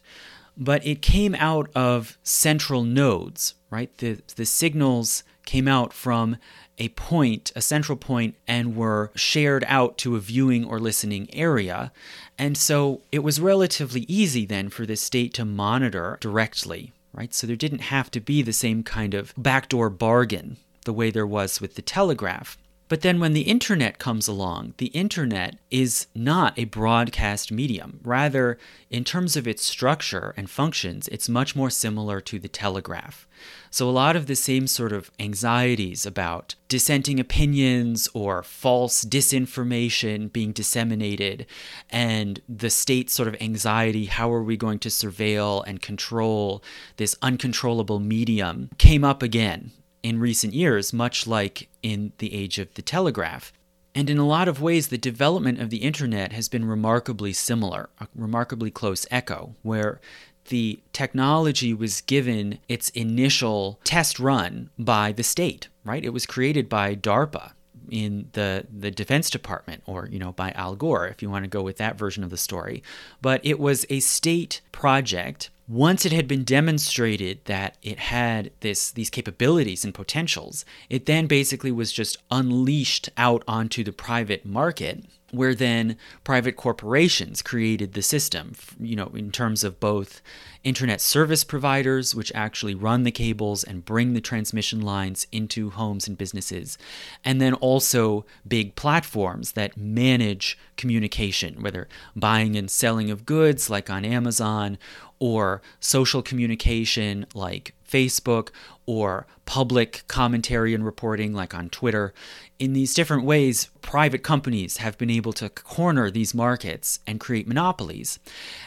But 0.55 0.85
it 0.87 1.01
came 1.01 1.35
out 1.35 1.69
of 1.75 2.17
central 2.23 2.83
nodes, 2.83 3.55
right? 3.69 3.95
The, 3.97 4.21
the 4.37 4.45
signals 4.45 5.25
came 5.45 5.67
out 5.67 5.91
from 5.91 6.37
a 6.81 6.89
point, 6.89 7.51
a 7.55 7.61
central 7.61 7.95
point, 7.95 8.33
and 8.47 8.75
were 8.75 9.11
shared 9.15 9.63
out 9.67 9.99
to 9.99 10.15
a 10.15 10.19
viewing 10.19 10.65
or 10.65 10.79
listening 10.79 11.29
area. 11.31 11.91
And 12.39 12.57
so 12.57 13.01
it 13.11 13.19
was 13.19 13.39
relatively 13.39 14.01
easy 14.07 14.47
then 14.47 14.69
for 14.69 14.87
the 14.87 14.95
state 14.95 15.31
to 15.35 15.45
monitor 15.45 16.17
directly, 16.19 16.91
right? 17.13 17.35
So 17.35 17.45
there 17.45 17.55
didn't 17.55 17.91
have 17.95 18.09
to 18.11 18.19
be 18.19 18.41
the 18.41 18.51
same 18.51 18.81
kind 18.81 19.13
of 19.13 19.31
backdoor 19.37 19.91
bargain 19.91 20.57
the 20.85 20.91
way 20.91 21.11
there 21.11 21.27
was 21.27 21.61
with 21.61 21.75
the 21.75 21.83
telegraph. 21.83 22.57
But 22.91 23.03
then 23.03 23.21
when 23.21 23.31
the 23.31 23.43
internet 23.43 23.99
comes 23.99 24.27
along, 24.27 24.73
the 24.75 24.87
internet 24.87 25.57
is 25.69 26.07
not 26.13 26.59
a 26.59 26.65
broadcast 26.65 27.49
medium. 27.49 28.01
Rather, 28.03 28.57
in 28.89 29.05
terms 29.05 29.37
of 29.37 29.47
its 29.47 29.63
structure 29.63 30.33
and 30.35 30.49
functions, 30.49 31.07
it's 31.07 31.29
much 31.29 31.55
more 31.55 31.69
similar 31.69 32.19
to 32.19 32.37
the 32.37 32.49
telegraph. 32.49 33.29
So, 33.69 33.89
a 33.89 33.91
lot 33.91 34.17
of 34.17 34.25
the 34.25 34.35
same 34.35 34.67
sort 34.67 34.91
of 34.91 35.09
anxieties 35.21 36.05
about 36.05 36.55
dissenting 36.67 37.17
opinions 37.17 38.09
or 38.13 38.43
false 38.43 39.05
disinformation 39.05 40.29
being 40.29 40.51
disseminated, 40.51 41.45
and 41.89 42.41
the 42.49 42.69
state's 42.69 43.13
sort 43.13 43.29
of 43.29 43.41
anxiety 43.41 44.07
how 44.07 44.33
are 44.33 44.43
we 44.43 44.57
going 44.57 44.79
to 44.79 44.89
surveil 44.89 45.63
and 45.65 45.81
control 45.81 46.61
this 46.97 47.15
uncontrollable 47.21 48.01
medium 48.01 48.69
came 48.77 49.05
up 49.05 49.23
again 49.23 49.71
in 50.03 50.19
recent 50.19 50.53
years, 50.53 50.93
much 50.93 51.27
like 51.27 51.69
in 51.83 52.11
the 52.17 52.33
age 52.33 52.59
of 52.59 52.73
the 52.73 52.81
telegraph. 52.81 53.53
And 53.93 54.09
in 54.09 54.17
a 54.17 54.27
lot 54.27 54.47
of 54.47 54.61
ways, 54.61 54.87
the 54.87 54.97
development 54.97 55.59
of 55.59 55.69
the 55.69 55.77
internet 55.77 56.31
has 56.31 56.47
been 56.47 56.65
remarkably 56.65 57.33
similar, 57.33 57.89
a 57.99 58.07
remarkably 58.15 58.71
close 58.71 59.05
echo, 59.11 59.55
where 59.63 59.99
the 60.45 60.79
technology 60.93 61.73
was 61.73 62.01
given 62.01 62.59
its 62.67 62.89
initial 62.89 63.79
test 63.83 64.19
run 64.19 64.69
by 64.79 65.11
the 65.11 65.23
state, 65.23 65.67
right? 65.83 66.03
It 66.03 66.13
was 66.13 66.25
created 66.25 66.69
by 66.69 66.95
DARPA 66.95 67.51
in 67.89 68.29
the 68.33 68.65
the 68.71 68.89
defense 68.89 69.29
department 69.29 69.83
or 69.85 70.07
you 70.09 70.17
know 70.17 70.31
by 70.31 70.51
Al 70.51 70.75
Gore 70.75 71.07
if 71.07 71.21
you 71.21 71.29
want 71.29 71.43
to 71.43 71.49
go 71.49 71.61
with 71.61 71.77
that 71.77 71.97
version 71.97 72.23
of 72.23 72.29
the 72.29 72.37
story 72.37 72.81
but 73.21 73.41
it 73.43 73.59
was 73.59 73.85
a 73.89 73.99
state 73.99 74.61
project 74.71 75.49
once 75.71 76.05
it 76.05 76.11
had 76.11 76.27
been 76.27 76.43
demonstrated 76.43 77.39
that 77.45 77.77
it 77.81 77.97
had 77.97 78.51
this 78.59 78.91
these 78.91 79.09
capabilities 79.09 79.85
and 79.85 79.93
potentials, 79.93 80.65
it 80.89 81.05
then 81.05 81.27
basically 81.27 81.71
was 81.71 81.93
just 81.93 82.17
unleashed 82.29 83.09
out 83.15 83.41
onto 83.47 83.81
the 83.81 83.93
private 83.93 84.45
market 84.45 85.05
where 85.31 85.55
then 85.55 85.97
private 86.23 86.55
corporations 86.55 87.41
created 87.41 87.93
the 87.93 88.01
system, 88.01 88.53
you 88.79 88.95
know, 88.95 89.11
in 89.15 89.31
terms 89.31 89.63
of 89.63 89.79
both 89.79 90.21
internet 90.63 91.01
service 91.01 91.43
providers, 91.43 92.13
which 92.13 92.31
actually 92.35 92.75
run 92.75 93.03
the 93.03 93.11
cables 93.11 93.63
and 93.63 93.85
bring 93.85 94.13
the 94.13 94.21
transmission 94.21 94.81
lines 94.81 95.25
into 95.31 95.71
homes 95.71 96.07
and 96.07 96.17
businesses, 96.17 96.77
and 97.25 97.41
then 97.41 97.53
also 97.55 98.25
big 98.47 98.75
platforms 98.75 99.53
that 99.53 99.75
manage 99.77 100.57
communication, 100.77 101.61
whether 101.61 101.87
buying 102.15 102.55
and 102.55 102.69
selling 102.69 103.09
of 103.09 103.25
goods 103.25 103.69
like 103.69 103.89
on 103.89 104.05
Amazon, 104.05 104.77
or 105.19 105.61
social 105.79 106.21
communication 106.21 107.25
like 107.33 107.73
Facebook, 107.91 108.49
or 108.85 109.27
public 109.45 110.03
commentary 110.07 110.73
and 110.73 110.83
reporting 110.83 111.33
like 111.33 111.53
on 111.53 111.69
Twitter. 111.69 112.13
In 112.57 112.73
these 112.73 112.93
different 112.93 113.23
ways, 113.23 113.69
private 113.81 114.23
companies 114.23 114.77
have 114.77 114.97
been 114.97 115.09
able 115.09 115.33
to 115.33 115.49
corner 115.49 116.09
these 116.09 116.33
markets 116.33 116.99
and 117.05 117.19
create 117.19 117.47
monopolies. 117.47 118.19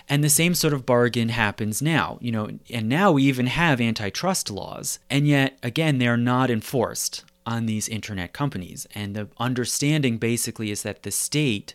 And 0.09 0.23
the 0.23 0.31
same 0.31 0.55
sort 0.55 0.75
of 0.75 0.87
bargain 0.87 1.31
happens 1.31 1.81
now, 1.81 2.19
you 2.21 2.33
know, 2.33 2.51
and 2.71 2.89
now 2.89 3.13
we 3.13 3.23
even 3.25 3.47
have 3.47 3.81
antitrust 3.81 4.51
laws, 4.51 4.99
and 5.09 5.27
yet 5.27 5.59
again 5.63 5.99
they're 5.99 6.17
not 6.17 6.51
enforced 6.51 7.25
on 7.47 7.67
these 7.67 7.89
internet 7.89 8.33
companies. 8.33 8.87
And 8.95 9.15
the 9.15 9.29
understanding 9.39 10.19
basically 10.19 10.71
is 10.71 10.83
that 10.83 11.03
the 11.03 11.11
state 11.11 11.75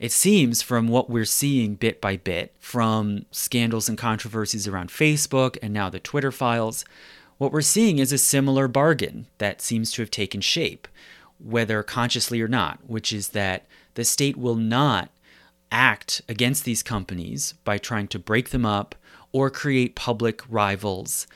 it 0.00 0.10
seems 0.10 0.62
from 0.62 0.88
what 0.88 1.10
we're 1.10 1.26
seeing 1.26 1.74
bit 1.74 2.00
by 2.00 2.16
bit, 2.16 2.54
from 2.58 3.26
scandals 3.30 3.86
and 3.86 3.98
controversies 3.98 4.66
around 4.66 4.88
Facebook 4.88 5.58
and 5.62 5.74
now 5.74 5.90
the 5.90 6.00
Twitter 6.00 6.32
files, 6.32 6.86
what 7.36 7.52
we're 7.52 7.60
seeing 7.60 7.98
is 7.98 8.10
a 8.10 8.18
similar 8.18 8.66
bargain 8.66 9.26
that 9.36 9.60
seems 9.60 9.92
to 9.92 10.00
have 10.00 10.10
taken 10.10 10.40
shape, 10.40 10.88
whether 11.38 11.82
consciously 11.82 12.40
or 12.40 12.48
not, 12.48 12.80
which 12.86 13.12
is 13.12 13.28
that 13.28 13.66
the 13.94 14.04
state 14.04 14.38
will 14.38 14.56
not 14.56 15.10
act 15.70 16.22
against 16.30 16.64
these 16.64 16.82
companies 16.82 17.52
by 17.64 17.76
trying 17.76 18.08
to 18.08 18.18
break 18.18 18.50
them 18.50 18.64
up 18.64 18.94
or 19.32 19.50
create 19.50 19.94
public 19.94 20.42
rivals 20.48 21.26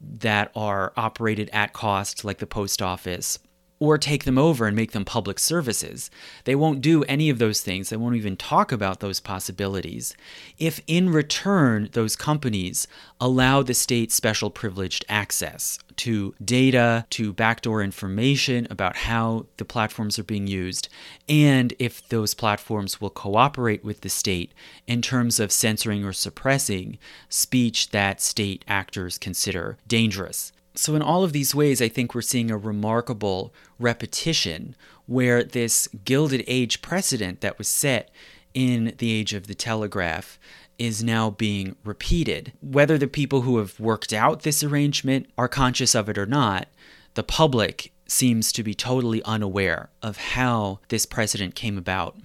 that 0.00 0.50
are 0.56 0.94
operated 0.96 1.50
at 1.52 1.74
cost, 1.74 2.24
like 2.24 2.38
the 2.38 2.46
post 2.46 2.80
office 2.80 3.38
or 3.84 3.98
take 3.98 4.24
them 4.24 4.38
over 4.38 4.66
and 4.66 4.74
make 4.74 4.92
them 4.92 5.04
public 5.04 5.38
services. 5.38 6.10
They 6.44 6.54
won't 6.54 6.80
do 6.80 7.04
any 7.04 7.30
of 7.30 7.38
those 7.38 7.60
things. 7.60 7.90
They 7.90 7.96
won't 7.96 8.16
even 8.16 8.36
talk 8.36 8.72
about 8.72 9.00
those 9.00 9.20
possibilities. 9.20 10.16
If 10.58 10.80
in 10.86 11.10
return 11.10 11.88
those 11.92 12.16
companies 12.16 12.86
allow 13.20 13.62
the 13.62 13.74
state 13.74 14.12
special 14.12 14.50
privileged 14.50 15.04
access 15.08 15.78
to 15.96 16.34
data, 16.44 17.06
to 17.10 17.32
backdoor 17.32 17.82
information 17.82 18.66
about 18.70 18.96
how 18.96 19.46
the 19.58 19.64
platforms 19.64 20.18
are 20.18 20.24
being 20.24 20.46
used, 20.46 20.88
and 21.28 21.72
if 21.78 22.06
those 22.08 22.34
platforms 22.34 23.00
will 23.00 23.10
cooperate 23.10 23.84
with 23.84 24.00
the 24.00 24.08
state 24.08 24.52
in 24.86 25.02
terms 25.02 25.38
of 25.38 25.52
censoring 25.52 26.04
or 26.04 26.12
suppressing 26.12 26.98
speech 27.28 27.90
that 27.90 28.20
state 28.20 28.64
actors 28.66 29.18
consider 29.18 29.78
dangerous. 29.86 30.52
So, 30.76 30.96
in 30.96 31.02
all 31.02 31.22
of 31.22 31.32
these 31.32 31.54
ways, 31.54 31.80
I 31.80 31.88
think 31.88 32.14
we're 32.14 32.22
seeing 32.22 32.50
a 32.50 32.58
remarkable 32.58 33.54
repetition 33.78 34.74
where 35.06 35.44
this 35.44 35.88
Gilded 36.04 36.42
Age 36.46 36.82
precedent 36.82 37.40
that 37.42 37.58
was 37.58 37.68
set 37.68 38.10
in 38.54 38.94
the 38.98 39.12
age 39.12 39.34
of 39.34 39.46
the 39.46 39.54
telegraph 39.54 40.38
is 40.78 41.04
now 41.04 41.30
being 41.30 41.76
repeated. 41.84 42.52
Whether 42.60 42.98
the 42.98 43.06
people 43.06 43.42
who 43.42 43.58
have 43.58 43.78
worked 43.78 44.12
out 44.12 44.42
this 44.42 44.64
arrangement 44.64 45.26
are 45.38 45.48
conscious 45.48 45.94
of 45.94 46.08
it 46.08 46.18
or 46.18 46.26
not, 46.26 46.68
the 47.14 47.22
public 47.22 47.92
seems 48.06 48.52
to 48.52 48.62
be 48.62 48.74
totally 48.74 49.22
unaware 49.22 49.90
of 50.02 50.16
how 50.16 50.80
this 50.88 51.06
precedent 51.06 51.54
came 51.54 51.78
about. 51.78 52.16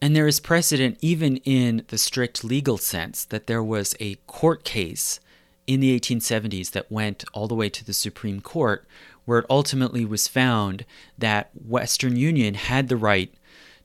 And 0.00 0.14
there 0.14 0.26
is 0.26 0.40
precedent 0.40 0.98
even 1.00 1.38
in 1.38 1.84
the 1.88 1.98
strict 1.98 2.44
legal 2.44 2.78
sense 2.78 3.24
that 3.26 3.46
there 3.46 3.62
was 3.62 3.94
a 4.00 4.16
court 4.26 4.64
case 4.64 5.20
in 5.66 5.80
the 5.80 5.98
1870s 5.98 6.70
that 6.72 6.90
went 6.90 7.24
all 7.32 7.48
the 7.48 7.54
way 7.54 7.68
to 7.68 7.84
the 7.84 7.92
Supreme 7.92 8.40
Court, 8.40 8.86
where 9.24 9.38
it 9.38 9.46
ultimately 9.48 10.04
was 10.04 10.28
found 10.28 10.84
that 11.16 11.50
Western 11.54 12.16
Union 12.16 12.54
had 12.54 12.88
the 12.88 12.96
right 12.96 13.32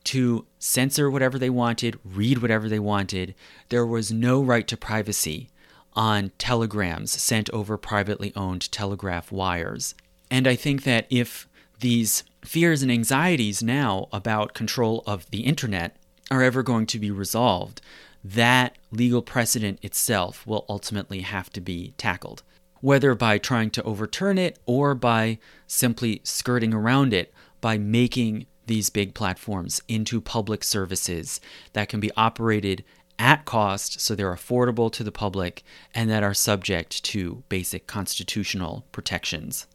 to 0.06 0.46
censor 0.60 1.10
whatever 1.10 1.38
they 1.38 1.50
wanted, 1.50 2.00
read 2.04 2.42
whatever 2.42 2.68
they 2.70 2.80
wanted. 2.80 3.36
There 3.70 3.86
was 3.86 4.12
no 4.12 4.42
right 4.42 4.68
to 4.68 4.78
privacy 4.78 5.50
on 5.94 6.32
telegrams 6.38 7.12
sent 7.12 7.50
over 7.52 7.78
privately 7.78 8.32
owned 8.36 8.72
telegraph 8.72 9.32
wires. 9.32 9.96
And 10.32 10.48
I 10.48 10.56
think 10.56 10.84
that 10.84 11.08
if 11.10 11.48
these 11.80 12.24
fears 12.44 12.82
and 12.82 12.92
anxieties 12.92 13.64
now 13.64 14.08
about 14.12 14.54
control 14.54 15.04
of 15.06 15.30
the 15.32 15.42
internet 15.42 15.96
are 16.32 16.44
ever 16.44 16.64
going 16.64 16.86
to 16.88 17.00
be 17.00 17.12
resolved, 17.12 17.82
that 18.24 18.78
legal 18.92 19.22
precedent 19.22 19.80
itself 19.82 20.46
will 20.46 20.66
ultimately 20.68 21.22
have 21.22 21.50
to 21.52 21.62
be 21.62 21.94
tackled, 21.98 22.44
whether 22.82 23.16
by 23.16 23.38
trying 23.38 23.70
to 23.72 23.84
overturn 23.84 24.38
it 24.38 24.60
or 24.66 24.96
by 24.96 25.40
simply 25.68 26.22
skirting 26.24 26.74
around 26.74 27.14
it 27.14 27.34
by 27.62 27.78
making 27.78 28.46
these 28.68 28.90
big 28.90 29.14
platforms 29.14 29.82
into 29.88 30.22
public 30.22 30.64
services 30.64 31.42
that 31.74 31.90
can 31.90 32.00
be 32.00 32.12
operated 32.16 32.84
at 33.18 33.44
cost 33.44 34.00
so 34.00 34.16
they're 34.16 34.34
affordable 34.34 34.92
to 34.92 35.04
the 35.04 35.12
public 35.12 35.64
and 35.94 36.10
that 36.10 36.24
are 36.24 36.34
subject 36.34 37.04
to 37.04 37.44
basic 37.50 37.86
constitutional 37.86 38.86
protections. 38.92 39.68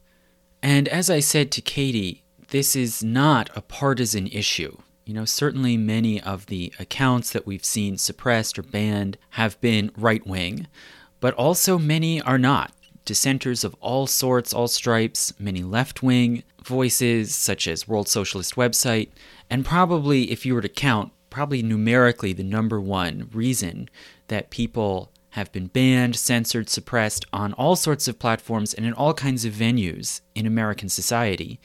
And 0.62 0.88
as 0.88 1.10
I 1.10 1.20
said 1.20 1.50
to 1.52 1.60
Katie, 1.60 2.22
this 2.48 2.74
is 2.74 3.04
not 3.04 3.50
a 3.54 3.60
partisan 3.60 4.28
issue. 4.28 4.78
You 5.04 5.12
know, 5.12 5.26
certainly 5.26 5.76
many 5.76 6.18
of 6.20 6.46
the 6.46 6.72
accounts 6.78 7.30
that 7.32 7.46
we've 7.46 7.64
seen 7.64 7.98
suppressed 7.98 8.58
or 8.58 8.62
banned 8.62 9.18
have 9.30 9.60
been 9.60 9.90
right 9.98 10.26
wing, 10.26 10.66
but 11.20 11.34
also 11.34 11.78
many 11.78 12.22
are 12.22 12.38
not. 12.38 12.72
Dissenters 13.04 13.64
of 13.64 13.76
all 13.80 14.06
sorts, 14.06 14.54
all 14.54 14.66
stripes, 14.66 15.34
many 15.38 15.62
left 15.62 16.02
wing 16.02 16.42
voices, 16.64 17.34
such 17.34 17.68
as 17.68 17.86
World 17.86 18.08
Socialist 18.08 18.54
Website, 18.54 19.10
and 19.50 19.66
probably, 19.66 20.30
if 20.30 20.46
you 20.46 20.54
were 20.54 20.62
to 20.62 20.70
count, 20.70 21.12
probably 21.28 21.62
numerically 21.62 22.32
the 22.32 22.42
number 22.42 22.80
one 22.80 23.28
reason 23.30 23.90
that 24.28 24.48
people 24.48 25.10
have 25.30 25.52
been 25.52 25.66
banned, 25.66 26.16
censored, 26.16 26.70
suppressed 26.70 27.26
on 27.30 27.52
all 27.54 27.76
sorts 27.76 28.08
of 28.08 28.18
platforms 28.18 28.72
and 28.72 28.86
in 28.86 28.94
all 28.94 29.12
kinds 29.12 29.44
of 29.44 29.52
venues 29.52 30.22
in 30.34 30.46
American 30.46 30.88
society 30.88 31.60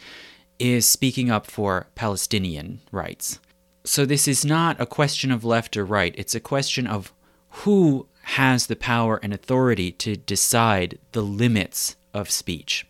is 0.59 0.87
speaking 0.87 1.31
up 1.31 1.47
for 1.47 1.87
Palestinian 1.95 2.81
rights. 2.91 3.39
So 3.83 4.05
this 4.05 4.27
is 4.27 4.45
not 4.45 4.79
a 4.79 4.85
question 4.85 5.31
of 5.31 5.43
left 5.43 5.75
or 5.77 5.85
right, 5.85 6.13
it's 6.17 6.35
a 6.35 6.39
question 6.39 6.85
of 6.85 7.13
who 7.49 8.07
has 8.23 8.67
the 8.67 8.75
power 8.75 9.19
and 9.23 9.33
authority 9.33 9.91
to 9.93 10.15
decide 10.15 10.99
the 11.13 11.21
limits 11.23 11.95
of 12.13 12.29
speech. 12.29 12.85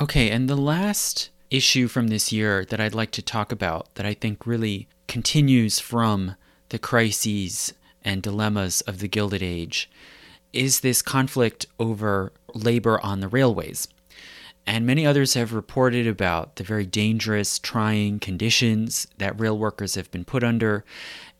Okay, 0.00 0.30
and 0.30 0.48
the 0.48 0.56
last 0.56 1.30
issue 1.50 1.86
from 1.86 2.08
this 2.08 2.32
year 2.32 2.64
that 2.66 2.80
I'd 2.80 2.94
like 2.94 3.10
to 3.12 3.22
talk 3.22 3.52
about 3.52 3.94
that 3.94 4.06
I 4.06 4.14
think 4.14 4.46
really 4.46 4.88
continues 5.06 5.78
from 5.78 6.34
the 6.70 6.78
crises 6.78 7.74
and 8.02 8.22
dilemmas 8.22 8.80
of 8.82 8.98
the 8.98 9.08
Gilded 9.08 9.42
Age 9.42 9.90
is 10.52 10.80
this 10.80 11.02
conflict 11.02 11.66
over 11.78 12.32
labor 12.54 13.00
on 13.00 13.20
the 13.20 13.28
railways. 13.28 13.88
And 14.66 14.86
many 14.86 15.04
others 15.04 15.34
have 15.34 15.52
reported 15.52 16.06
about 16.06 16.56
the 16.56 16.64
very 16.64 16.86
dangerous, 16.86 17.58
trying 17.58 18.20
conditions 18.20 19.08
that 19.18 19.38
rail 19.40 19.58
workers 19.58 19.96
have 19.96 20.10
been 20.10 20.24
put 20.24 20.44
under, 20.44 20.84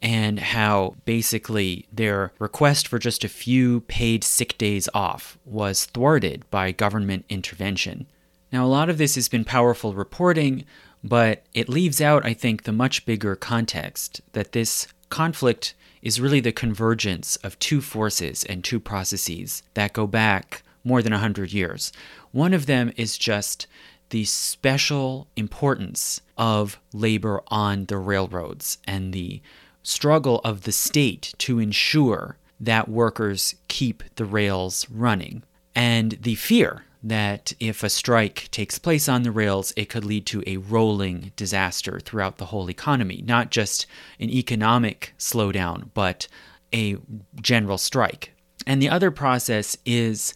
and 0.00 0.40
how 0.40 0.96
basically 1.04 1.86
their 1.92 2.32
request 2.40 2.88
for 2.88 2.98
just 2.98 3.22
a 3.22 3.28
few 3.28 3.82
paid 3.82 4.24
sick 4.24 4.58
days 4.58 4.88
off 4.92 5.38
was 5.44 5.84
thwarted 5.84 6.44
by 6.50 6.72
government 6.72 7.24
intervention. 7.28 8.06
Now, 8.52 8.64
a 8.64 8.66
lot 8.66 8.90
of 8.90 8.98
this 8.98 9.14
has 9.14 9.28
been 9.28 9.44
powerful 9.44 9.94
reporting, 9.94 10.64
but 11.04 11.44
it 11.54 11.68
leaves 11.68 12.00
out, 12.00 12.26
I 12.26 12.34
think, 12.34 12.64
the 12.64 12.72
much 12.72 13.06
bigger 13.06 13.36
context 13.36 14.20
that 14.32 14.52
this 14.52 14.88
conflict 15.08 15.74
is 16.02 16.20
really 16.20 16.40
the 16.40 16.52
convergence 16.52 17.36
of 17.36 17.58
two 17.60 17.80
forces 17.80 18.42
and 18.44 18.64
two 18.64 18.80
processes 18.80 19.62
that 19.74 19.92
go 19.92 20.06
back 20.06 20.64
more 20.84 21.00
than 21.00 21.12
100 21.12 21.52
years. 21.52 21.92
One 22.32 22.52
of 22.54 22.66
them 22.66 22.92
is 22.96 23.16
just 23.16 23.66
the 24.10 24.24
special 24.24 25.28
importance 25.36 26.20
of 26.36 26.78
labor 26.92 27.42
on 27.48 27.86
the 27.86 27.98
railroads 27.98 28.78
and 28.86 29.12
the 29.12 29.40
struggle 29.82 30.40
of 30.44 30.62
the 30.62 30.72
state 30.72 31.34
to 31.38 31.58
ensure 31.58 32.36
that 32.60 32.88
workers 32.88 33.54
keep 33.68 34.02
the 34.16 34.24
rails 34.24 34.86
running, 34.90 35.42
and 35.74 36.12
the 36.20 36.34
fear 36.34 36.84
that 37.02 37.52
if 37.58 37.82
a 37.82 37.90
strike 37.90 38.48
takes 38.52 38.78
place 38.78 39.08
on 39.08 39.24
the 39.24 39.32
rails, 39.32 39.72
it 39.76 39.88
could 39.88 40.04
lead 40.04 40.24
to 40.26 40.42
a 40.46 40.58
rolling 40.58 41.32
disaster 41.34 41.98
throughout 41.98 42.38
the 42.38 42.46
whole 42.46 42.70
economy, 42.70 43.22
not 43.26 43.50
just 43.50 43.86
an 44.20 44.30
economic 44.30 45.12
slowdown, 45.18 45.88
but 45.94 46.28
a 46.72 46.96
general 47.40 47.78
strike. 47.78 48.32
And 48.66 48.80
the 48.80 48.88
other 48.88 49.10
process 49.10 49.76
is 49.84 50.34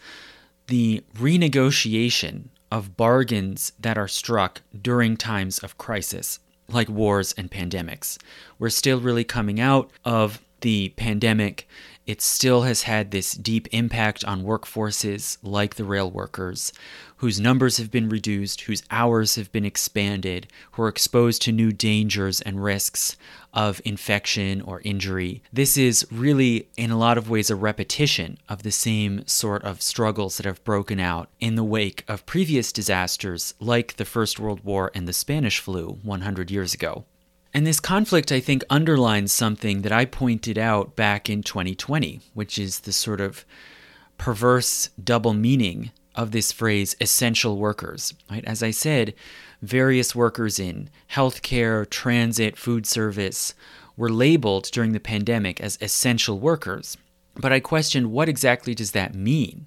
the 0.68 1.02
renegotiation 1.16 2.48
of 2.70 2.96
bargains 2.96 3.72
that 3.78 3.96
are 3.96 4.08
struck 4.08 4.62
during 4.80 5.16
times 5.16 5.58
of 5.60 5.78
crisis. 5.78 6.40
like 6.68 6.88
wars 6.88 7.32
and 7.38 7.48
pandemics. 7.48 8.18
We're 8.58 8.70
still 8.70 8.98
really 8.98 9.22
coming 9.22 9.60
out 9.60 9.88
of 10.04 10.42
the 10.62 10.88
pandemic 10.96 11.68
it 12.06 12.22
still 12.22 12.62
has 12.62 12.84
had 12.84 13.10
this 13.10 13.32
deep 13.32 13.66
impact 13.72 14.24
on 14.24 14.44
workforces 14.44 15.38
like 15.42 15.74
the 15.74 15.84
rail 15.84 16.10
workers, 16.10 16.72
whose 17.16 17.40
numbers 17.40 17.78
have 17.78 17.90
been 17.90 18.08
reduced, 18.08 18.62
whose 18.62 18.84
hours 18.90 19.34
have 19.34 19.50
been 19.50 19.64
expanded, 19.64 20.46
who 20.72 20.82
are 20.82 20.88
exposed 20.88 21.42
to 21.42 21.50
new 21.50 21.72
dangers 21.72 22.40
and 22.42 22.62
risks 22.62 23.16
of 23.52 23.80
infection 23.84 24.60
or 24.60 24.82
injury. 24.84 25.42
This 25.52 25.76
is 25.76 26.06
really, 26.12 26.68
in 26.76 26.90
a 26.90 26.98
lot 26.98 27.18
of 27.18 27.30
ways, 27.30 27.50
a 27.50 27.56
repetition 27.56 28.38
of 28.48 28.62
the 28.62 28.70
same 28.70 29.26
sort 29.26 29.64
of 29.64 29.82
struggles 29.82 30.36
that 30.36 30.46
have 30.46 30.62
broken 30.62 31.00
out 31.00 31.28
in 31.40 31.54
the 31.54 31.64
wake 31.64 32.04
of 32.06 32.26
previous 32.26 32.70
disasters 32.70 33.54
like 33.58 33.96
the 33.96 34.04
First 34.04 34.38
World 34.38 34.60
War 34.62 34.92
and 34.94 35.08
the 35.08 35.12
Spanish 35.12 35.58
flu 35.58 35.98
100 36.02 36.50
years 36.50 36.74
ago. 36.74 37.04
And 37.56 37.66
this 37.66 37.80
conflict, 37.80 38.32
I 38.32 38.40
think, 38.40 38.64
underlines 38.68 39.32
something 39.32 39.80
that 39.80 39.90
I 39.90 40.04
pointed 40.04 40.58
out 40.58 40.94
back 40.94 41.30
in 41.30 41.42
2020, 41.42 42.20
which 42.34 42.58
is 42.58 42.80
the 42.80 42.92
sort 42.92 43.18
of 43.18 43.46
perverse 44.18 44.90
double 45.02 45.32
meaning 45.32 45.90
of 46.14 46.32
this 46.32 46.52
phrase 46.52 46.94
essential 47.00 47.56
workers. 47.56 48.12
Right? 48.30 48.44
As 48.44 48.62
I 48.62 48.72
said, 48.72 49.14
various 49.62 50.14
workers 50.14 50.58
in 50.58 50.90
healthcare, 51.12 51.88
transit, 51.88 52.58
food 52.58 52.86
service 52.86 53.54
were 53.96 54.10
labeled 54.10 54.68
during 54.70 54.92
the 54.92 55.00
pandemic 55.00 55.58
as 55.58 55.78
essential 55.80 56.38
workers. 56.38 56.98
But 57.36 57.54
I 57.54 57.60
questioned 57.60 58.12
what 58.12 58.28
exactly 58.28 58.74
does 58.74 58.90
that 58.90 59.14
mean? 59.14 59.66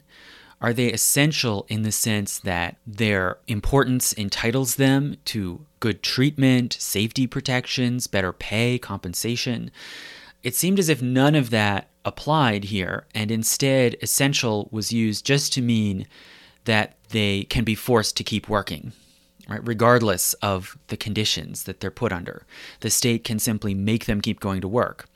Are 0.61 0.73
they 0.73 0.91
essential 0.91 1.65
in 1.69 1.83
the 1.83 1.91
sense 1.91 2.37
that 2.39 2.75
their 2.85 3.37
importance 3.47 4.13
entitles 4.13 4.75
them 4.75 5.15
to 5.25 5.65
good 5.79 6.03
treatment, 6.03 6.75
safety 6.79 7.27
protections, 7.27 8.07
better 8.07 8.33
pay, 8.33 8.77
compensation? 8.77 9.71
It 10.43 10.55
seemed 10.55 10.79
as 10.79 10.89
if 10.89 11.01
none 11.01 11.35
of 11.35 11.49
that 11.51 11.89
applied 12.03 12.65
here, 12.65 13.05
and 13.15 13.31
instead, 13.31 13.95
essential 14.01 14.67
was 14.71 14.91
used 14.91 15.25
just 15.25 15.53
to 15.53 15.61
mean 15.61 16.07
that 16.65 16.95
they 17.09 17.43
can 17.43 17.63
be 17.63 17.75
forced 17.75 18.17
to 18.17 18.23
keep 18.23 18.49
working. 18.49 18.91
Right, 19.47 19.65
regardless 19.65 20.35
of 20.35 20.77
the 20.89 20.97
conditions 20.97 21.63
that 21.63 21.79
they're 21.79 21.89
put 21.89 22.13
under. 22.13 22.45
The 22.81 22.91
state 22.91 23.23
can 23.23 23.39
simply 23.39 23.73
make 23.73 24.05
them 24.05 24.21
keep 24.21 24.39
going 24.39 24.61
to 24.61 24.67
work. 24.67 25.07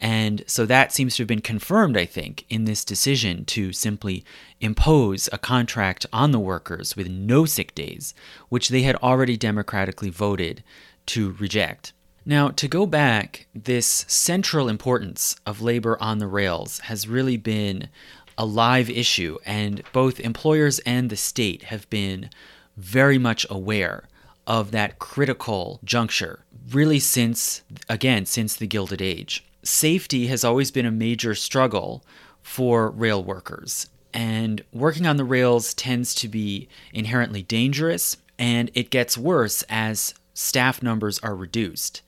And 0.00 0.44
so 0.46 0.64
that 0.66 0.92
seems 0.92 1.16
to 1.16 1.22
have 1.22 1.28
been 1.28 1.40
confirmed, 1.40 1.96
I 1.96 2.06
think, 2.06 2.44
in 2.48 2.64
this 2.64 2.84
decision 2.84 3.44
to 3.46 3.72
simply 3.72 4.24
impose 4.60 5.28
a 5.32 5.38
contract 5.38 6.06
on 6.12 6.30
the 6.30 6.38
workers 6.38 6.96
with 6.96 7.08
no 7.08 7.44
sick 7.44 7.74
days, 7.74 8.14
which 8.48 8.68
they 8.68 8.82
had 8.82 8.96
already 8.96 9.36
democratically 9.36 10.10
voted 10.10 10.62
to 11.06 11.32
reject. 11.32 11.92
Now, 12.24 12.50
to 12.50 12.68
go 12.68 12.86
back, 12.86 13.46
this 13.54 14.04
central 14.06 14.68
importance 14.68 15.36
of 15.46 15.62
labor 15.62 15.96
on 16.00 16.18
the 16.18 16.26
rails 16.26 16.80
has 16.80 17.08
really 17.08 17.36
been 17.36 17.88
a 18.36 18.44
live 18.44 18.88
issue, 18.88 19.38
and 19.44 19.82
both 19.92 20.20
employers 20.20 20.78
and 20.80 21.10
the 21.10 21.16
state 21.16 21.64
have 21.64 21.88
been 21.90 22.30
very 22.76 23.18
much 23.18 23.46
aware 23.50 24.04
of 24.46 24.70
that 24.70 24.98
critical 25.00 25.80
juncture, 25.82 26.44
really 26.70 27.00
since, 27.00 27.62
again, 27.88 28.26
since 28.26 28.54
the 28.54 28.66
Gilded 28.66 29.02
Age 29.02 29.44
safety 29.68 30.26
has 30.28 30.44
always 30.44 30.70
been 30.70 30.86
a 30.86 30.90
major 30.90 31.34
struggle 31.34 32.04
for 32.42 32.90
rail 32.90 33.22
workers. 33.22 33.88
And 34.14 34.64
working 34.72 35.06
on 35.06 35.16
the 35.16 35.24
rails 35.24 35.74
tends 35.74 36.14
to 36.16 36.28
be 36.28 36.68
inherently 36.92 37.42
dangerous, 37.42 38.16
and 38.38 38.70
it 38.74 38.90
gets 38.90 39.18
worse 39.18 39.62
as 39.68 40.14
staff 40.34 40.82
numbers 40.82 41.18
are 41.20 41.36
reduced. 41.36 42.02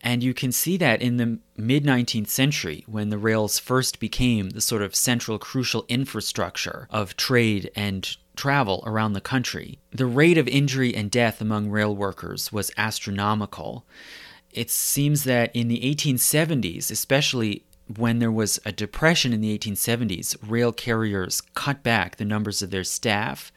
And 0.00 0.22
you 0.22 0.34
can 0.34 0.52
see 0.52 0.76
that 0.76 1.00
in 1.00 1.16
the 1.16 1.38
mid 1.56 1.84
19th 1.84 2.28
century 2.28 2.84
when 2.86 3.08
the 3.08 3.18
rails 3.18 3.58
first 3.58 3.98
became 3.98 4.50
the 4.50 4.60
sort 4.60 4.82
of 4.82 4.94
central 4.94 5.38
crucial 5.38 5.84
infrastructure 5.88 6.86
of 6.90 7.16
trade 7.16 7.70
and 7.74 8.16
travel 8.36 8.84
around 8.86 9.14
the 9.14 9.20
country. 9.20 9.78
The 9.92 10.06
rate 10.06 10.36
of 10.36 10.46
injury 10.48 10.94
and 10.94 11.10
death 11.10 11.40
among 11.40 11.70
rail 11.70 11.96
workers 11.96 12.52
was 12.52 12.70
astronomical 12.76 13.86
it 14.56 14.70
seems 14.70 15.24
that 15.24 15.54
in 15.54 15.68
the 15.68 15.80
1870s, 15.82 16.90
especially 16.90 17.64
when 17.94 18.18
there 18.18 18.32
was 18.32 18.58
a 18.64 18.72
depression 18.72 19.32
in 19.32 19.42
the 19.42 19.56
1870s, 19.56 20.36
rail 20.42 20.72
carriers 20.72 21.42
cut 21.54 21.82
back 21.82 22.16
the 22.16 22.24
numbers 22.24 22.62
of 22.62 22.70
their 22.70 22.82
staff. 22.82 23.52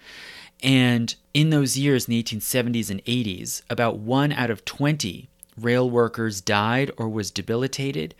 And 0.61 1.15
in 1.33 1.49
those 1.49 1.77
years, 1.77 2.07
in 2.07 2.11
the 2.11 2.21
1870s 2.21 2.91
and 2.91 3.03
80s, 3.05 3.61
about 3.69 3.99
one 3.99 4.33
out 4.33 4.51
of 4.51 4.65
20 4.65 5.29
rail 5.57 5.89
workers 5.89 6.41
died 6.41 6.91
or 6.97 7.07
was 7.07 7.31
debilitated. 7.31 8.13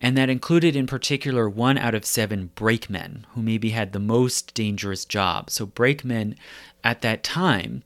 And 0.00 0.16
that 0.16 0.30
included, 0.30 0.76
in 0.76 0.86
particular, 0.86 1.48
one 1.48 1.78
out 1.78 1.94
of 1.94 2.04
seven 2.04 2.50
brakemen, 2.54 3.26
who 3.30 3.42
maybe 3.42 3.70
had 3.70 3.92
the 3.92 3.98
most 3.98 4.54
dangerous 4.54 5.04
job. 5.04 5.50
So, 5.50 5.66
brakemen 5.66 6.36
at 6.84 7.02
that 7.02 7.24
time 7.24 7.82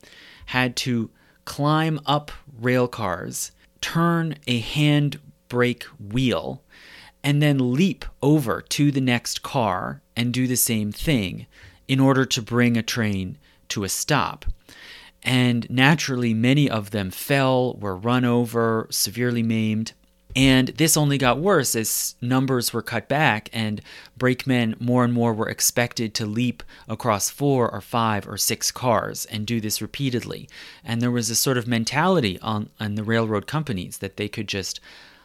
had 0.47 0.77
to 0.77 1.11
climb 1.47 2.01
up 2.05 2.31
rail 2.61 2.87
cars 2.87 3.53
turn 3.83 4.37
a 4.47 4.61
hand 4.61 5.21
brake 5.49 5.85
wheel 6.01 6.63
and 7.23 7.43
then 7.43 7.75
leap 7.75 8.07
over 8.23 8.63
to 8.63 8.91
the 8.91 9.01
next 9.01 9.43
car 9.43 10.01
and 10.17 10.33
do 10.33 10.47
the 10.47 10.57
same 10.57 10.91
thing 10.91 11.47
in 11.87 12.01
order 12.01 12.25
to 12.25 12.41
bring 12.41 12.77
a 12.77 12.83
train 12.83 13.37
to 13.69 13.85
a 13.85 13.89
stop. 13.89 14.47
And 15.23 15.69
naturally, 15.71 16.35
many 16.35 16.69
of 16.69 16.91
them 16.91 17.11
fell, 17.11 17.75
were 17.75 17.97
run 17.97 18.25
over, 18.25 18.89
severely 18.91 19.43
maimed. 19.43 19.93
And 20.35 20.69
this 20.69 20.97
only 20.97 21.19
got 21.19 21.39
worse 21.39 21.75
as 21.75 22.15
numbers 22.21 22.73
were 22.73 22.83
cut 22.83 23.07
back, 23.09 23.51
and 23.53 23.83
brakemen 24.17 24.77
more 24.81 25.05
and 25.05 25.13
more 25.13 25.35
were 25.35 25.49
expected 25.49 26.15
to 26.15 26.27
leap 26.27 26.63
across 26.89 27.29
four 27.29 27.71
or 27.71 27.81
five 27.81 28.27
or 28.27 28.39
six 28.39 28.71
cars 28.71 29.27
and 29.27 29.47
do 29.47 29.61
this 29.61 29.83
repeatedly. 29.83 30.49
And 30.85 31.03
there 31.03 31.11
was 31.11 31.29
a 31.29 31.35
sort 31.35 31.59
of 31.59 31.67
mentality 31.67 32.39
on, 32.41 32.71
on 32.81 32.95
the 32.95 33.05
railroad 33.05 33.47
companies 33.47 33.99
that 33.99 34.17
they 34.17 34.29
could 34.29 34.49
just 34.49 34.81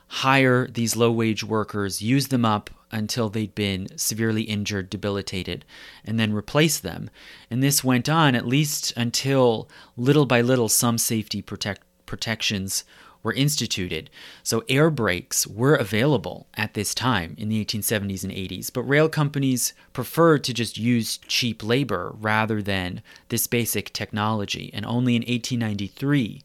hire 0.08 0.68
these 0.68 0.96
low 0.96 1.12
wage 1.12 1.44
workers, 1.44 2.02
use 2.02 2.28
them 2.28 2.46
up 2.46 2.70
until 2.92 3.30
they'd 3.30 3.56
been 3.56 3.88
severely 3.98 4.44
injured, 4.44 4.90
debilitated, 4.90 5.66
and 6.06 6.20
then 6.20 6.34
replace 6.34 6.80
them. 6.80 7.10
And 7.52 7.62
this 7.62 7.84
went 7.84 8.08
on 8.08 8.36
at 8.36 8.48
least 8.48 8.94
until 8.96 9.70
little 9.98 10.26
by 10.26 10.42
little 10.42 10.70
some 10.70 10.98
safety 10.98 11.42
protect, 11.42 11.82
protections 12.06 12.86
were 13.24 13.34
instituted. 13.34 14.10
So 14.44 14.64
air 14.70 14.90
brakes 14.90 15.46
were 15.48 15.76
available 15.76 16.48
at 16.56 16.74
this 16.74 16.94
time 16.94 17.36
in 17.38 17.50
the 17.50 17.64
1870s 17.64 18.24
and 18.24 18.34
80s, 18.34 18.72
but 18.72 18.84
rail 18.84 19.10
companies 19.10 19.74
preferred 19.94 20.44
to 20.46 20.54
just 20.54 20.78
use 20.78 21.18
cheap 21.28 21.64
labor 21.64 22.14
rather 22.20 22.62
than 22.62 23.02
this 23.30 23.48
basic 23.48 23.94
technology. 23.94 24.72
And 24.74 24.86
only 24.86 25.16
in 25.16 25.22
1893 25.22 26.42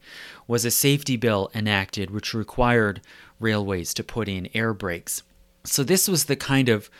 was 0.46 0.64
a 0.64 0.70
safety 0.70 1.16
bill 1.16 1.50
enacted 1.54 2.10
which 2.10 2.34
required 2.34 3.00
railways 3.40 3.94
to 3.94 4.04
put 4.04 4.28
in 4.28 4.48
air 4.54 4.72
brakes. 4.74 5.22
So 5.64 5.84
this 5.84 6.08
was 6.08 6.24
the 6.24 6.36
kind 6.36 6.68
of 6.68 6.90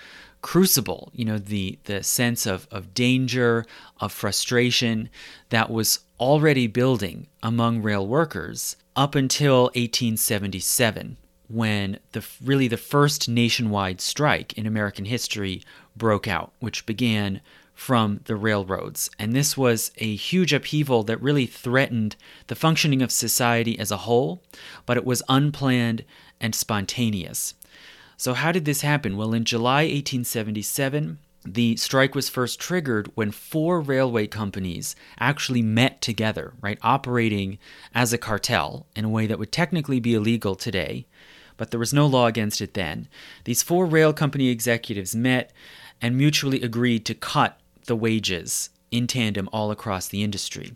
crucible, 0.42 1.10
you 1.14 1.24
know, 1.24 1.38
the 1.38 1.78
the 1.84 2.02
sense 2.02 2.46
of, 2.46 2.66
of 2.70 2.92
danger, 2.94 3.64
of 4.00 4.12
frustration 4.12 5.08
that 5.48 5.70
was 5.70 6.00
already 6.20 6.66
building 6.66 7.28
among 7.42 7.82
rail 7.82 8.06
workers 8.06 8.76
up 8.97 9.14
until 9.14 9.64
1877 9.74 11.16
when 11.49 11.99
the 12.12 12.26
really 12.43 12.68
the 12.68 12.76
first 12.76 13.28
nationwide 13.28 14.01
strike 14.01 14.53
in 14.55 14.66
American 14.66 15.05
history 15.05 15.62
broke 15.95 16.26
out, 16.26 16.53
which 16.61 16.86
began 16.86 17.40
from 17.74 18.20
the 18.24 18.36
railroads. 18.36 19.11
And 19.18 19.34
this 19.34 19.57
was 19.57 19.90
a 19.99 20.14
huge 20.14 20.53
upheaval 20.53 21.03
that 21.05 21.20
really 21.20 21.47
threatened 21.47 22.16
the 22.47 22.55
functioning 22.55 23.03
of 23.03 23.11
society 23.11 23.78
as 23.78 23.90
a 23.90 23.99
whole, 23.99 24.43
but 24.86 24.97
it 24.97 25.05
was 25.05 25.22
unplanned 25.28 26.05
and 26.40 26.55
spontaneous. 26.55 27.55
So, 28.16 28.34
how 28.34 28.53
did 28.53 28.64
this 28.64 28.82
happen? 28.82 29.16
Well, 29.16 29.34
in 29.34 29.45
July 29.45 29.82
1877, 29.82 31.18
the 31.45 31.76
strike 31.76 32.14
was 32.14 32.28
first 32.28 32.61
triggered 32.61 33.11
when 33.14 33.30
four 33.30 33.80
railway 33.80 34.26
companies 34.26 34.95
actually 35.18 35.62
met 35.62 36.01
together, 36.01 36.55
right, 36.61 36.78
operating 36.82 37.59
as 37.95 38.12
a 38.12 38.18
cartel 38.18 38.86
in 38.95 39.05
a 39.05 39.09
way 39.09 39.26
that 39.26 39.38
would 39.38 39.53
technically 39.53 39.99
be 39.99 40.14
illegal 40.14 40.55
today, 40.55 41.07
but 41.57 41.70
there 41.70 41.80
was 41.80 41.93
no 41.93 42.07
law 42.07 42.26
against 42.26 42.61
it 42.61 42.74
then. 42.74 43.09
These 43.45 43.62
four 43.62 43.86
rail 43.86 44.12
company 44.12 44.49
executives 44.49 45.16
met 45.16 45.53
and 46.01 46.16
mutually 46.16 46.62
agreed 46.62 47.05
to 47.07 47.14
cut 47.14 47.59
the 47.86 47.97
wages 47.97 48.70
in 48.90 49.07
tandem 49.07 49.49
all 49.53 49.70
across 49.70 50.07
the 50.07 50.22
industry. 50.22 50.74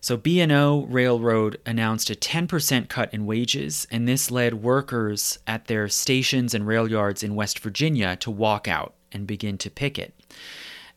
So 0.00 0.16
B&O 0.16 0.86
Railroad 0.88 1.58
announced 1.64 2.10
a 2.10 2.14
10% 2.14 2.88
cut 2.88 3.12
in 3.12 3.26
wages, 3.26 3.86
and 3.90 4.06
this 4.06 4.30
led 4.30 4.62
workers 4.62 5.38
at 5.46 5.66
their 5.66 5.88
stations 5.88 6.54
and 6.54 6.66
rail 6.66 6.88
yards 6.88 7.22
in 7.22 7.34
West 7.34 7.58
Virginia 7.58 8.14
to 8.16 8.30
walk 8.30 8.68
out 8.68 8.94
and 9.12 9.26
begin 9.26 9.58
to 9.58 9.70
pick 9.70 9.98
it. 9.98 10.14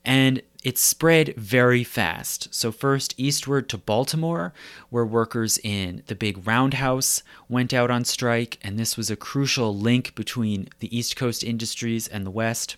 And 0.05 0.41
it 0.63 0.77
spread 0.77 1.35
very 1.35 1.83
fast. 1.83 2.53
So, 2.53 2.71
first 2.71 3.13
eastward 3.17 3.69
to 3.69 3.77
Baltimore, 3.77 4.53
where 4.89 5.05
workers 5.05 5.57
in 5.63 6.03
the 6.07 6.15
big 6.15 6.45
roundhouse 6.45 7.23
went 7.47 7.73
out 7.73 7.89
on 7.89 8.03
strike, 8.03 8.57
and 8.61 8.77
this 8.77 8.97
was 8.97 9.09
a 9.09 9.15
crucial 9.15 9.75
link 9.75 10.15
between 10.15 10.67
the 10.79 10.95
East 10.95 11.15
Coast 11.15 11.43
industries 11.43 12.07
and 12.07 12.25
the 12.25 12.31
West. 12.31 12.75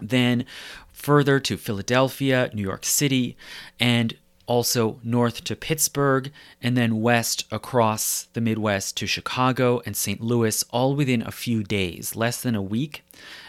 Then 0.00 0.44
further 0.92 1.40
to 1.40 1.56
Philadelphia, 1.56 2.50
New 2.52 2.62
York 2.62 2.84
City, 2.84 3.36
and 3.80 4.16
also 4.46 5.00
north 5.02 5.44
to 5.44 5.56
Pittsburgh, 5.56 6.30
and 6.62 6.76
then 6.76 7.00
west 7.00 7.46
across 7.50 8.28
the 8.32 8.40
Midwest 8.40 8.96
to 8.98 9.06
Chicago 9.06 9.80
and 9.86 9.96
St. 9.96 10.20
Louis, 10.20 10.62
all 10.70 10.94
within 10.94 11.22
a 11.22 11.30
few 11.30 11.62
days, 11.62 12.14
less 12.14 12.40
than 12.40 12.54
a 12.54 12.62
week. 12.62 13.04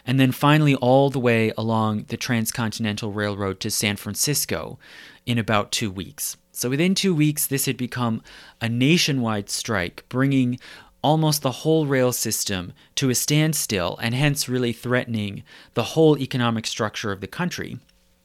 And 0.06 0.20
then 0.20 0.32
finally, 0.32 0.76
all 0.76 1.10
the 1.10 1.20
way 1.20 1.52
along 1.58 2.06
the 2.08 2.18
Transcontinental 2.18 3.12
Railroad 3.12 3.60
to 3.62 3.72
San 3.72 3.96
Francisco 3.96 4.78
in 5.26 5.38
about 5.38 5.72
two 5.72 5.92
weeks. 5.92 6.38
So 6.52 6.70
within 6.70 6.96
two 6.96 7.14
weeks, 7.14 7.48
this 7.48 7.66
had 7.66 7.76
become 7.76 8.22
a 8.62 8.70
nationwide 8.70 9.50
strike, 9.50 10.06
bringing 10.08 10.60
almost 11.02 11.44
the 11.44 11.52
whole 11.52 11.86
rail 11.86 12.12
system 12.12 12.74
to 12.96 13.10
a 13.10 13.16
standstill 13.16 13.98
and 14.02 14.16
hence 14.16 14.50
really 14.50 14.74
threatening 14.74 15.44
the 15.76 15.84
whole 15.84 16.18
economic 16.18 16.66
structure 16.66 17.12
of 17.12 17.22
the 17.22 17.28
country. 17.28 17.78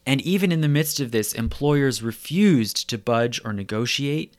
And 0.06 0.20
even 0.22 0.50
in 0.50 0.60
the 0.60 0.68
midst 0.68 0.98
of 0.98 1.10
this, 1.10 1.34
employers 1.34 2.02
refused 2.02 2.88
to 2.88 2.98
budge 2.98 3.40
or 3.44 3.52
negotiate. 3.52 4.34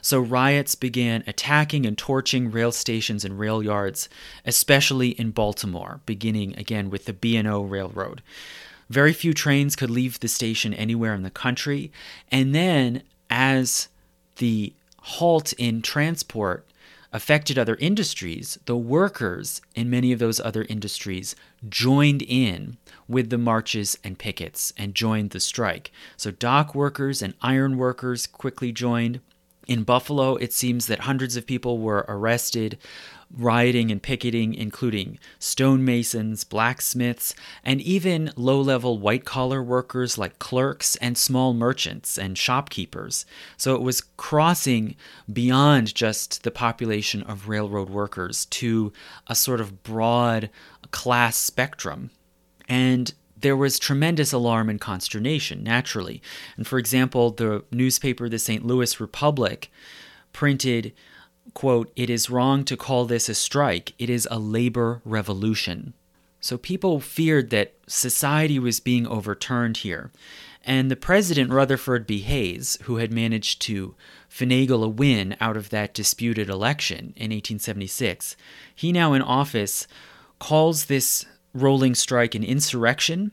So 0.00 0.20
riots 0.20 0.74
began 0.74 1.24
attacking 1.26 1.84
and 1.84 1.98
torching 1.98 2.50
rail 2.50 2.72
stations 2.72 3.24
and 3.24 3.38
rail 3.38 3.62
yards, 3.62 4.08
especially 4.46 5.10
in 5.10 5.32
Baltimore, 5.32 6.00
beginning 6.06 6.56
again 6.56 6.90
with 6.90 7.06
the 7.06 7.12
B&O 7.12 7.62
Railroad. 7.62 8.22
Very 8.88 9.12
few 9.12 9.34
trains 9.34 9.76
could 9.76 9.90
leave 9.90 10.20
the 10.20 10.28
station 10.28 10.74
anywhere 10.74 11.14
in 11.14 11.22
the 11.22 11.30
country. 11.30 11.92
And 12.30 12.54
then, 12.54 13.02
as 13.28 13.88
the 14.36 14.72
halt 14.98 15.52
in 15.54 15.82
transport 15.82 16.66
affected 17.12 17.58
other 17.58 17.76
industries, 17.76 18.58
the 18.66 18.76
workers 18.76 19.60
in 19.74 19.90
many 19.90 20.12
of 20.12 20.18
those 20.18 20.40
other 20.40 20.64
industries 20.68 21.34
joined 21.68 22.22
in 22.22 22.76
with 23.10 23.28
the 23.28 23.38
marches 23.38 23.98
and 24.04 24.18
pickets 24.18 24.72
and 24.78 24.94
joined 24.94 25.30
the 25.30 25.40
strike. 25.40 25.90
So 26.16 26.30
dock 26.30 26.74
workers 26.74 27.20
and 27.20 27.34
iron 27.42 27.76
workers 27.76 28.26
quickly 28.26 28.70
joined. 28.70 29.20
In 29.66 29.82
Buffalo, 29.82 30.36
it 30.36 30.52
seems 30.52 30.86
that 30.86 31.00
hundreds 31.00 31.36
of 31.36 31.46
people 31.46 31.78
were 31.78 32.04
arrested 32.08 32.78
rioting 33.36 33.90
and 33.90 34.02
picketing, 34.02 34.54
including 34.54 35.18
stonemasons, 35.38 36.44
blacksmiths, 36.44 37.34
and 37.64 37.80
even 37.80 38.32
low 38.36 38.60
level 38.60 38.98
white 38.98 39.24
collar 39.24 39.62
workers 39.62 40.18
like 40.18 40.38
clerks 40.38 40.96
and 40.96 41.16
small 41.16 41.54
merchants 41.54 42.18
and 42.18 42.36
shopkeepers. 42.36 43.24
So 43.56 43.74
it 43.74 43.82
was 43.82 44.02
crossing 44.16 44.96
beyond 45.32 45.94
just 45.94 46.42
the 46.42 46.50
population 46.50 47.22
of 47.22 47.48
railroad 47.48 47.90
workers 47.90 48.46
to 48.46 48.92
a 49.28 49.34
sort 49.34 49.60
of 49.60 49.82
broad 49.82 50.50
class 50.90 51.36
spectrum. 51.36 52.10
And 52.70 53.12
there 53.36 53.56
was 53.56 53.78
tremendous 53.78 54.32
alarm 54.32 54.70
and 54.70 54.80
consternation, 54.80 55.64
naturally. 55.64 56.22
And 56.56 56.66
for 56.66 56.78
example, 56.78 57.32
the 57.32 57.64
newspaper, 57.72 58.28
the 58.28 58.38
St. 58.38 58.64
Louis 58.64 59.00
Republic, 59.00 59.70
printed 60.32 60.92
quote, 61.52 61.90
it 61.96 62.08
is 62.08 62.30
wrong 62.30 62.64
to 62.64 62.76
call 62.76 63.04
this 63.06 63.28
a 63.28 63.34
strike, 63.34 63.92
it 63.98 64.08
is 64.08 64.28
a 64.30 64.38
labor 64.38 65.02
revolution. 65.04 65.94
So 66.40 66.56
people 66.56 67.00
feared 67.00 67.50
that 67.50 67.74
society 67.88 68.58
was 68.58 68.78
being 68.78 69.06
overturned 69.06 69.78
here. 69.78 70.12
And 70.64 70.90
the 70.90 70.96
president, 70.96 71.50
Rutherford 71.50 72.06
B. 72.06 72.20
Hayes, 72.20 72.78
who 72.82 72.96
had 72.96 73.12
managed 73.12 73.60
to 73.62 73.94
finagle 74.30 74.84
a 74.84 74.88
win 74.88 75.36
out 75.40 75.56
of 75.56 75.70
that 75.70 75.92
disputed 75.92 76.48
election 76.48 77.14
in 77.16 77.30
1876, 77.30 78.36
he 78.74 78.92
now 78.92 79.12
in 79.12 79.22
office 79.22 79.88
calls 80.38 80.86
this 80.86 81.26
rolling 81.52 81.94
strike 81.94 82.34
an 82.34 82.44
insurrection 82.44 83.32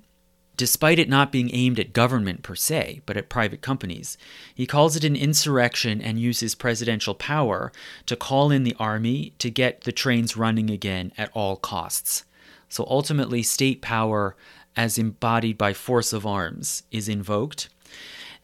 despite 0.58 0.98
it 0.98 1.08
not 1.08 1.32
being 1.32 1.54
aimed 1.54 1.80
at 1.80 1.94
government 1.94 2.42
per 2.42 2.56
se, 2.56 3.02
but 3.06 3.16
at 3.16 3.30
private 3.30 3.62
companies. 3.62 4.18
He 4.54 4.66
calls 4.66 4.96
it 4.96 5.04
an 5.04 5.16
insurrection 5.16 6.02
and 6.02 6.20
uses 6.20 6.56
presidential 6.56 7.14
power 7.14 7.72
to 8.08 8.16
call 8.16 8.50
in 8.50 8.64
the 8.64 8.76
army 8.80 9.34
to 9.38 9.52
get 9.52 9.82
the 9.82 9.92
trains 9.92 10.36
running 10.36 10.72
again 10.72 11.14
at 11.18 11.30
all 11.34 11.56
costs. 11.56 12.26
So 12.70 12.86
ultimately, 12.90 13.44
state 13.44 13.82
power, 13.82 14.36
as 14.76 14.98
embodied 14.98 15.58
by 15.58 15.74
force 15.74 16.12
of 16.12 16.26
arms, 16.26 16.84
is 16.92 17.08
invoked. 17.08 17.70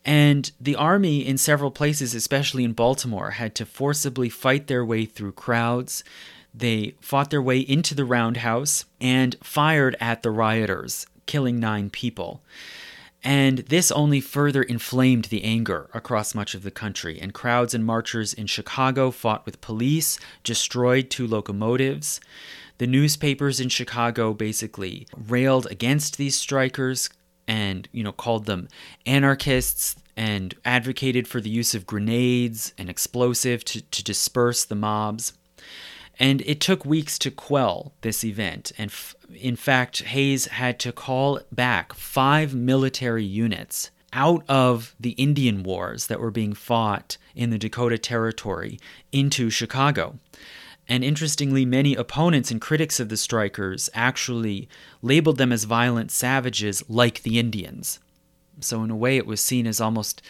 And 0.05 0.51
the 0.61 0.76
army, 0.76 1.26
in 1.26 1.38
several 1.38 1.71
places, 1.71 2.13
especially 2.13 2.63
in 2.63 2.74
Baltimore, 2.74 3.32
had 3.32 3.55
to 3.55 3.65
forcibly 3.65 4.30
fight 4.30 4.67
their 4.67 4.86
way 4.86 5.05
through 5.05 5.32
crowds. 5.32 6.03
They 6.54 6.95
fought 7.01 7.30
their 7.30 7.41
way 7.41 7.60
into 7.60 7.95
the 7.95 8.06
roundhouse 8.06 8.86
and 9.01 9.36
fired 9.41 9.95
at 9.99 10.22
the 10.22 10.32
rioters 10.32 11.08
killing 11.26 11.60
nine 11.60 11.89
people. 11.89 12.43
And 13.24 13.60
this 13.60 13.91
only 13.91 14.20
further 14.20 14.62
inflamed 14.62 15.26
the 15.26 15.43
anger 15.43 15.89
across 15.93 16.36
much 16.36 16.54
of 16.54 16.64
the 16.64 16.72
country, 16.72 17.20
and 17.22 17.34
crowds 17.34 17.74
and 17.74 17.86
marchers 17.86 18.34
in 18.34 18.47
Chicago 18.47 19.12
fought 19.12 19.45
with 19.45 19.62
police, 19.62 20.20
destroyed 20.43 21.10
two 21.10 21.26
locomotives. 21.26 22.20
The 22.80 22.88
newspapers 22.88 23.62
in 23.62 23.70
Chicago 23.70 24.34
basically 24.34 25.08
railed 25.16 25.68
against 25.72 26.18
these 26.18 26.36
strikers 26.36 27.10
and, 27.47 27.88
you 27.93 28.04
know, 28.04 28.12
called 28.12 28.45
them 28.45 28.68
anarchists 29.06 29.95
and 30.18 30.54
advocated 30.66 31.28
for 31.28 31.39
the 31.39 31.49
use 31.49 31.74
of 31.74 31.88
grenades 31.88 32.74
and 32.78 32.89
explosive 32.89 33.64
to, 33.66 33.82
to 33.82 34.04
disperse 34.04 34.66
the 34.66 34.76
mobs. 34.76 35.34
And 36.20 36.41
it 36.41 36.59
took 36.59 36.86
weeks 36.86 37.18
to 37.20 37.32
quell 37.32 37.93
this 38.01 38.24
event. 38.24 38.72
And 38.78 38.91
f- 38.91 39.16
in 39.34 39.55
fact, 39.55 40.03
Hayes 40.03 40.45
had 40.45 40.80
to 40.80 40.91
call 40.91 41.39
back 41.51 41.93
five 41.93 42.53
military 42.53 43.26
units 43.26 43.89
out 44.14 44.43
of 44.47 44.95
the 44.99 45.11
Indian 45.11 45.64
wars 45.64 46.07
that 46.07 46.20
were 46.20 46.32
being 46.32 46.53
fought 46.53 47.18
in 47.36 47.49
the 47.49 47.57
Dakota 47.57 47.97
Territory 47.97 48.80
into 49.11 49.49
Chicago. 49.49 50.20
And 50.88 51.03
interestingly, 51.03 51.66
many 51.66 51.95
opponents 51.95 52.51
and 52.51 52.61
critics 52.61 52.99
of 52.99 53.09
the 53.09 53.18
strikers 53.18 53.89
actually 53.93 54.68
labeled 55.01 55.38
them 55.38 55.51
as 55.51 55.64
violent 55.64 56.11
savages 56.11 56.84
like 56.89 57.24
the 57.24 57.39
Indians. 57.39 57.99
So, 58.59 58.84
in 58.84 58.91
a 58.91 58.95
way, 58.95 59.18
it 59.18 59.26
was 59.26 59.41
seen 59.41 59.66
as 59.66 59.82
almost 59.82 60.22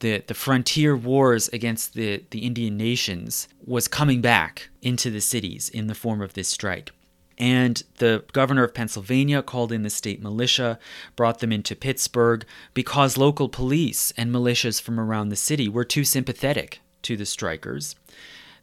the, 0.00 0.22
the 0.26 0.34
frontier 0.34 0.96
wars 0.96 1.48
against 1.48 1.94
the, 1.94 2.24
the 2.30 2.40
Indian 2.40 2.76
nations 2.76 3.48
was 3.64 3.88
coming 3.88 4.20
back 4.20 4.68
into 4.82 5.10
the 5.10 5.20
cities 5.20 5.68
in 5.68 5.86
the 5.86 5.94
form 5.94 6.20
of 6.20 6.34
this 6.34 6.48
strike. 6.48 6.90
And 7.36 7.82
the 7.98 8.24
governor 8.32 8.64
of 8.64 8.74
Pennsylvania 8.74 9.42
called 9.42 9.70
in 9.70 9.82
the 9.82 9.90
state 9.90 10.20
militia, 10.20 10.78
brought 11.14 11.38
them 11.38 11.52
into 11.52 11.76
Pittsburgh 11.76 12.44
because 12.74 13.16
local 13.16 13.48
police 13.48 14.12
and 14.16 14.32
militias 14.32 14.82
from 14.82 14.98
around 14.98 15.28
the 15.28 15.36
city 15.36 15.68
were 15.68 15.84
too 15.84 16.04
sympathetic 16.04 16.80
to 17.02 17.16
the 17.16 17.26
strikers. 17.26 17.94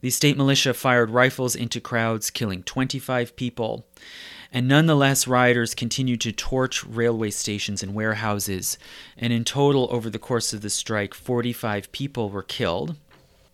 The 0.01 0.09
state 0.09 0.35
militia 0.35 0.73
fired 0.73 1.09
rifles 1.09 1.55
into 1.55 1.79
crowds, 1.79 2.29
killing 2.29 2.63
25 2.63 3.35
people. 3.37 3.85
And 4.55 4.69
nonetheless, 4.69 5.27
rioters 5.27 5.75
continued 5.75 6.21
to 6.21 6.31
torch 6.31 6.85
railway 6.85 7.31
stations 7.31 7.83
and 7.83 7.93
warehouses, 7.93 8.77
and 9.17 9.33
in 9.33 9.43
total, 9.43 9.89
over 9.91 10.09
the 10.09 10.17
course 10.17 10.53
of 10.53 10.61
the 10.61 10.69
strike, 10.69 11.13
45 11.13 11.91
people 11.91 12.29
were 12.29 12.41
killed. 12.41 12.95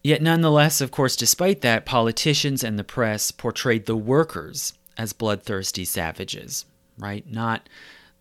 Yet, 0.03 0.21
nonetheless, 0.21 0.79
of 0.79 0.91
course, 0.91 1.15
despite 1.15 1.61
that, 1.61 1.87
politicians 1.87 2.63
and 2.63 2.77
the 2.77 2.83
press 2.83 3.31
portrayed 3.31 3.87
the 3.87 3.95
workers 3.95 4.73
as 4.95 5.11
bloodthirsty 5.11 5.85
savages, 5.85 6.65
right? 6.99 7.27
Not 7.27 7.67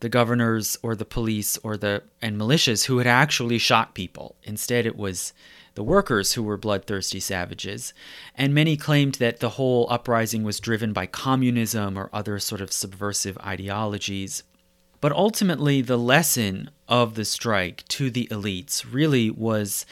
the 0.01 0.09
governors 0.09 0.78
or 0.83 0.97
the 0.97 1.05
police 1.05 1.59
or 1.59 1.76
the 1.76 2.03
and 2.22 2.41
militias 2.41 2.87
who 2.87 2.97
had 2.97 3.07
actually 3.07 3.59
shot 3.59 3.95
people. 3.95 4.37
Instead, 4.43 4.87
it 4.87 4.97
was 4.97 5.35
the 5.75 5.85
workers 5.85 6.33
who 6.33 6.43
were 6.43 6.57
bloodthirsty 6.57 7.21
savages, 7.21 7.95
and 8.35 8.55
many 8.55 8.77
claimed 8.77 9.14
that 9.16 9.41
the 9.41 9.51
whole 9.51 9.87
uprising 9.91 10.43
was 10.43 10.61
driven 10.61 10.93
by 10.93 11.07
communism 11.07 11.97
or 11.97 12.11
other 12.12 12.39
sort 12.39 12.61
of 12.61 12.73
subversive 12.73 13.39
ideologies. 13.39 14.43
But 15.01 15.12
ultimately, 15.12 15.81
the 15.81 15.97
lesson 15.99 16.71
of 16.89 17.14
the 17.14 17.25
strike 17.25 17.85
to 17.89 18.11
the 18.11 18.27
elites 18.31 18.85
really 18.91 19.31
was 19.31 19.87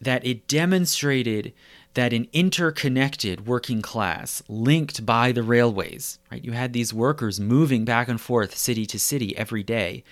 that 0.00 0.24
it 0.26 0.48
demonstrated 0.48 1.52
that 1.94 2.12
an 2.12 2.28
interconnected 2.32 3.46
working 3.46 3.82
class 3.82 4.42
linked 4.48 5.04
by 5.04 5.32
the 5.32 5.42
railways, 5.42 6.18
right? 6.30 6.44
You 6.44 6.52
had 6.52 6.72
these 6.72 6.94
workers 6.94 7.40
moving 7.40 7.84
back 7.84 8.08
and 8.08 8.20
forth 8.20 8.56
city 8.56 8.86
to 8.86 8.98
city 8.98 9.36
every 9.36 9.62
day 9.62 10.04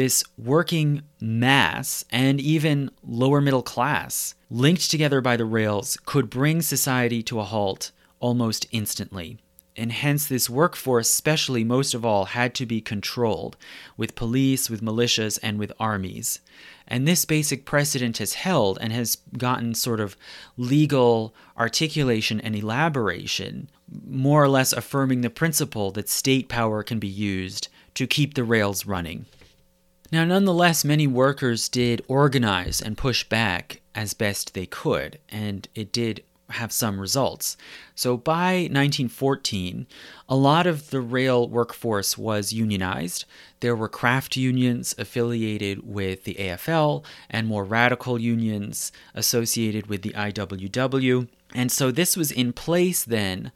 this 0.00 0.24
working 0.38 1.02
mass 1.20 2.06
and 2.10 2.40
even 2.40 2.90
lower 3.06 3.42
middle 3.42 3.62
class, 3.62 4.34
linked 4.48 4.90
together 4.90 5.20
by 5.20 5.36
the 5.36 5.44
rails, 5.44 5.98
could 6.06 6.30
bring 6.30 6.62
society 6.62 7.22
to 7.22 7.38
a 7.38 7.44
halt 7.44 7.90
almost 8.18 8.66
instantly. 8.72 9.36
and 9.80 9.92
hence 9.92 10.26
this 10.26 10.50
workforce, 10.50 11.08
especially 11.10 11.64
most 11.64 11.94
of 11.94 12.04
all, 12.04 12.26
had 12.26 12.54
to 12.54 12.66
be 12.66 12.82
controlled 12.82 13.56
with 13.96 14.14
police, 14.14 14.68
with 14.68 14.82
militias, 14.82 15.38
and 15.42 15.58
with 15.58 15.72
armies. 15.80 16.40
And 16.86 17.08
this 17.08 17.24
basic 17.24 17.64
precedent 17.64 18.18
has 18.18 18.34
held 18.34 18.78
and 18.80 18.92
has 18.92 19.16
gotten 19.38 19.74
sort 19.74 20.00
of 20.00 20.16
legal 20.58 21.34
articulation 21.56 22.40
and 22.40 22.54
elaboration, 22.54 23.70
more 24.06 24.42
or 24.42 24.48
less 24.48 24.72
affirming 24.74 25.20
the 25.22 25.30
principle 25.30 25.90
that 25.92 26.08
state 26.10 26.48
power 26.48 26.82
can 26.82 26.98
be 26.98 27.08
used 27.08 27.68
to 27.94 28.06
keep 28.06 28.34
the 28.34 28.44
rails 28.44 28.84
running. 28.84 29.24
Now, 30.12 30.24
nonetheless, 30.24 30.84
many 30.84 31.06
workers 31.06 31.68
did 31.68 32.02
organize 32.08 32.80
and 32.82 32.98
push 32.98 33.22
back 33.24 33.80
as 33.94 34.12
best 34.12 34.54
they 34.54 34.66
could, 34.66 35.18
and 35.28 35.68
it 35.74 35.92
did 35.92 36.24
have 36.50 36.72
some 36.72 37.00
results. 37.00 37.56
So 37.94 38.16
by 38.16 38.62
1914, 38.62 39.86
a 40.28 40.36
lot 40.36 40.66
of 40.66 40.90
the 40.90 41.00
rail 41.00 41.48
workforce 41.48 42.18
was 42.18 42.52
unionized. 42.52 43.24
There 43.60 43.76
were 43.76 43.88
craft 43.88 44.36
unions 44.36 44.94
affiliated 44.98 45.86
with 45.86 46.24
the 46.24 46.34
AFL 46.34 47.04
and 47.28 47.46
more 47.46 47.64
radical 47.64 48.18
unions 48.18 48.90
associated 49.14 49.86
with 49.86 50.02
the 50.02 50.10
IWW. 50.10 51.28
And 51.54 51.70
so 51.70 51.90
this 51.90 52.16
was 52.16 52.32
in 52.32 52.52
place 52.52 53.04
then 53.04 53.52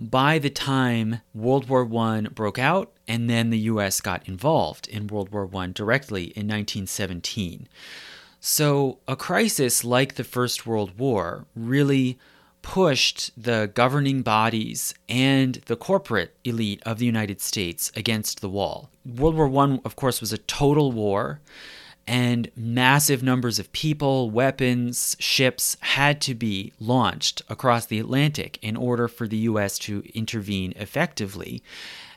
by 0.00 0.38
the 0.38 0.48
time 0.48 1.20
World 1.34 1.68
War 1.68 1.86
I 1.98 2.22
broke 2.22 2.58
out 2.58 2.90
and 3.06 3.28
then 3.28 3.50
the 3.50 3.58
US 3.58 4.00
got 4.00 4.26
involved 4.26 4.88
in 4.88 5.06
World 5.08 5.28
War 5.30 5.48
I 5.54 5.66
directly 5.66 6.24
in 6.24 6.48
1917. 6.48 7.68
So, 8.40 8.98
a 9.06 9.14
crisis 9.14 9.84
like 9.84 10.14
the 10.14 10.24
First 10.24 10.66
World 10.66 10.98
War 10.98 11.44
really 11.54 12.18
pushed 12.62 13.30
the 13.36 13.70
governing 13.74 14.22
bodies 14.22 14.94
and 15.10 15.56
the 15.66 15.76
corporate 15.76 16.34
elite 16.44 16.82
of 16.86 16.98
the 16.98 17.04
United 17.04 17.42
States 17.42 17.92
against 17.94 18.40
the 18.40 18.48
wall. 18.48 18.88
World 19.04 19.34
War 19.34 19.64
I, 19.66 19.80
of 19.84 19.96
course, 19.96 20.22
was 20.22 20.32
a 20.32 20.38
total 20.38 20.90
war, 20.92 21.40
and 22.06 22.50
massive 22.56 23.22
numbers 23.22 23.58
of 23.58 23.72
people, 23.72 24.30
weapons, 24.30 25.16
ships 25.18 25.76
had 25.80 26.20
to 26.22 26.34
be 26.34 26.72
launched 26.80 27.42
across 27.48 27.86
the 27.86 27.98
Atlantic 27.98 28.58
in 28.62 28.76
order 28.76 29.08
for 29.08 29.28
the 29.28 29.38
US 29.38 29.78
to 29.80 30.02
intervene 30.14 30.72
effectively. 30.76 31.62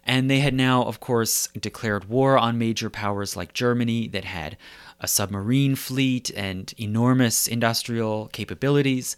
And 0.05 0.29
they 0.29 0.39
had 0.39 0.53
now, 0.53 0.83
of 0.83 0.99
course, 0.99 1.47
declared 1.59 2.09
war 2.09 2.37
on 2.37 2.57
major 2.57 2.89
powers 2.89 3.37
like 3.37 3.53
Germany 3.53 4.07
that 4.09 4.25
had 4.25 4.57
a 4.99 5.07
submarine 5.07 5.75
fleet 5.75 6.29
and 6.35 6.73
enormous 6.77 7.47
industrial 7.47 8.27
capabilities. 8.33 9.15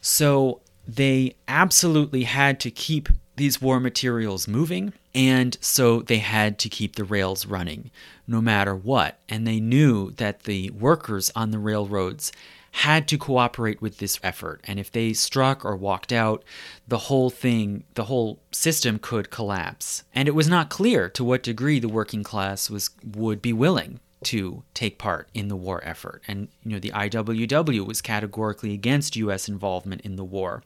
So 0.00 0.60
they 0.86 1.36
absolutely 1.48 2.24
had 2.24 2.58
to 2.60 2.70
keep 2.70 3.08
these 3.36 3.62
war 3.62 3.80
materials 3.80 4.46
moving, 4.46 4.92
and 5.14 5.56
so 5.60 6.02
they 6.02 6.18
had 6.18 6.58
to 6.60 6.68
keep 6.68 6.96
the 6.96 7.04
rails 7.04 7.46
running 7.46 7.90
no 8.26 8.40
matter 8.40 8.74
what. 8.74 9.18
And 9.28 9.46
they 9.46 9.58
knew 9.58 10.12
that 10.12 10.44
the 10.44 10.70
workers 10.70 11.32
on 11.34 11.50
the 11.50 11.58
railroads 11.58 12.30
had 12.72 13.08
to 13.08 13.18
cooperate 13.18 13.82
with 13.82 13.98
this 13.98 14.20
effort. 14.22 14.60
And 14.64 14.78
if 14.78 14.92
they 14.92 15.12
struck 15.12 15.64
or 15.64 15.76
walked 15.76 16.12
out, 16.12 16.44
the 16.86 16.98
whole 16.98 17.28
thing, 17.28 17.82
the 17.94 18.04
whole 18.04 18.38
system 18.52 19.00
could 19.00 19.30
collapse. 19.30 20.04
And 20.14 20.28
it 20.28 20.34
was 20.36 20.48
not 20.48 20.70
clear 20.70 21.08
to 21.10 21.24
what 21.24 21.42
degree 21.42 21.80
the 21.80 21.88
working 21.88 22.22
class 22.22 22.70
was 22.70 22.90
would 23.04 23.42
be 23.42 23.52
willing 23.52 23.98
to 24.22 24.62
take 24.74 24.98
part 24.98 25.28
in 25.34 25.48
the 25.48 25.56
war 25.56 25.80
effort. 25.82 26.22
And 26.28 26.48
you 26.62 26.72
know, 26.72 26.78
the 26.78 26.92
IWW 26.92 27.84
was 27.84 28.00
categorically 28.00 28.72
against 28.72 29.16
US 29.16 29.48
involvement 29.48 30.02
in 30.02 30.14
the 30.14 30.24
war. 30.24 30.62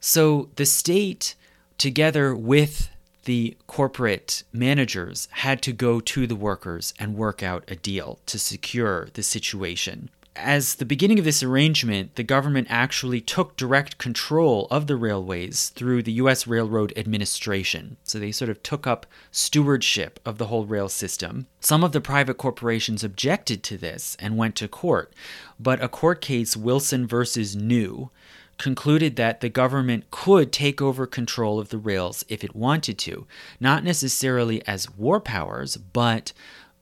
So 0.00 0.48
the 0.56 0.66
state 0.66 1.36
together 1.78 2.34
with 2.34 2.90
the 3.24 3.56
corporate 3.66 4.42
managers 4.52 5.28
had 5.30 5.62
to 5.62 5.72
go 5.72 6.00
to 6.00 6.26
the 6.26 6.36
workers 6.36 6.92
and 6.98 7.16
work 7.16 7.42
out 7.42 7.64
a 7.68 7.76
deal 7.76 8.18
to 8.26 8.38
secure 8.38 9.08
the 9.14 9.22
situation 9.22 10.10
as 10.34 10.76
the 10.76 10.84
beginning 10.84 11.18
of 11.18 11.24
this 11.24 11.42
arrangement, 11.42 12.14
the 12.14 12.22
government 12.22 12.66
actually 12.70 13.20
took 13.20 13.56
direct 13.56 13.98
control 13.98 14.66
of 14.70 14.86
the 14.86 14.96
railways 14.96 15.68
through 15.70 16.02
the 16.02 16.12
U.S. 16.12 16.46
Railroad 16.46 16.92
Administration. 16.96 17.96
So 18.02 18.18
they 18.18 18.32
sort 18.32 18.48
of 18.48 18.62
took 18.62 18.86
up 18.86 19.06
stewardship 19.30 20.18
of 20.24 20.38
the 20.38 20.46
whole 20.46 20.64
rail 20.64 20.88
system. 20.88 21.46
Some 21.60 21.84
of 21.84 21.92
the 21.92 22.00
private 22.00 22.38
corporations 22.38 23.04
objected 23.04 23.62
to 23.64 23.76
this 23.76 24.16
and 24.18 24.38
went 24.38 24.56
to 24.56 24.68
court, 24.68 25.12
but 25.60 25.82
a 25.82 25.88
court 25.88 26.20
case, 26.20 26.56
Wilson 26.56 27.06
versus 27.06 27.54
New, 27.54 28.10
concluded 28.58 29.16
that 29.16 29.40
the 29.40 29.48
government 29.48 30.10
could 30.10 30.52
take 30.52 30.80
over 30.80 31.06
control 31.06 31.58
of 31.58 31.70
the 31.70 31.78
rails 31.78 32.24
if 32.28 32.44
it 32.44 32.54
wanted 32.54 32.98
to, 32.98 33.26
not 33.58 33.84
necessarily 33.84 34.66
as 34.66 34.90
war 34.96 35.20
powers, 35.20 35.76
but 35.76 36.32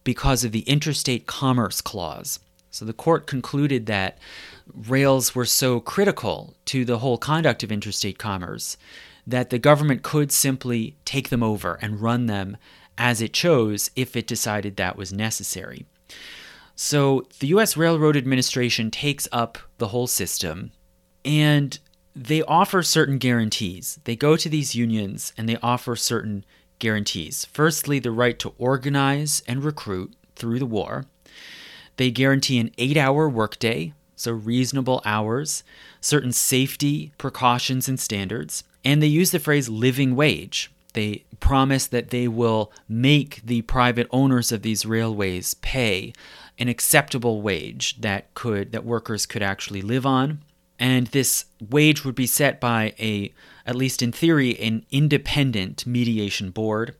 because 0.04 0.44
of 0.44 0.52
the 0.52 0.60
Interstate 0.60 1.26
Commerce 1.26 1.80
Clause. 1.80 2.40
So 2.70 2.84
the 2.84 2.92
court 2.92 3.26
concluded 3.26 3.86
that 3.86 4.18
rails 4.74 5.34
were 5.34 5.44
so 5.44 5.80
critical 5.80 6.54
to 6.66 6.84
the 6.84 6.98
whole 6.98 7.18
conduct 7.18 7.62
of 7.62 7.72
interstate 7.72 8.18
commerce 8.18 8.76
that 9.26 9.50
the 9.50 9.58
government 9.58 10.02
could 10.02 10.32
simply 10.32 10.96
take 11.04 11.28
them 11.28 11.42
over 11.42 11.78
and 11.82 12.00
run 12.00 12.26
them 12.26 12.56
as 12.96 13.20
it 13.20 13.32
chose 13.32 13.90
if 13.96 14.16
it 14.16 14.26
decided 14.26 14.76
that 14.76 14.96
was 14.96 15.12
necessary. 15.12 15.86
So 16.76 17.26
the 17.40 17.48
US 17.48 17.76
Railroad 17.76 18.16
Administration 18.16 18.90
takes 18.90 19.28
up 19.32 19.58
the 19.78 19.88
whole 19.88 20.06
system 20.06 20.72
and 21.24 21.78
they 22.14 22.42
offer 22.42 22.82
certain 22.82 23.18
guarantees. 23.18 24.00
They 24.04 24.16
go 24.16 24.36
to 24.36 24.48
these 24.48 24.74
unions 24.74 25.32
and 25.36 25.48
they 25.48 25.56
offer 25.62 25.96
certain 25.96 26.44
guarantees. 26.78 27.44
Firstly, 27.46 27.98
the 27.98 28.10
right 28.10 28.38
to 28.40 28.54
organize 28.58 29.42
and 29.46 29.62
recruit 29.62 30.14
through 30.34 30.58
the 30.58 30.66
war. 30.66 31.06
They 31.96 32.10
guarantee 32.10 32.58
an 32.58 32.72
eight 32.78 32.96
hour 32.96 33.28
workday, 33.28 33.92
so 34.16 34.32
reasonable 34.32 35.02
hours, 35.04 35.62
certain 36.00 36.32
safety 36.32 37.12
precautions 37.18 37.88
and 37.88 38.00
standards, 38.00 38.64
and 38.84 39.02
they 39.02 39.06
use 39.06 39.30
the 39.30 39.38
phrase 39.38 39.68
living 39.68 40.16
wage. 40.16 40.72
They 40.94 41.24
promise 41.38 41.86
that 41.86 42.10
they 42.10 42.26
will 42.26 42.72
make 42.88 43.42
the 43.44 43.62
private 43.62 44.08
owners 44.10 44.50
of 44.50 44.62
these 44.62 44.84
railways 44.84 45.54
pay 45.54 46.12
an 46.58 46.68
acceptable 46.68 47.40
wage 47.42 48.00
that 48.00 48.34
could 48.34 48.72
that 48.72 48.84
workers 48.84 49.24
could 49.24 49.42
actually 49.42 49.82
live 49.82 50.04
on 50.04 50.40
and 50.80 51.06
this 51.08 51.44
wage 51.60 52.04
would 52.04 52.16
be 52.16 52.26
set 52.26 52.60
by 52.60 52.94
a 52.98 53.32
at 53.66 53.76
least 53.76 54.02
in 54.02 54.10
theory 54.10 54.58
an 54.58 54.84
independent 54.90 55.86
mediation 55.86 56.50
board 56.50 56.96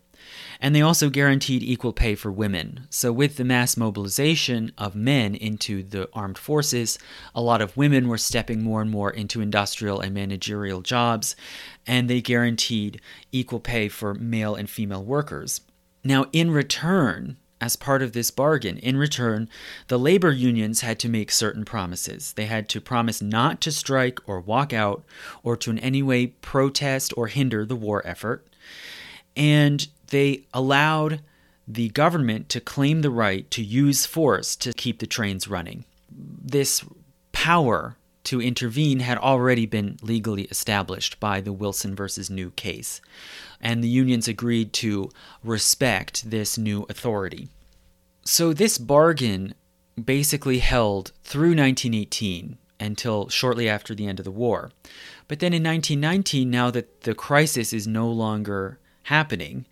and 0.61 0.75
they 0.75 0.83
also 0.83 1.09
guaranteed 1.09 1.63
equal 1.63 1.93
pay 1.93 2.15
for 2.15 2.31
women. 2.31 2.87
So, 2.91 3.13
with 3.13 3.37
the 3.37 3.45
mass 3.45 3.77
mobilization 3.77 4.73
of 4.77 4.95
men 4.95 5.35
into 5.35 5.83
the 5.83 6.09
armed 6.13 6.39
forces, 6.39 6.99
a 7.35 7.41
lot 7.41 7.63
of 7.63 7.77
women 7.77 8.09
were 8.09 8.19
stepping 8.19 8.63
more 8.63 8.83
and 8.83 8.91
more 8.91 9.11
into 9.11 9.41
industrial 9.41 10.01
and 10.01 10.15
managerial 10.15 10.83
jobs, 10.83 11.35
and 11.87 12.09
they 12.09 12.21
guaranteed 12.21 13.01
equal 13.33 13.61
pay 13.61 13.89
for 13.89 14.15
male 14.15 14.55
and 14.55 14.69
female 14.69 15.03
workers. 15.03 15.63
Now, 16.05 16.27
in 16.33 16.51
return, 16.51 17.39
as 17.61 17.77
part 17.77 18.03
of 18.03 18.13
this 18.13 18.31
bargain, 18.31 18.79
in 18.79 18.97
return, 18.97 19.49
the 19.89 19.99
labor 19.99 20.33
unions 20.33 20.81
had 20.81 20.99
to 21.01 21.09
make 21.09 21.31
certain 21.31 21.65
promises. 21.65 22.33
They 22.33 22.47
had 22.47 22.69
to 22.71 22.81
promise 22.81 23.21
not 23.21 23.61
to 23.63 23.73
strike 23.73 24.19
or 24.27 24.41
walk 24.41 24.73
out 24.73 25.05
or 25.43 25.57
to 25.59 25.71
in 25.71 25.79
any 25.79 26.03
way 26.03 26.29
protest 26.29 27.13
or 27.17 27.27
hinder 27.27 27.65
the 27.65 27.77
war 27.77 28.03
effort. 28.07 28.47
And 29.37 29.87
they 30.09 30.45
allowed 30.53 31.21
the 31.69 31.91
government 31.91 32.49
to 32.49 32.61
claim 32.61 33.03
the 33.03 33.11
right 33.11 33.51
to 33.51 33.63
use 33.63 34.07
force 34.07 34.57
to 34.57 34.73
keep 34.73 34.99
the 34.99 35.07
trains 35.07 35.47
running. 35.47 35.85
This 36.11 36.85
power 37.33 37.97
to 38.25 38.41
intervene 38.41 39.01
had 39.01 39.19
already 39.19 39.67
been 39.67 39.99
legally 40.03 40.43
established 40.45 41.19
by 41.21 41.41
the 41.41 41.53
Wilson 41.53 41.95
versus 41.95 42.29
New 42.29 42.51
case, 42.51 43.01
and 43.61 43.83
the 43.83 43.89
unions 43.89 44.29
agreed 44.29 44.73
to 44.75 45.11
respect 45.45 46.31
this 46.31 46.57
new 46.57 46.87
authority. 46.89 47.49
So, 48.25 48.53
this 48.53 48.79
bargain 48.79 49.55
basically 50.03 50.59
held 50.59 51.13
through 51.25 51.57
1918 51.57 52.59
until 52.79 53.29
shortly 53.29 53.69
after 53.69 53.95
the 53.95 54.07
end 54.07 54.19
of 54.19 54.25
the 54.25 54.31
war. 54.31 54.71
But 55.29 55.41
then 55.41 55.53
in 55.53 55.63
1919, 55.63 56.51
now 56.51 56.71
that 56.71 57.03
the 57.03 57.15
crisis 57.15 57.73
is 57.73 57.87
no 57.87 58.09
longer 58.09 58.79
happening, 59.05 59.67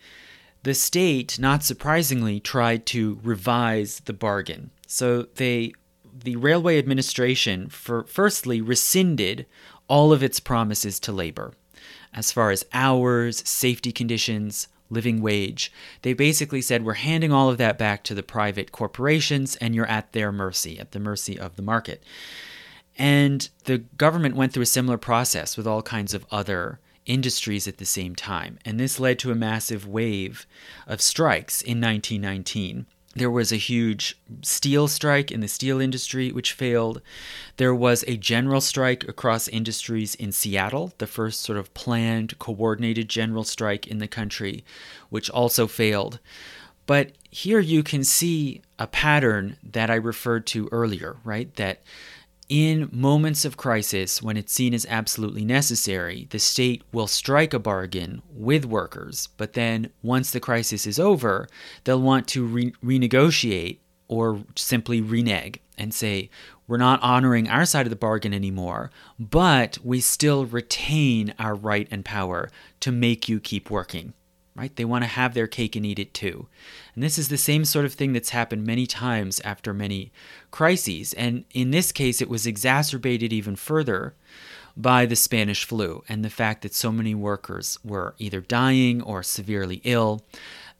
the 0.63 0.75
state, 0.75 1.39
not 1.39 1.65
surprisingly, 1.65 2.41
tried 2.41 2.85
to 2.87 3.19
revise 3.23 4.01
the 4.01 4.13
bargain. 4.13 4.71
So 4.87 5.23
they 5.35 5.73
the 6.25 6.37
railway 6.37 6.79
administration 6.79 7.69
for 7.69 8.05
firstly 8.05 8.61
rescinded 8.61 9.47
all 9.87 10.13
of 10.13 10.23
its 10.23 10.41
promises 10.41 10.99
to 10.99 11.13
labor 11.13 11.53
as 12.15 12.33
far 12.33 12.51
as 12.51 12.65
hours, 12.73 13.47
safety 13.49 13.93
conditions, 13.93 14.69
living 14.91 15.21
wage. 15.21 15.73
They 16.03 16.13
basically 16.13 16.63
said 16.63 16.85
we're 16.85 16.95
handing 16.95 17.33
all 17.33 17.51
of 17.51 17.59
that 17.59 17.79
back 17.79 18.05
to 18.05 18.15
the 18.15 18.23
private 18.23 18.73
corporations 18.73 19.57
and 19.57 19.75
you're 19.75 19.87
at 19.87 20.13
their 20.13 20.33
mercy, 20.33 20.79
at 20.79 20.93
the 20.93 21.01
mercy 21.01 21.39
of 21.39 21.57
the 21.57 21.63
market. 21.63 22.03
And 22.97 23.49
the 23.65 23.79
government 23.79 24.35
went 24.35 24.53
through 24.53 24.65
a 24.65 24.67
similar 24.67 24.99
process 24.99 25.57
with 25.57 25.67
all 25.67 25.83
kinds 25.83 26.15
of 26.15 26.27
other 26.31 26.81
industries 27.07 27.69
at 27.69 27.79
the 27.79 27.87
same 27.87 28.15
time. 28.15 28.59
And 28.65 28.79
this 28.79 29.01
led 29.01 29.19
to 29.21 29.31
a 29.31 29.37
massive 29.37 29.87
wave 29.87 30.47
of 30.87 31.01
strikes 31.01 31.63
in 31.63 31.81
1919. 31.81 32.87
There 33.19 33.31
was 33.31 33.51
a 33.51 33.57
huge 33.57 34.17
steel 34.43 34.87
strike 34.87 35.33
in 35.33 35.41
the 35.41 35.49
steel 35.49 35.81
industry, 35.81 36.31
which 36.31 36.53
failed. 36.53 37.03
There 37.57 37.75
was 37.75 38.05
a 38.07 38.17
general 38.17 38.61
strike 38.61 39.09
across 39.09 39.49
industries 39.49 40.15
in 40.15 40.31
Seattle, 40.31 40.93
the 40.99 41.07
first 41.07 41.41
sort 41.41 41.59
of 41.59 41.75
planned, 41.75 42.39
coordinated 42.39 43.09
general 43.09 43.43
strike 43.43 43.89
in 43.89 43.99
the 43.99 44.07
country, 44.07 44.65
which 45.11 45.29
also 45.31 45.67
failed. 45.67 46.21
But 46.87 47.13
here 47.29 47.61
you 47.61 47.83
can 47.83 48.05
see 48.05 48.63
a 48.79 48.87
pattern 48.87 49.57
that 49.63 49.91
I 49.91 49.97
referred 49.97 50.47
to 50.49 50.69
earlier, 50.71 51.17
right? 51.25 51.53
That 51.57 51.83
in 52.49 52.89
moments 52.91 53.45
of 53.45 53.57
crisis, 53.57 54.23
when 54.23 54.37
it's 54.37 54.53
seen 54.53 54.73
as 54.73 54.87
absolutely 54.89 55.45
necessary, 55.45 56.27
the 56.31 56.39
state 56.39 56.83
will 56.93 57.07
strike 57.07 57.53
a 57.53 57.59
bargain 57.59 58.23
with 58.33 58.65
workers, 58.65 59.29
but 59.37 59.53
then 59.53 59.91
once 60.03 60.31
the 60.31 60.41
crisis 60.41 60.87
is 60.87 60.99
over, 60.99 61.47
they'll 61.85 62.01
want 62.01 62.27
to 62.29 62.47
re- 62.47 62.73
renegotiate 62.83 63.79
or 64.09 64.43
simply 64.57 65.03
renege 65.03 65.61
and 65.77 65.93
say, 65.93 66.31
we're 66.67 66.79
not 66.79 67.03
honoring 67.03 67.49
our 67.49 67.67
side 67.67 67.87
of 67.87 67.91
the 67.91 67.97
bargain 67.97 68.33
anymore, 68.33 68.91
but 69.19 69.79
we 69.85 70.01
still 70.01 70.47
retain 70.47 71.35
our 71.39 71.55
right 71.55 71.89
and 71.91 72.05
power 72.05 72.51
to 72.81 72.91
make 72.91 73.29
you 73.29 73.41
keep 73.41 73.71
working 73.71 74.15
right? 74.59 74.75
They 74.75 74.85
want 74.85 75.05
to 75.05 75.09
have 75.09 75.35
their 75.35 75.47
cake 75.47 75.77
and 75.77 75.87
eat 75.87 76.01
it 76.01 76.13
too. 76.13 76.49
And 76.95 77.03
this 77.05 77.17
is 77.17 77.29
the 77.29 77.39
same 77.39 77.65
sort 77.65 77.85
of 77.85 77.95
thing 77.95 78.13
that's 78.13 78.31
happened 78.31 78.67
many 78.67 78.87
times 78.87 79.41
after 79.45 79.73
many 79.73 80.11
crises. 80.51 81.13
And 81.15 81.45
in 81.53 81.71
this 81.71 81.93
case, 81.93 82.21
it 82.21 82.29
was 82.29 82.47
exacerbated 82.47 83.33
even 83.33 83.55
further 83.55 84.15
by 84.77 85.07
the 85.07 85.17
Spanish 85.17 85.65
flu 85.65 86.03
and 86.09 86.25
the 86.25 86.31
fact 86.31 86.63
that 86.63 86.75
so 86.75 86.91
many 86.91 87.15
workers 87.15 87.79
were 87.85 88.15
either 88.19 88.41
dying 88.41 89.01
or 89.01 89.23
severely 89.23 89.81
ill. 89.85 90.25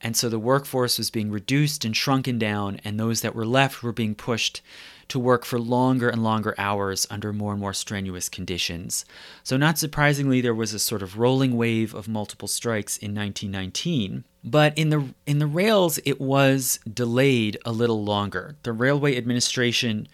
And 0.01 0.15
so 0.15 0.27
the 0.27 0.39
workforce 0.39 0.97
was 0.97 1.09
being 1.09 1.31
reduced 1.31 1.83
and 1.83 1.95
shrunken 1.95 2.37
down, 2.37 2.79
and 2.83 2.99
those 2.99 3.21
that 3.21 3.35
were 3.35 3.45
left 3.45 3.83
were 3.83 3.91
being 3.91 4.15
pushed 4.15 4.61
to 5.09 5.19
work 5.19 5.43
for 5.43 5.59
longer 5.59 6.07
and 6.07 6.23
longer 6.23 6.55
hours 6.57 7.05
under 7.09 7.33
more 7.33 7.51
and 7.51 7.61
more 7.61 7.73
strenuous 7.73 8.29
conditions. 8.29 9.05
So, 9.43 9.57
not 9.57 9.77
surprisingly, 9.77 10.39
there 10.39 10.55
was 10.55 10.73
a 10.73 10.79
sort 10.79 11.01
of 11.01 11.17
rolling 11.17 11.57
wave 11.57 11.93
of 11.93 12.07
multiple 12.07 12.47
strikes 12.47 12.97
in 12.97 13.13
1919. 13.13 14.23
But 14.43 14.77
in 14.77 14.89
the 14.89 15.13
in 15.25 15.39
the 15.39 15.47
rails, 15.47 15.99
it 16.05 16.21
was 16.21 16.79
delayed 16.91 17.57
a 17.65 17.71
little 17.71 18.03
longer. 18.03 18.55
The 18.63 18.71
railway 18.71 19.17
administration 19.17 20.07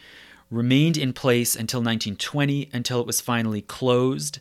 remained 0.50 0.98
in 0.98 1.14
place 1.14 1.56
until 1.56 1.80
1920, 1.80 2.70
until 2.74 3.00
it 3.00 3.08
was 3.08 3.22
finally 3.22 3.62
closed, 3.62 4.40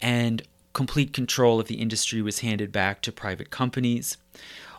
and 0.00 0.42
complete 0.72 1.12
control 1.12 1.60
of 1.60 1.68
the 1.68 1.76
industry 1.76 2.22
was 2.22 2.40
handed 2.40 2.72
back 2.72 3.00
to 3.02 3.12
private 3.12 3.50
companies. 3.50 4.16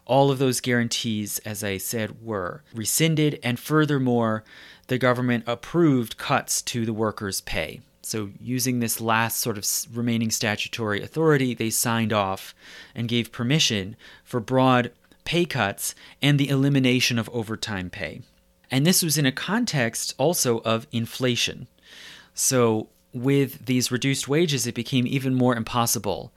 All 0.06 0.32
of 0.32 0.40
those 0.40 0.60
guarantees, 0.60 1.40
as 1.40 1.64
I 1.64 1.78
said, 1.78 2.22
were 2.22 2.64
rescinded, 2.74 3.40
and 3.42 3.58
furthermore, 3.60 4.44
the 4.88 4.98
government 4.98 5.44
approved 5.48 6.18
cuts 6.18 6.62
to 6.62 6.86
the 6.86 6.94
workers' 6.94 7.42
pay. 7.42 7.82
So, 8.02 8.32
using 8.42 8.80
this 8.80 9.00
last 9.00 9.40
sort 9.40 9.58
of 9.58 9.66
remaining 9.96 10.30
statutory 10.30 11.02
authority, 11.02 11.54
they 11.54 11.70
signed 11.70 12.12
off 12.12 12.54
and 12.94 13.08
gave 13.08 13.32
permission 13.32 13.96
for 14.26 14.42
broad 14.42 14.92
pay 15.24 15.46
cuts 15.46 15.96
and 16.22 16.38
the 16.38 16.50
elimination 16.50 17.18
of 17.18 17.30
overtime 17.30 17.90
pay. 17.90 18.22
And 18.70 18.86
this 18.86 19.04
was 19.04 19.18
in 19.18 19.26
a 19.26 19.32
context 19.32 20.14
also 20.18 20.60
of 20.60 20.86
inflation. 20.92 21.68
So, 22.34 22.90
with 23.14 23.68
these 23.68 23.92
reduced 23.92 24.28
wages, 24.28 24.68
it 24.68 24.76
became 24.76 25.08
even 25.08 25.34
more 25.34 25.56
impossible 25.56 26.34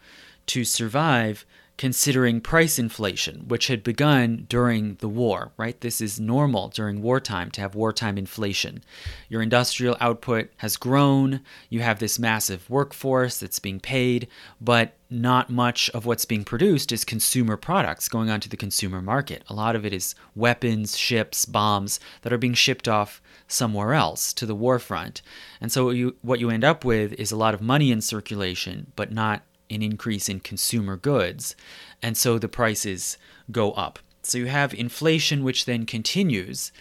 to 0.46 0.64
survive 0.64 1.44
considering 1.76 2.40
price 2.40 2.78
inflation, 2.78 3.44
which 3.48 3.66
had 3.66 3.82
begun 3.82 4.46
during 4.48 4.94
the 4.96 5.08
war, 5.08 5.52
right? 5.56 5.80
This 5.80 6.00
is 6.00 6.18
normal 6.18 6.68
during 6.68 7.02
wartime 7.02 7.50
to 7.52 7.60
have 7.60 7.74
wartime 7.74 8.16
inflation. 8.16 8.82
Your 9.28 9.42
industrial 9.42 9.96
output 10.00 10.50
has 10.58 10.76
grown, 10.76 11.40
you 11.68 11.80
have 11.80 11.98
this 11.98 12.18
massive 12.18 12.68
workforce 12.70 13.38
that's 13.38 13.58
being 13.58 13.80
paid, 13.80 14.26
but 14.60 14.96
not 15.10 15.50
much 15.50 15.90
of 15.90 16.06
what's 16.06 16.24
being 16.24 16.44
produced 16.44 16.92
is 16.92 17.04
consumer 17.04 17.56
products 17.56 18.08
going 18.08 18.30
onto 18.30 18.48
the 18.48 18.56
consumer 18.56 19.02
market. 19.02 19.44
A 19.48 19.54
lot 19.54 19.76
of 19.76 19.84
it 19.84 19.92
is 19.92 20.14
weapons, 20.34 20.96
ships, 20.96 21.44
bombs 21.44 22.00
that 22.22 22.32
are 22.32 22.38
being 22.38 22.54
shipped 22.54 22.88
off 22.88 23.20
somewhere 23.46 23.92
else 23.92 24.32
to 24.32 24.46
the 24.46 24.54
war 24.54 24.78
front. 24.78 25.22
And 25.60 25.70
so 25.70 25.84
what 25.84 25.96
you, 25.96 26.16
what 26.22 26.40
you 26.40 26.50
end 26.50 26.64
up 26.64 26.84
with 26.84 27.12
is 27.12 27.30
a 27.30 27.36
lot 27.36 27.54
of 27.54 27.60
money 27.60 27.92
in 27.92 28.00
circulation, 28.00 28.92
but 28.96 29.12
not 29.12 29.42
an 29.70 29.82
increase 29.82 30.28
in 30.28 30.40
consumer 30.40 30.96
goods, 30.96 31.56
and 32.02 32.16
so 32.16 32.38
the 32.38 32.48
prices 32.48 33.16
go 33.50 33.72
up. 33.72 33.98
So 34.22 34.38
you 34.38 34.46
have 34.46 34.74
inflation, 34.74 35.44
which 35.44 35.66
then 35.66 35.86
continues 35.86 36.72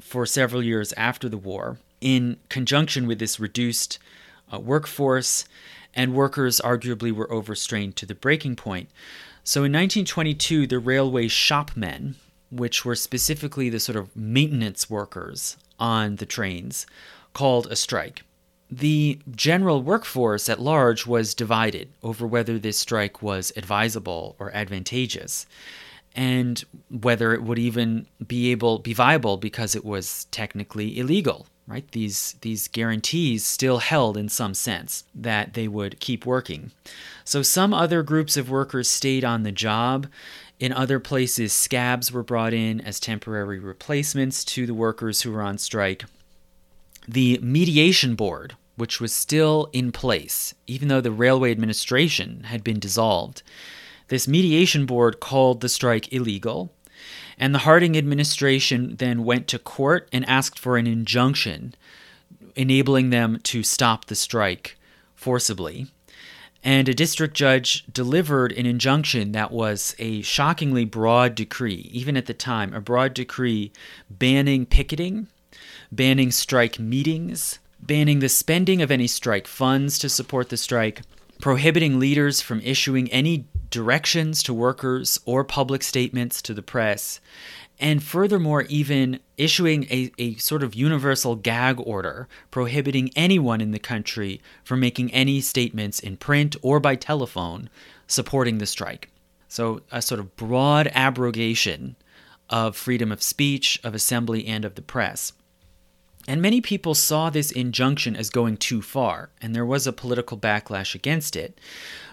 for 0.00 0.24
several 0.24 0.62
years 0.62 0.92
after 0.94 1.28
the 1.28 1.38
war, 1.38 1.78
in 2.00 2.38
conjunction 2.48 3.06
with 3.06 3.18
this 3.18 3.38
reduced 3.38 3.98
uh, 4.52 4.58
workforce, 4.58 5.44
and 5.94 6.14
workers 6.14 6.60
arguably 6.64 7.12
were 7.12 7.32
overstrained 7.32 7.96
to 7.96 8.06
the 8.06 8.14
breaking 8.14 8.56
point. 8.56 8.88
So 9.42 9.60
in 9.60 9.72
1922, 9.72 10.66
the 10.66 10.78
railway 10.78 11.28
shopmen, 11.28 12.16
which 12.50 12.84
were 12.84 12.96
specifically 12.96 13.68
the 13.68 13.80
sort 13.80 13.96
of 13.96 14.14
maintenance 14.16 14.88
workers 14.88 15.56
on 15.78 16.16
the 16.16 16.26
trains, 16.26 16.86
called 17.32 17.66
a 17.66 17.76
strike 17.76 18.22
the 18.70 19.18
general 19.30 19.82
workforce 19.82 20.48
at 20.48 20.60
large 20.60 21.06
was 21.06 21.34
divided 21.34 21.88
over 22.02 22.26
whether 22.26 22.58
this 22.58 22.78
strike 22.78 23.22
was 23.22 23.52
advisable 23.56 24.36
or 24.38 24.54
advantageous 24.54 25.46
and 26.16 26.64
whether 26.90 27.34
it 27.34 27.42
would 27.42 27.58
even 27.58 28.06
be 28.26 28.50
able 28.50 28.78
be 28.78 28.94
viable 28.94 29.36
because 29.36 29.74
it 29.74 29.84
was 29.84 30.26
technically 30.30 30.98
illegal 30.98 31.46
right? 31.66 31.90
These 31.92 32.36
these 32.42 32.68
guarantees 32.68 33.44
still 33.44 33.78
held 33.78 34.16
in 34.16 34.28
some 34.28 34.54
sense 34.54 35.04
that 35.14 35.54
they 35.54 35.68
would 35.68 36.00
keep 36.00 36.26
working. 36.26 36.72
So 37.24 37.42
some 37.42 37.72
other 37.72 38.02
groups 38.02 38.36
of 38.36 38.50
workers 38.50 38.88
stayed 38.88 39.24
on 39.24 39.42
the 39.42 39.52
job. 39.52 40.06
In 40.60 40.72
other 40.72 41.00
places 41.00 41.52
scabs 41.52 42.12
were 42.12 42.22
brought 42.22 42.54
in 42.54 42.80
as 42.80 43.00
temporary 43.00 43.58
replacements 43.58 44.44
to 44.46 44.66
the 44.66 44.74
workers 44.74 45.22
who 45.22 45.32
were 45.32 45.42
on 45.42 45.58
strike 45.58 46.04
the 47.06 47.38
mediation 47.42 48.14
board, 48.14 48.56
which 48.76 49.00
was 49.00 49.12
still 49.12 49.68
in 49.72 49.92
place, 49.92 50.54
even 50.66 50.88
though 50.88 51.00
the 51.00 51.10
railway 51.10 51.50
administration 51.50 52.44
had 52.44 52.64
been 52.64 52.78
dissolved, 52.78 53.42
this 54.08 54.28
mediation 54.28 54.86
board 54.86 55.20
called 55.20 55.60
the 55.60 55.68
strike 55.68 56.12
illegal. 56.12 56.72
And 57.38 57.54
the 57.54 57.60
Harding 57.60 57.96
administration 57.96 58.96
then 58.96 59.24
went 59.24 59.48
to 59.48 59.58
court 59.58 60.08
and 60.12 60.28
asked 60.28 60.58
for 60.58 60.76
an 60.76 60.86
injunction 60.86 61.74
enabling 62.54 63.10
them 63.10 63.38
to 63.42 63.62
stop 63.62 64.04
the 64.04 64.14
strike 64.14 64.78
forcibly. 65.14 65.86
And 66.62 66.88
a 66.88 66.94
district 66.94 67.34
judge 67.34 67.84
delivered 67.92 68.52
an 68.52 68.64
injunction 68.64 69.32
that 69.32 69.50
was 69.50 69.94
a 69.98 70.22
shockingly 70.22 70.84
broad 70.84 71.34
decree, 71.34 71.90
even 71.92 72.16
at 72.16 72.26
the 72.26 72.34
time, 72.34 72.72
a 72.72 72.80
broad 72.80 73.12
decree 73.12 73.72
banning 74.08 74.64
picketing 74.64 75.28
banning 75.94 76.30
strike 76.30 76.78
meetings, 76.78 77.58
banning 77.80 78.20
the 78.20 78.28
spending 78.28 78.82
of 78.82 78.90
any 78.90 79.06
strike 79.06 79.46
funds 79.46 79.98
to 79.98 80.08
support 80.08 80.48
the 80.48 80.56
strike, 80.56 81.02
prohibiting 81.40 81.98
leaders 81.98 82.40
from 82.40 82.60
issuing 82.62 83.10
any 83.10 83.46
directions 83.70 84.42
to 84.42 84.54
workers 84.54 85.18
or 85.24 85.44
public 85.44 85.82
statements 85.82 86.40
to 86.40 86.54
the 86.54 86.62
press, 86.62 87.20
and 87.80 88.02
furthermore, 88.02 88.62
even 88.62 89.18
issuing 89.36 89.84
a, 89.90 90.12
a 90.16 90.36
sort 90.36 90.62
of 90.62 90.74
universal 90.74 91.34
gag 91.34 91.80
order 91.80 92.28
prohibiting 92.50 93.10
anyone 93.16 93.60
in 93.60 93.72
the 93.72 93.80
country 93.80 94.40
from 94.62 94.78
making 94.78 95.12
any 95.12 95.40
statements 95.40 95.98
in 95.98 96.16
print 96.16 96.54
or 96.62 96.78
by 96.78 96.94
telephone 96.94 97.68
supporting 98.06 98.58
the 98.58 98.66
strike. 98.66 99.10
So, 99.48 99.82
a 99.90 100.00
sort 100.00 100.20
of 100.20 100.36
broad 100.36 100.88
abrogation 100.94 101.96
of 102.48 102.76
freedom 102.76 103.10
of 103.10 103.22
speech, 103.22 103.80
of 103.82 103.94
assembly, 103.94 104.46
and 104.46 104.64
of 104.64 104.76
the 104.76 104.82
press. 104.82 105.32
And 106.26 106.40
many 106.40 106.60
people 106.60 106.94
saw 106.94 107.28
this 107.28 107.50
injunction 107.50 108.16
as 108.16 108.30
going 108.30 108.56
too 108.56 108.80
far, 108.80 109.30
and 109.42 109.54
there 109.54 109.66
was 109.66 109.86
a 109.86 109.92
political 109.92 110.38
backlash 110.38 110.94
against 110.94 111.36
it. 111.36 111.60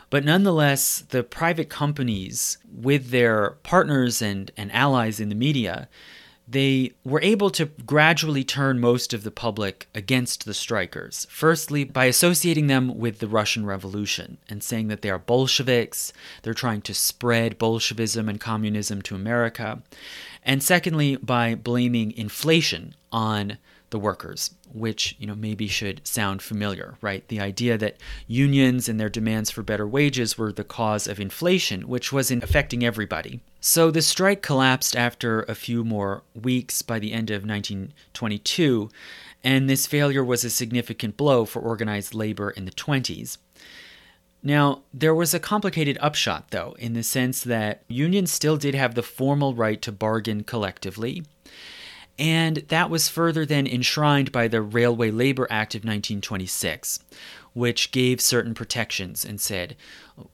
But 0.09 0.25
nonetheless, 0.25 1.05
the 1.09 1.23
private 1.23 1.69
companies, 1.69 2.57
with 2.69 3.11
their 3.11 3.51
partners 3.63 4.21
and, 4.21 4.51
and 4.57 4.69
allies 4.73 5.21
in 5.21 5.29
the 5.29 5.35
media, 5.35 5.87
they 6.45 6.91
were 7.05 7.21
able 7.21 7.49
to 7.51 7.67
gradually 7.85 8.43
turn 8.43 8.77
most 8.77 9.13
of 9.13 9.23
the 9.23 9.31
public 9.31 9.87
against 9.95 10.43
the 10.43 10.53
strikers. 10.53 11.25
Firstly, 11.29 11.85
by 11.85 12.05
associating 12.05 12.67
them 12.67 12.97
with 12.97 13.19
the 13.19 13.27
Russian 13.29 13.65
Revolution 13.65 14.37
and 14.49 14.61
saying 14.61 14.89
that 14.89 15.01
they 15.01 15.09
are 15.09 15.19
Bolsheviks, 15.19 16.11
they're 16.41 16.53
trying 16.53 16.81
to 16.81 16.93
spread 16.93 17.57
Bolshevism 17.57 18.27
and 18.27 18.41
communism 18.41 19.01
to 19.03 19.15
America. 19.15 19.81
And 20.43 20.61
secondly, 20.61 21.15
by 21.15 21.55
blaming 21.55 22.11
inflation 22.11 22.95
on 23.13 23.57
the 23.91 23.99
workers, 23.99 24.55
which, 24.73 25.15
you 25.19 25.27
know, 25.27 25.35
maybe 25.35 25.67
should 25.67 26.05
sound 26.07 26.41
familiar, 26.41 26.95
right? 27.01 27.27
The 27.27 27.39
idea 27.39 27.77
that 27.77 27.97
unions 28.25 28.89
and 28.89 28.99
their 28.99 29.09
demands 29.09 29.51
for 29.51 29.61
better 29.61 29.87
wages 29.87 30.37
were 30.37 30.51
the 30.51 30.63
cause 30.63 31.07
of 31.07 31.19
inflation, 31.19 31.87
which 31.87 32.11
was 32.11 32.31
affecting 32.31 32.83
everybody. 32.83 33.41
So 33.59 33.91
the 33.91 34.01
strike 34.01 34.41
collapsed 34.41 34.95
after 34.95 35.43
a 35.43 35.55
few 35.55 35.83
more 35.83 36.23
weeks 36.33 36.81
by 36.81 36.99
the 36.99 37.13
end 37.13 37.29
of 37.29 37.45
1922, 37.45 38.89
and 39.43 39.69
this 39.69 39.85
failure 39.85 40.23
was 40.23 40.43
a 40.43 40.49
significant 40.49 41.17
blow 41.17 41.45
for 41.45 41.61
organized 41.61 42.13
labor 42.13 42.49
in 42.49 42.65
the 42.65 42.71
20s. 42.71 43.37
Now, 44.43 44.81
there 44.93 45.13
was 45.13 45.33
a 45.33 45.39
complicated 45.39 45.97
upshot, 46.01 46.49
though, 46.49 46.75
in 46.79 46.93
the 46.93 47.03
sense 47.03 47.43
that 47.43 47.83
unions 47.87 48.31
still 48.31 48.57
did 48.57 48.73
have 48.73 48.95
the 48.95 49.03
formal 49.03 49.53
right 49.53 49.79
to 49.83 49.91
bargain 49.91 50.43
collectively, 50.43 51.23
and 52.17 52.57
that 52.67 52.89
was 52.89 53.09
further 53.09 53.45
then 53.45 53.67
enshrined 53.67 54.31
by 54.31 54.47
the 54.47 54.61
Railway 54.61 55.11
Labor 55.11 55.47
Act 55.49 55.75
of 55.75 55.79
1926, 55.79 56.99
which 57.53 57.91
gave 57.91 58.21
certain 58.21 58.53
protections 58.53 59.25
and 59.25 59.39
said 59.39 59.75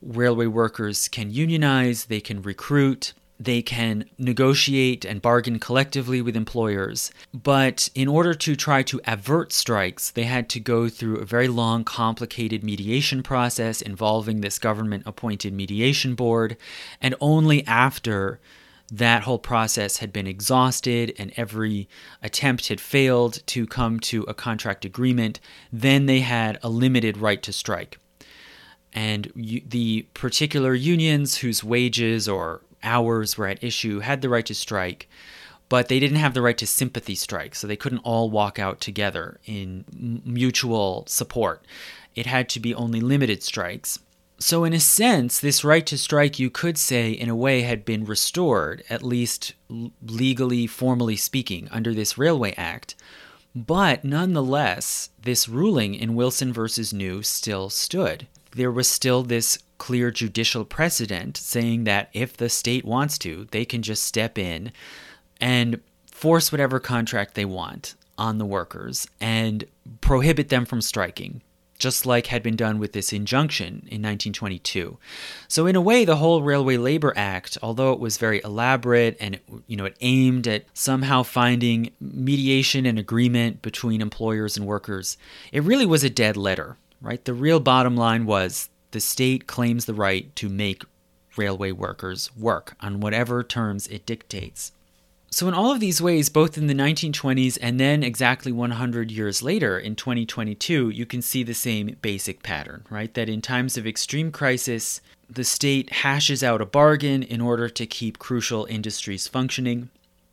railway 0.02 0.48
workers 0.48 1.08
can 1.08 1.32
unionize, 1.32 2.06
they 2.06 2.20
can 2.20 2.42
recruit, 2.42 3.14
they 3.40 3.62
can 3.62 4.06
negotiate 4.18 5.06
and 5.06 5.22
bargain 5.22 5.60
collectively 5.60 6.22
with 6.22 6.36
employers. 6.36 7.12
But 7.34 7.90
in 7.94 8.08
order 8.08 8.34
to 8.34 8.56
try 8.56 8.84
to 8.84 9.00
avert 9.06 9.54
strikes, 9.54 10.10
they 10.10 10.24
had 10.24 10.50
to 10.50 10.60
go 10.60 10.90
through 10.90 11.18
a 11.18 11.26
very 11.26 11.48
long, 11.48 11.84
complicated 11.84 12.64
mediation 12.64 13.22
process 13.22 13.82
involving 13.82 14.42
this 14.42 14.58
government 14.58 15.04
appointed 15.06 15.54
mediation 15.54 16.16
board. 16.16 16.58
And 17.02 17.16
only 17.22 17.66
after 17.68 18.40
that 18.92 19.24
whole 19.24 19.40
process 19.40 19.98
had 19.98 20.14
been 20.14 20.28
exhausted 20.28 21.14
and 21.18 21.34
every 21.36 21.90
attempt 22.24 22.70
had 22.70 22.80
failed 22.80 23.46
to 23.48 23.68
come 23.68 24.00
to 24.00 24.24
a 24.24 24.34
contract 24.34 24.86
agreement, 24.86 25.40
then 25.72 26.06
they 26.06 26.22
had 26.22 26.58
a 26.64 26.70
limited 26.70 27.18
right 27.18 27.44
to 27.44 27.52
strike. 27.52 28.00
And 28.94 29.32
the 29.36 30.08
particular 30.14 30.74
unions 30.74 31.38
whose 31.38 31.64
wages 31.64 32.28
or 32.28 32.62
hours 32.82 33.38
were 33.38 33.48
at 33.48 33.64
issue 33.64 34.00
had 34.00 34.22
the 34.22 34.30
right 34.30 34.46
to 34.46 34.56
strike, 34.56 35.10
but 35.70 35.90
they 35.90 36.00
didn't 36.00 36.18
have 36.18 36.34
the 36.34 36.42
right 36.42 36.58
to 36.58 36.66
sympathy 36.66 37.16
strike, 37.16 37.54
so 37.56 37.68
they 37.68 37.76
couldn't 37.76 38.00
all 38.00 38.30
walk 38.30 38.58
out 38.58 38.80
together 38.80 39.40
in 39.46 40.22
mutual 40.26 41.04
support. 41.08 41.66
It 42.16 42.26
had 42.26 42.48
to 42.50 42.60
be 42.60 42.74
only 42.74 43.02
limited 43.02 43.44
strikes. 43.44 44.00
So, 44.40 44.64
in 44.64 44.74
a 44.74 44.80
sense, 44.80 45.40
this 45.40 45.64
right 45.64 45.86
to 45.88 45.98
strike, 45.98 46.38
you 46.38 46.52
could 46.52 46.78
say, 46.78 47.12
in 47.12 47.28
a 47.28 47.36
way, 47.36 47.62
had 47.62 47.84
been 47.84 48.06
restored, 48.06 48.84
at 48.88 49.02
least 49.02 49.54
legally, 50.06 50.68
formally 50.68 51.16
speaking, 51.16 51.68
under 51.72 51.92
this 51.92 52.20
Railway 52.20 52.54
Act. 52.56 52.94
But 53.56 54.06
nonetheless, 54.06 55.10
this 55.20 55.50
ruling 55.50 55.96
in 55.96 56.14
Wilson 56.14 56.54
versus 56.54 56.94
New 56.94 57.24
still 57.24 57.72
stood. 57.72 58.28
There 58.52 58.72
was 58.72 58.88
still 58.88 59.24
this 59.24 59.58
clear 59.80 60.12
judicial 60.12 60.66
precedent 60.66 61.38
saying 61.38 61.86
that 61.86 62.10
if 62.14 62.38
the 62.38 62.50
state 62.50 62.86
wants 62.86 63.18
to, 63.20 63.48
they 63.50 63.66
can 63.66 63.82
just 63.82 64.04
step 64.04 64.38
in 64.38 64.72
and 65.42 65.80
force 66.12 66.52
whatever 66.52 66.80
contract 66.80 67.34
they 67.34 67.46
want 67.46 67.96
on 68.18 68.38
the 68.38 68.46
workers 68.46 69.08
and 69.20 69.66
prohibit 70.02 70.50
them 70.50 70.66
from 70.66 70.82
striking 70.82 71.42
just 71.78 72.06
like 72.06 72.28
had 72.28 72.42
been 72.44 72.56
done 72.56 72.80
with 72.80 72.94
this 72.94 73.14
injunction 73.14 73.68
in 73.68 74.02
1922. 74.02 74.98
So 75.48 75.66
in 75.66 75.76
a 75.76 75.82
way 75.82 76.06
the 76.06 76.16
whole 76.16 76.42
Railway 76.42 76.78
Labor 76.78 77.14
Act, 77.16 77.58
although 77.62 77.94
it 77.94 78.00
was 78.00 78.18
very 78.18 78.42
elaborate 78.44 79.18
and 79.20 79.36
it, 79.36 79.44
you 79.68 79.78
know 79.78 79.86
it 79.86 79.98
aimed 80.02 80.48
at 80.48 80.66
somehow 80.74 81.24
finding 81.24 81.92
mediation 82.00 82.86
and 82.86 82.98
agreement 82.98 83.62
between 83.62 84.02
employers 84.02 84.58
and 84.58 84.66
workers, 84.66 85.18
it 85.52 85.64
really 85.64 85.86
was 85.86 86.04
a 86.04 86.10
dead 86.10 86.38
letter, 86.38 86.78
right? 87.02 87.24
The 87.24 87.34
real 87.34 87.60
bottom 87.60 87.96
line 87.96 88.26
was 88.26 88.70
the 88.92 89.00
state 89.00 89.48
claims 89.48 89.86
the 89.86 89.94
right 89.94 90.36
to 90.38 90.50
make 90.50 90.84
railway 91.36 91.72
workers 91.72 92.36
work 92.36 92.76
on 92.82 93.00
whatever 93.00 93.44
terms 93.44 93.88
it 93.88 94.06
dictates. 94.06 94.72
So, 95.30 95.48
in 95.48 95.54
all 95.54 95.72
of 95.72 95.82
these 95.82 96.02
ways, 96.02 96.30
both 96.30 96.58
in 96.58 96.68
the 96.68 96.74
1920s 96.74 97.58
and 97.62 97.80
then 97.80 98.02
exactly 98.02 98.52
100 98.52 99.12
years 99.12 99.44
later 99.44 99.78
in 99.78 99.96
2022, 99.96 100.90
you 100.90 101.06
can 101.06 101.22
see 101.22 101.44
the 101.44 101.54
same 101.54 101.98
basic 102.02 102.44
pattern, 102.44 102.86
right? 102.90 103.14
That 103.14 103.28
in 103.28 103.42
times 103.42 103.78
of 103.78 103.86
extreme 103.86 104.32
crisis, 104.32 105.02
the 105.30 105.44
state 105.44 105.92
hashes 105.92 106.44
out 106.44 106.62
a 106.62 106.66
bargain 106.66 107.24
in 107.24 107.42
order 107.42 107.68
to 107.68 107.86
keep 107.86 108.20
crucial 108.20 108.66
industries 108.66 109.28
functioning. 109.28 109.90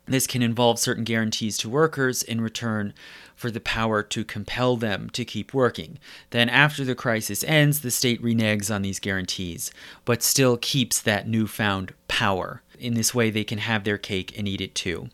This 0.06 0.26
can 0.26 0.42
involve 0.42 0.78
certain 0.78 1.04
guarantees 1.04 1.58
to 1.58 1.68
workers 1.68 2.22
in 2.22 2.40
return 2.40 2.92
for 3.34 3.50
the 3.50 3.60
power 3.60 4.02
to 4.02 4.24
compel 4.24 4.76
them 4.76 5.10
to 5.10 5.24
keep 5.24 5.52
working. 5.52 5.98
Then, 6.30 6.48
after 6.48 6.84
the 6.84 6.94
crisis 6.94 7.42
ends, 7.44 7.80
the 7.80 7.90
state 7.90 8.22
reneges 8.22 8.72
on 8.72 8.82
these 8.82 9.00
guarantees, 9.00 9.72
but 10.04 10.22
still 10.22 10.56
keeps 10.56 11.00
that 11.00 11.26
newfound 11.26 11.94
power. 12.06 12.62
In 12.78 12.94
this 12.94 13.14
way, 13.14 13.30
they 13.30 13.44
can 13.44 13.58
have 13.58 13.84
their 13.84 13.98
cake 13.98 14.36
and 14.36 14.48
eat 14.48 14.60
it 14.60 14.74
too. 14.74 15.08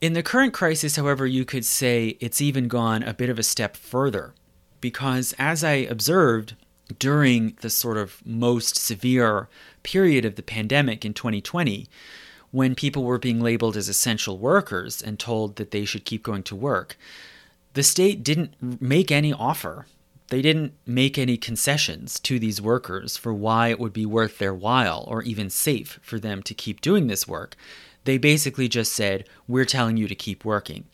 In 0.00 0.12
the 0.12 0.22
current 0.22 0.52
crisis, 0.52 0.96
however, 0.96 1.26
you 1.26 1.44
could 1.44 1.64
say 1.64 2.16
it's 2.20 2.40
even 2.40 2.68
gone 2.68 3.02
a 3.02 3.14
bit 3.14 3.30
of 3.30 3.38
a 3.38 3.42
step 3.42 3.76
further, 3.76 4.32
because 4.80 5.34
as 5.38 5.64
I 5.64 5.72
observed 5.72 6.54
during 6.98 7.56
the 7.60 7.70
sort 7.70 7.96
of 7.96 8.24
most 8.24 8.76
severe 8.76 9.48
period 9.82 10.24
of 10.24 10.36
the 10.36 10.42
pandemic 10.42 11.04
in 11.04 11.14
2020, 11.14 11.88
when 12.50 12.74
people 12.74 13.04
were 13.04 13.18
being 13.18 13.40
labeled 13.40 13.76
as 13.76 13.88
essential 13.88 14.38
workers 14.38 15.02
and 15.02 15.18
told 15.18 15.56
that 15.56 15.70
they 15.70 15.84
should 15.84 16.04
keep 16.04 16.22
going 16.22 16.42
to 16.44 16.56
work, 16.56 16.96
the 17.74 17.82
state 17.82 18.22
didn't 18.22 18.80
make 18.80 19.10
any 19.10 19.32
offer. 19.32 19.86
They 20.28 20.42
didn't 20.42 20.74
make 20.86 21.18
any 21.18 21.36
concessions 21.36 22.20
to 22.20 22.38
these 22.38 22.60
workers 22.60 23.16
for 23.16 23.32
why 23.32 23.68
it 23.68 23.80
would 23.80 23.92
be 23.92 24.06
worth 24.06 24.38
their 24.38 24.54
while 24.54 25.04
or 25.08 25.22
even 25.22 25.48
safe 25.50 25.98
for 26.02 26.18
them 26.18 26.42
to 26.42 26.54
keep 26.54 26.80
doing 26.80 27.06
this 27.06 27.26
work. 27.26 27.56
They 28.04 28.18
basically 28.18 28.68
just 28.68 28.92
said, 28.92 29.28
We're 29.46 29.64
telling 29.64 29.96
you 29.96 30.06
to 30.08 30.14
keep 30.14 30.44
working. 30.44 30.84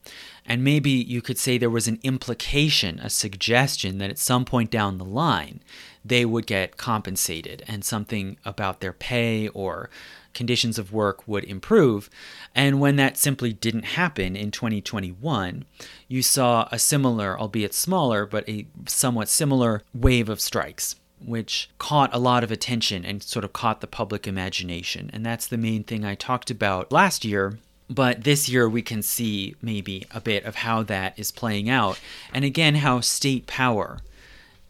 And 0.47 0.62
maybe 0.62 0.91
you 0.91 1.22
could 1.22 1.39
say 1.39 1.59
there 1.59 1.70
was 1.70 1.89
an 1.89 2.01
implication, 2.03 2.99
a 3.01 3.11
suggestion 3.11 3.99
that 3.99 4.11
at 4.11 4.18
some 4.18 4.45
point 4.45 4.70
down 4.70 4.99
the 4.99 5.05
line, 5.05 5.61
they 6.05 6.24
would 6.24 6.47
get 6.47 6.76
compensated 6.76 7.64
and 7.66 7.85
something 7.85 8.37
about 8.45 8.80
their 8.80 8.93
pay 8.93 9.49
or 9.49 9.91
conditions 10.35 10.78
of 10.78 10.93
work 10.93 11.26
would 11.26 11.45
improve. 11.45 12.11
And 12.55 12.80
when 12.80 12.97
that 12.97 13.16
simply 13.16 13.53
didn't 13.53 13.85
happen 13.85 14.37
in 14.37 14.51
2021, 14.51 15.64
you 16.09 16.22
saw 16.22 16.68
a 16.70 16.78
similar, 16.78 17.39
albeit 17.39 17.74
smaller, 17.74 18.26
but 18.26 18.49
a 18.49 18.66
somewhat 18.87 19.28
similar 19.28 19.82
wave 19.95 20.28
of 20.28 20.41
strikes. 20.41 20.97
Which 21.24 21.70
caught 21.78 22.14
a 22.14 22.18
lot 22.18 22.45
of 22.45 22.51
attention 22.51 23.03
and 23.03 23.22
sort 23.22 23.47
of 23.47 23.55
caught 23.55 23.80
the 23.80 23.87
public 23.87 24.26
imagination. 24.26 25.09
And 25.14 25.24
that's 25.24 25.47
the 25.47 25.57
main 25.57 25.82
thing 25.82 26.05
I 26.05 26.14
talked 26.14 26.51
about 26.51 26.93
last 26.93 27.24
year 27.24 27.59
but 27.89 28.24
this 28.24 28.49
year 28.49 28.68
we 28.68 28.82
can 28.82 29.03
see 29.03 29.55
maybe 29.61 30.07
a 30.11 30.20
bit 30.20 30.45
of 30.45 30.57
how 30.57 30.82
that 30.82 31.18
is 31.18 31.30
playing 31.30 31.68
out 31.68 32.01
and 32.32 32.45
again 32.45 32.76
how 32.76 33.01
state 33.01 33.47
power 33.47 33.99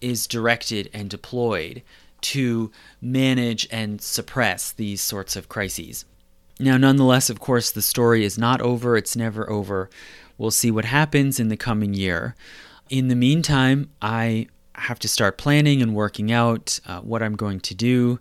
is 0.00 0.26
directed 0.26 0.90
and 0.92 1.08
deployed 1.08 1.82
to 2.24 2.70
manage 3.00 3.68
and 3.70 4.00
suppress 4.00 4.72
these 4.72 5.00
sorts 5.00 5.36
of 5.36 5.48
crises. 5.48 6.04
Now, 6.58 6.76
nonetheless, 6.76 7.30
of 7.30 7.40
course, 7.40 7.70
the 7.70 7.82
story 7.82 8.24
is 8.24 8.38
not 8.38 8.60
over, 8.60 8.96
it's 8.96 9.16
never 9.16 9.48
over. 9.50 9.90
We'll 10.38 10.50
see 10.50 10.70
what 10.70 10.84
happens 10.84 11.38
in 11.38 11.48
the 11.48 11.56
coming 11.56 11.94
year. 11.94 12.34
In 12.90 13.08
the 13.08 13.16
meantime, 13.16 13.90
I 14.00 14.48
have 14.74 14.98
to 15.00 15.08
start 15.08 15.38
planning 15.38 15.82
and 15.82 15.94
working 15.94 16.32
out 16.32 16.80
uh, 16.86 17.00
what 17.00 17.22
I'm 17.22 17.36
going 17.36 17.60
to 17.60 17.74
do, 17.74 18.20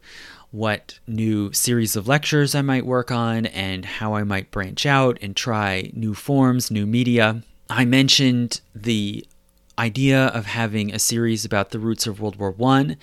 what 0.51 0.99
new 1.07 1.51
series 1.51 1.95
of 1.95 2.07
lectures 2.07 2.53
I 2.55 2.61
might 2.61 2.85
work 2.85 3.11
on, 3.11 3.47
and 3.47 3.85
how 3.85 4.13
I 4.13 4.23
might 4.23 4.51
branch 4.51 4.85
out 4.85 5.17
and 5.21 5.35
try 5.35 5.91
new 5.93 6.13
forms, 6.13 6.69
new 6.69 6.85
media. 6.85 7.43
I 7.69 7.85
mentioned 7.85 8.61
the 8.75 9.25
idea 9.79 10.27
of 10.27 10.45
having 10.45 10.93
a 10.93 10.99
series 10.99 11.45
about 11.45 11.71
the 11.71 11.79
roots 11.79 12.05
of 12.05 12.19
World 12.19 12.35
War 12.35 12.55
I. 12.61 12.97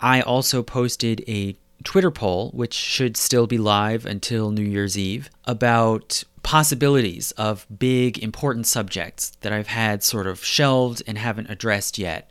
I 0.00 0.20
also 0.20 0.62
posted 0.62 1.24
a 1.26 1.56
Twitter 1.84 2.10
poll, 2.10 2.50
which 2.50 2.74
should 2.74 3.16
still 3.16 3.46
be 3.46 3.58
live 3.58 4.04
until 4.06 4.50
New 4.50 4.64
Year's 4.64 4.98
Eve, 4.98 5.30
about 5.44 6.24
possibilities 6.42 7.32
of 7.32 7.66
big, 7.76 8.18
important 8.22 8.66
subjects 8.66 9.30
that 9.40 9.52
I've 9.52 9.68
had 9.68 10.02
sort 10.02 10.26
of 10.26 10.44
shelved 10.44 11.02
and 11.06 11.18
haven't 11.18 11.50
addressed 11.50 11.98
yet, 11.98 12.30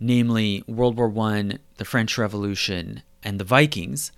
namely 0.00 0.64
World 0.66 0.96
War 0.96 1.12
I, 1.28 1.58
the 1.76 1.84
French 1.84 2.18
Revolution, 2.18 3.02
and 3.22 3.38
the 3.38 3.44
Vikings. 3.44 4.12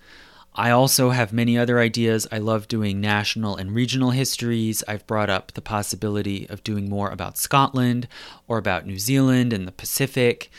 I 0.59 0.71
also 0.71 1.11
have 1.11 1.31
many 1.31 1.55
other 1.55 1.79
ideas. 1.79 2.27
I 2.31 2.39
love 2.39 2.67
doing 2.67 2.99
national 2.99 3.55
and 3.55 3.75
regional 3.75 4.09
histories. 4.09 4.83
I've 4.87 5.05
brought 5.05 5.29
up 5.29 5.51
the 5.51 5.61
possibility 5.61 6.49
of 6.49 6.63
doing 6.63 6.89
more 6.89 7.11
about 7.11 7.37
Scotland 7.37 8.07
or 8.47 8.57
about 8.57 8.87
New 8.87 8.97
Zealand 8.97 9.53
and 9.53 9.67
the 9.67 9.71
Pacific. 9.71 10.49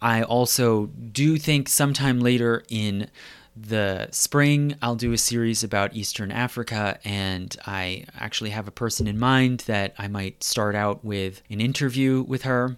I 0.00 0.22
also 0.22 0.86
do 0.86 1.38
think 1.38 1.68
sometime 1.68 2.20
later 2.20 2.64
in 2.68 3.08
the 3.56 4.08
spring, 4.10 4.76
I'll 4.82 4.96
do 4.96 5.12
a 5.12 5.18
series 5.18 5.64
about 5.64 5.96
Eastern 5.96 6.30
Africa, 6.30 6.98
and 7.04 7.56
I 7.66 8.04
actually 8.18 8.50
have 8.50 8.68
a 8.68 8.72
person 8.72 9.06
in 9.06 9.18
mind 9.18 9.60
that 9.60 9.94
I 9.98 10.08
might 10.08 10.44
start 10.44 10.74
out 10.74 11.04
with 11.04 11.40
an 11.48 11.60
interview 11.60 12.22
with 12.22 12.42
her. 12.42 12.76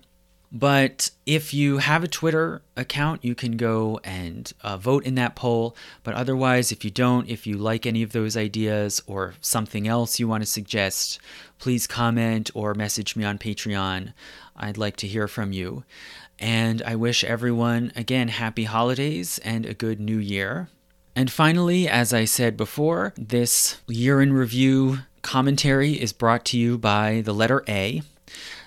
But 0.50 1.10
if 1.26 1.52
you 1.52 1.78
have 1.78 2.02
a 2.02 2.08
Twitter 2.08 2.62
account, 2.74 3.22
you 3.22 3.34
can 3.34 3.58
go 3.58 4.00
and 4.02 4.50
uh, 4.62 4.78
vote 4.78 5.04
in 5.04 5.14
that 5.16 5.36
poll. 5.36 5.76
But 6.04 6.14
otherwise, 6.14 6.72
if 6.72 6.84
you 6.84 6.90
don't, 6.90 7.28
if 7.28 7.46
you 7.46 7.58
like 7.58 7.84
any 7.84 8.02
of 8.02 8.12
those 8.12 8.34
ideas 8.34 9.02
or 9.06 9.34
something 9.42 9.86
else 9.86 10.18
you 10.18 10.26
want 10.26 10.42
to 10.42 10.46
suggest, 10.46 11.20
please 11.58 11.86
comment 11.86 12.50
or 12.54 12.72
message 12.72 13.14
me 13.14 13.24
on 13.24 13.36
Patreon. 13.36 14.14
I'd 14.56 14.78
like 14.78 14.96
to 14.98 15.06
hear 15.06 15.28
from 15.28 15.52
you. 15.52 15.84
And 16.39 16.82
I 16.82 16.94
wish 16.94 17.24
everyone, 17.24 17.93
again, 17.97 18.28
happy 18.28 18.65
holidays 18.65 19.39
and 19.39 19.66
a 19.66 19.74
good 19.74 20.01
new 20.01 20.19
year. 20.19 20.69
And 21.16 21.31
finally, 21.31 21.89
as 21.89 22.12
I 22.12 22.24
said 22.24 22.56
before, 22.56 23.12
this 23.16 23.81
year 23.89 24.23
in 24.23 24.32
review 24.32 25.01
commentary 25.23 26.01
is 26.01 26.12
brought 26.12 26.44
to 26.47 26.59
you 26.59 26.78
by 26.78 27.23
the 27.23 27.35
letter 27.35 27.65
A. 27.69 28.02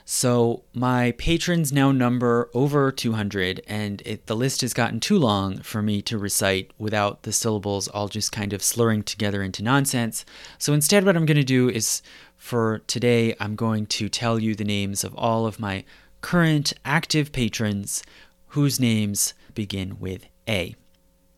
So 0.03 0.63
my 0.73 1.11
patrons 1.17 1.71
now 1.71 1.93
number 1.93 2.49
over 2.53 2.91
200, 2.91 3.61
and 3.67 4.01
it, 4.05 4.25
the 4.25 4.35
list 4.35 4.59
has 4.59 4.73
gotten 4.73 4.99
too 4.99 5.17
long 5.17 5.59
for 5.59 5.81
me 5.81 6.01
to 6.01 6.17
recite 6.17 6.71
without 6.77 7.23
the 7.23 7.31
syllables 7.31 7.87
all 7.87 8.09
just 8.09 8.33
kind 8.33 8.51
of 8.51 8.61
slurring 8.61 9.03
together 9.03 9.41
into 9.41 9.63
nonsense. 9.63 10.25
So 10.57 10.73
instead, 10.73 11.05
what 11.05 11.15
I'm 11.15 11.25
going 11.25 11.37
to 11.37 11.43
do 11.43 11.69
is 11.69 12.01
for 12.35 12.79
today, 12.87 13.35
I'm 13.39 13.55
going 13.55 13.85
to 13.85 14.09
tell 14.09 14.37
you 14.39 14.55
the 14.55 14.65
names 14.65 15.05
of 15.05 15.15
all 15.15 15.45
of 15.45 15.59
my 15.59 15.85
current 16.21 16.73
active 16.85 17.31
patrons 17.31 18.03
whose 18.47 18.79
names 18.79 19.33
begin 19.53 19.99
with 19.99 20.25
A. 20.47 20.75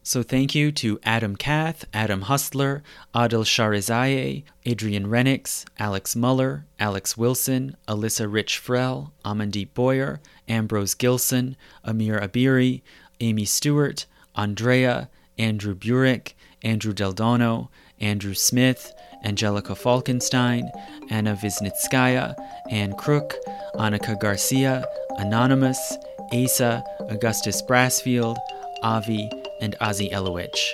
So 0.05 0.21
thank 0.21 0.53
you 0.53 0.73
to 0.73 0.99
Adam 1.03 1.37
Kath, 1.37 1.85
Adam 1.93 2.23
Hustler, 2.23 2.83
Adil 3.15 3.45
Shahrezaye, 3.45 4.43
Adrian 4.65 5.07
Renix, 5.07 5.63
Alex 5.79 6.13
Muller, 6.13 6.65
Alex 6.77 7.15
Wilson, 7.15 7.77
Alyssa 7.87 8.31
Rich 8.31 8.59
Frell, 8.61 9.11
Amandeep 9.23 9.73
Boyer, 9.73 10.19
Ambrose 10.49 10.93
Gilson, 10.93 11.55
Amir 11.85 12.19
Abiri, 12.19 12.81
Amy 13.21 13.45
Stewart, 13.45 14.05
Andrea, 14.35 15.09
Andrew 15.37 15.73
Burek, 15.73 16.33
Andrew 16.61 16.93
Deldono, 16.93 17.69
Andrew 18.01 18.33
Smith, 18.33 18.91
Angelica 19.23 19.73
Falkenstein, 19.73 20.69
Anna 21.09 21.35
Visnitskaya, 21.35 22.35
Anne 22.69 22.93
Crook, 22.93 23.35
Annika 23.75 24.19
Garcia, 24.19 24.85
Anonymous, 25.17 25.97
Asa, 26.31 26.83
Augustus 27.09 27.61
Brassfield, 27.61 28.37
Avi, 28.81 29.29
and 29.61 29.75
Ozzy 29.79 30.11
Elowich. 30.11 30.73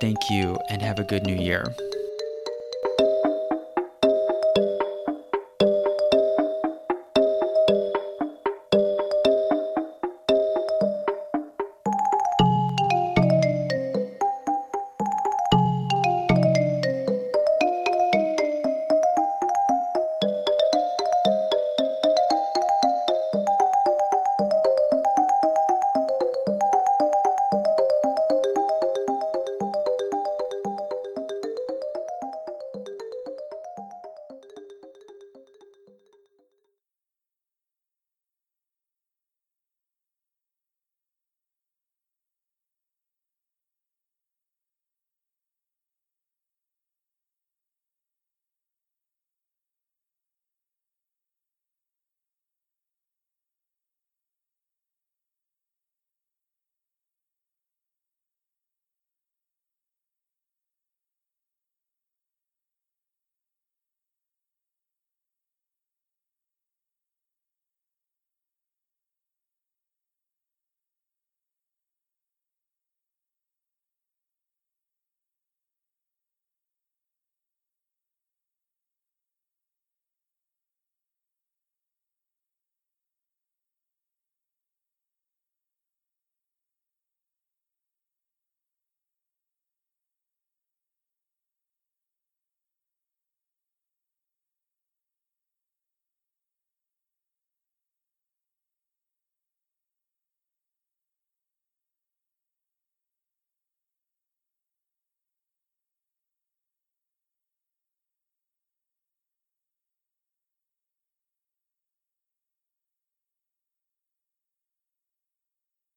Thank 0.00 0.18
you 0.30 0.58
and 0.68 0.82
have 0.82 0.98
a 0.98 1.04
good 1.04 1.24
new 1.24 1.36
year. 1.36 1.64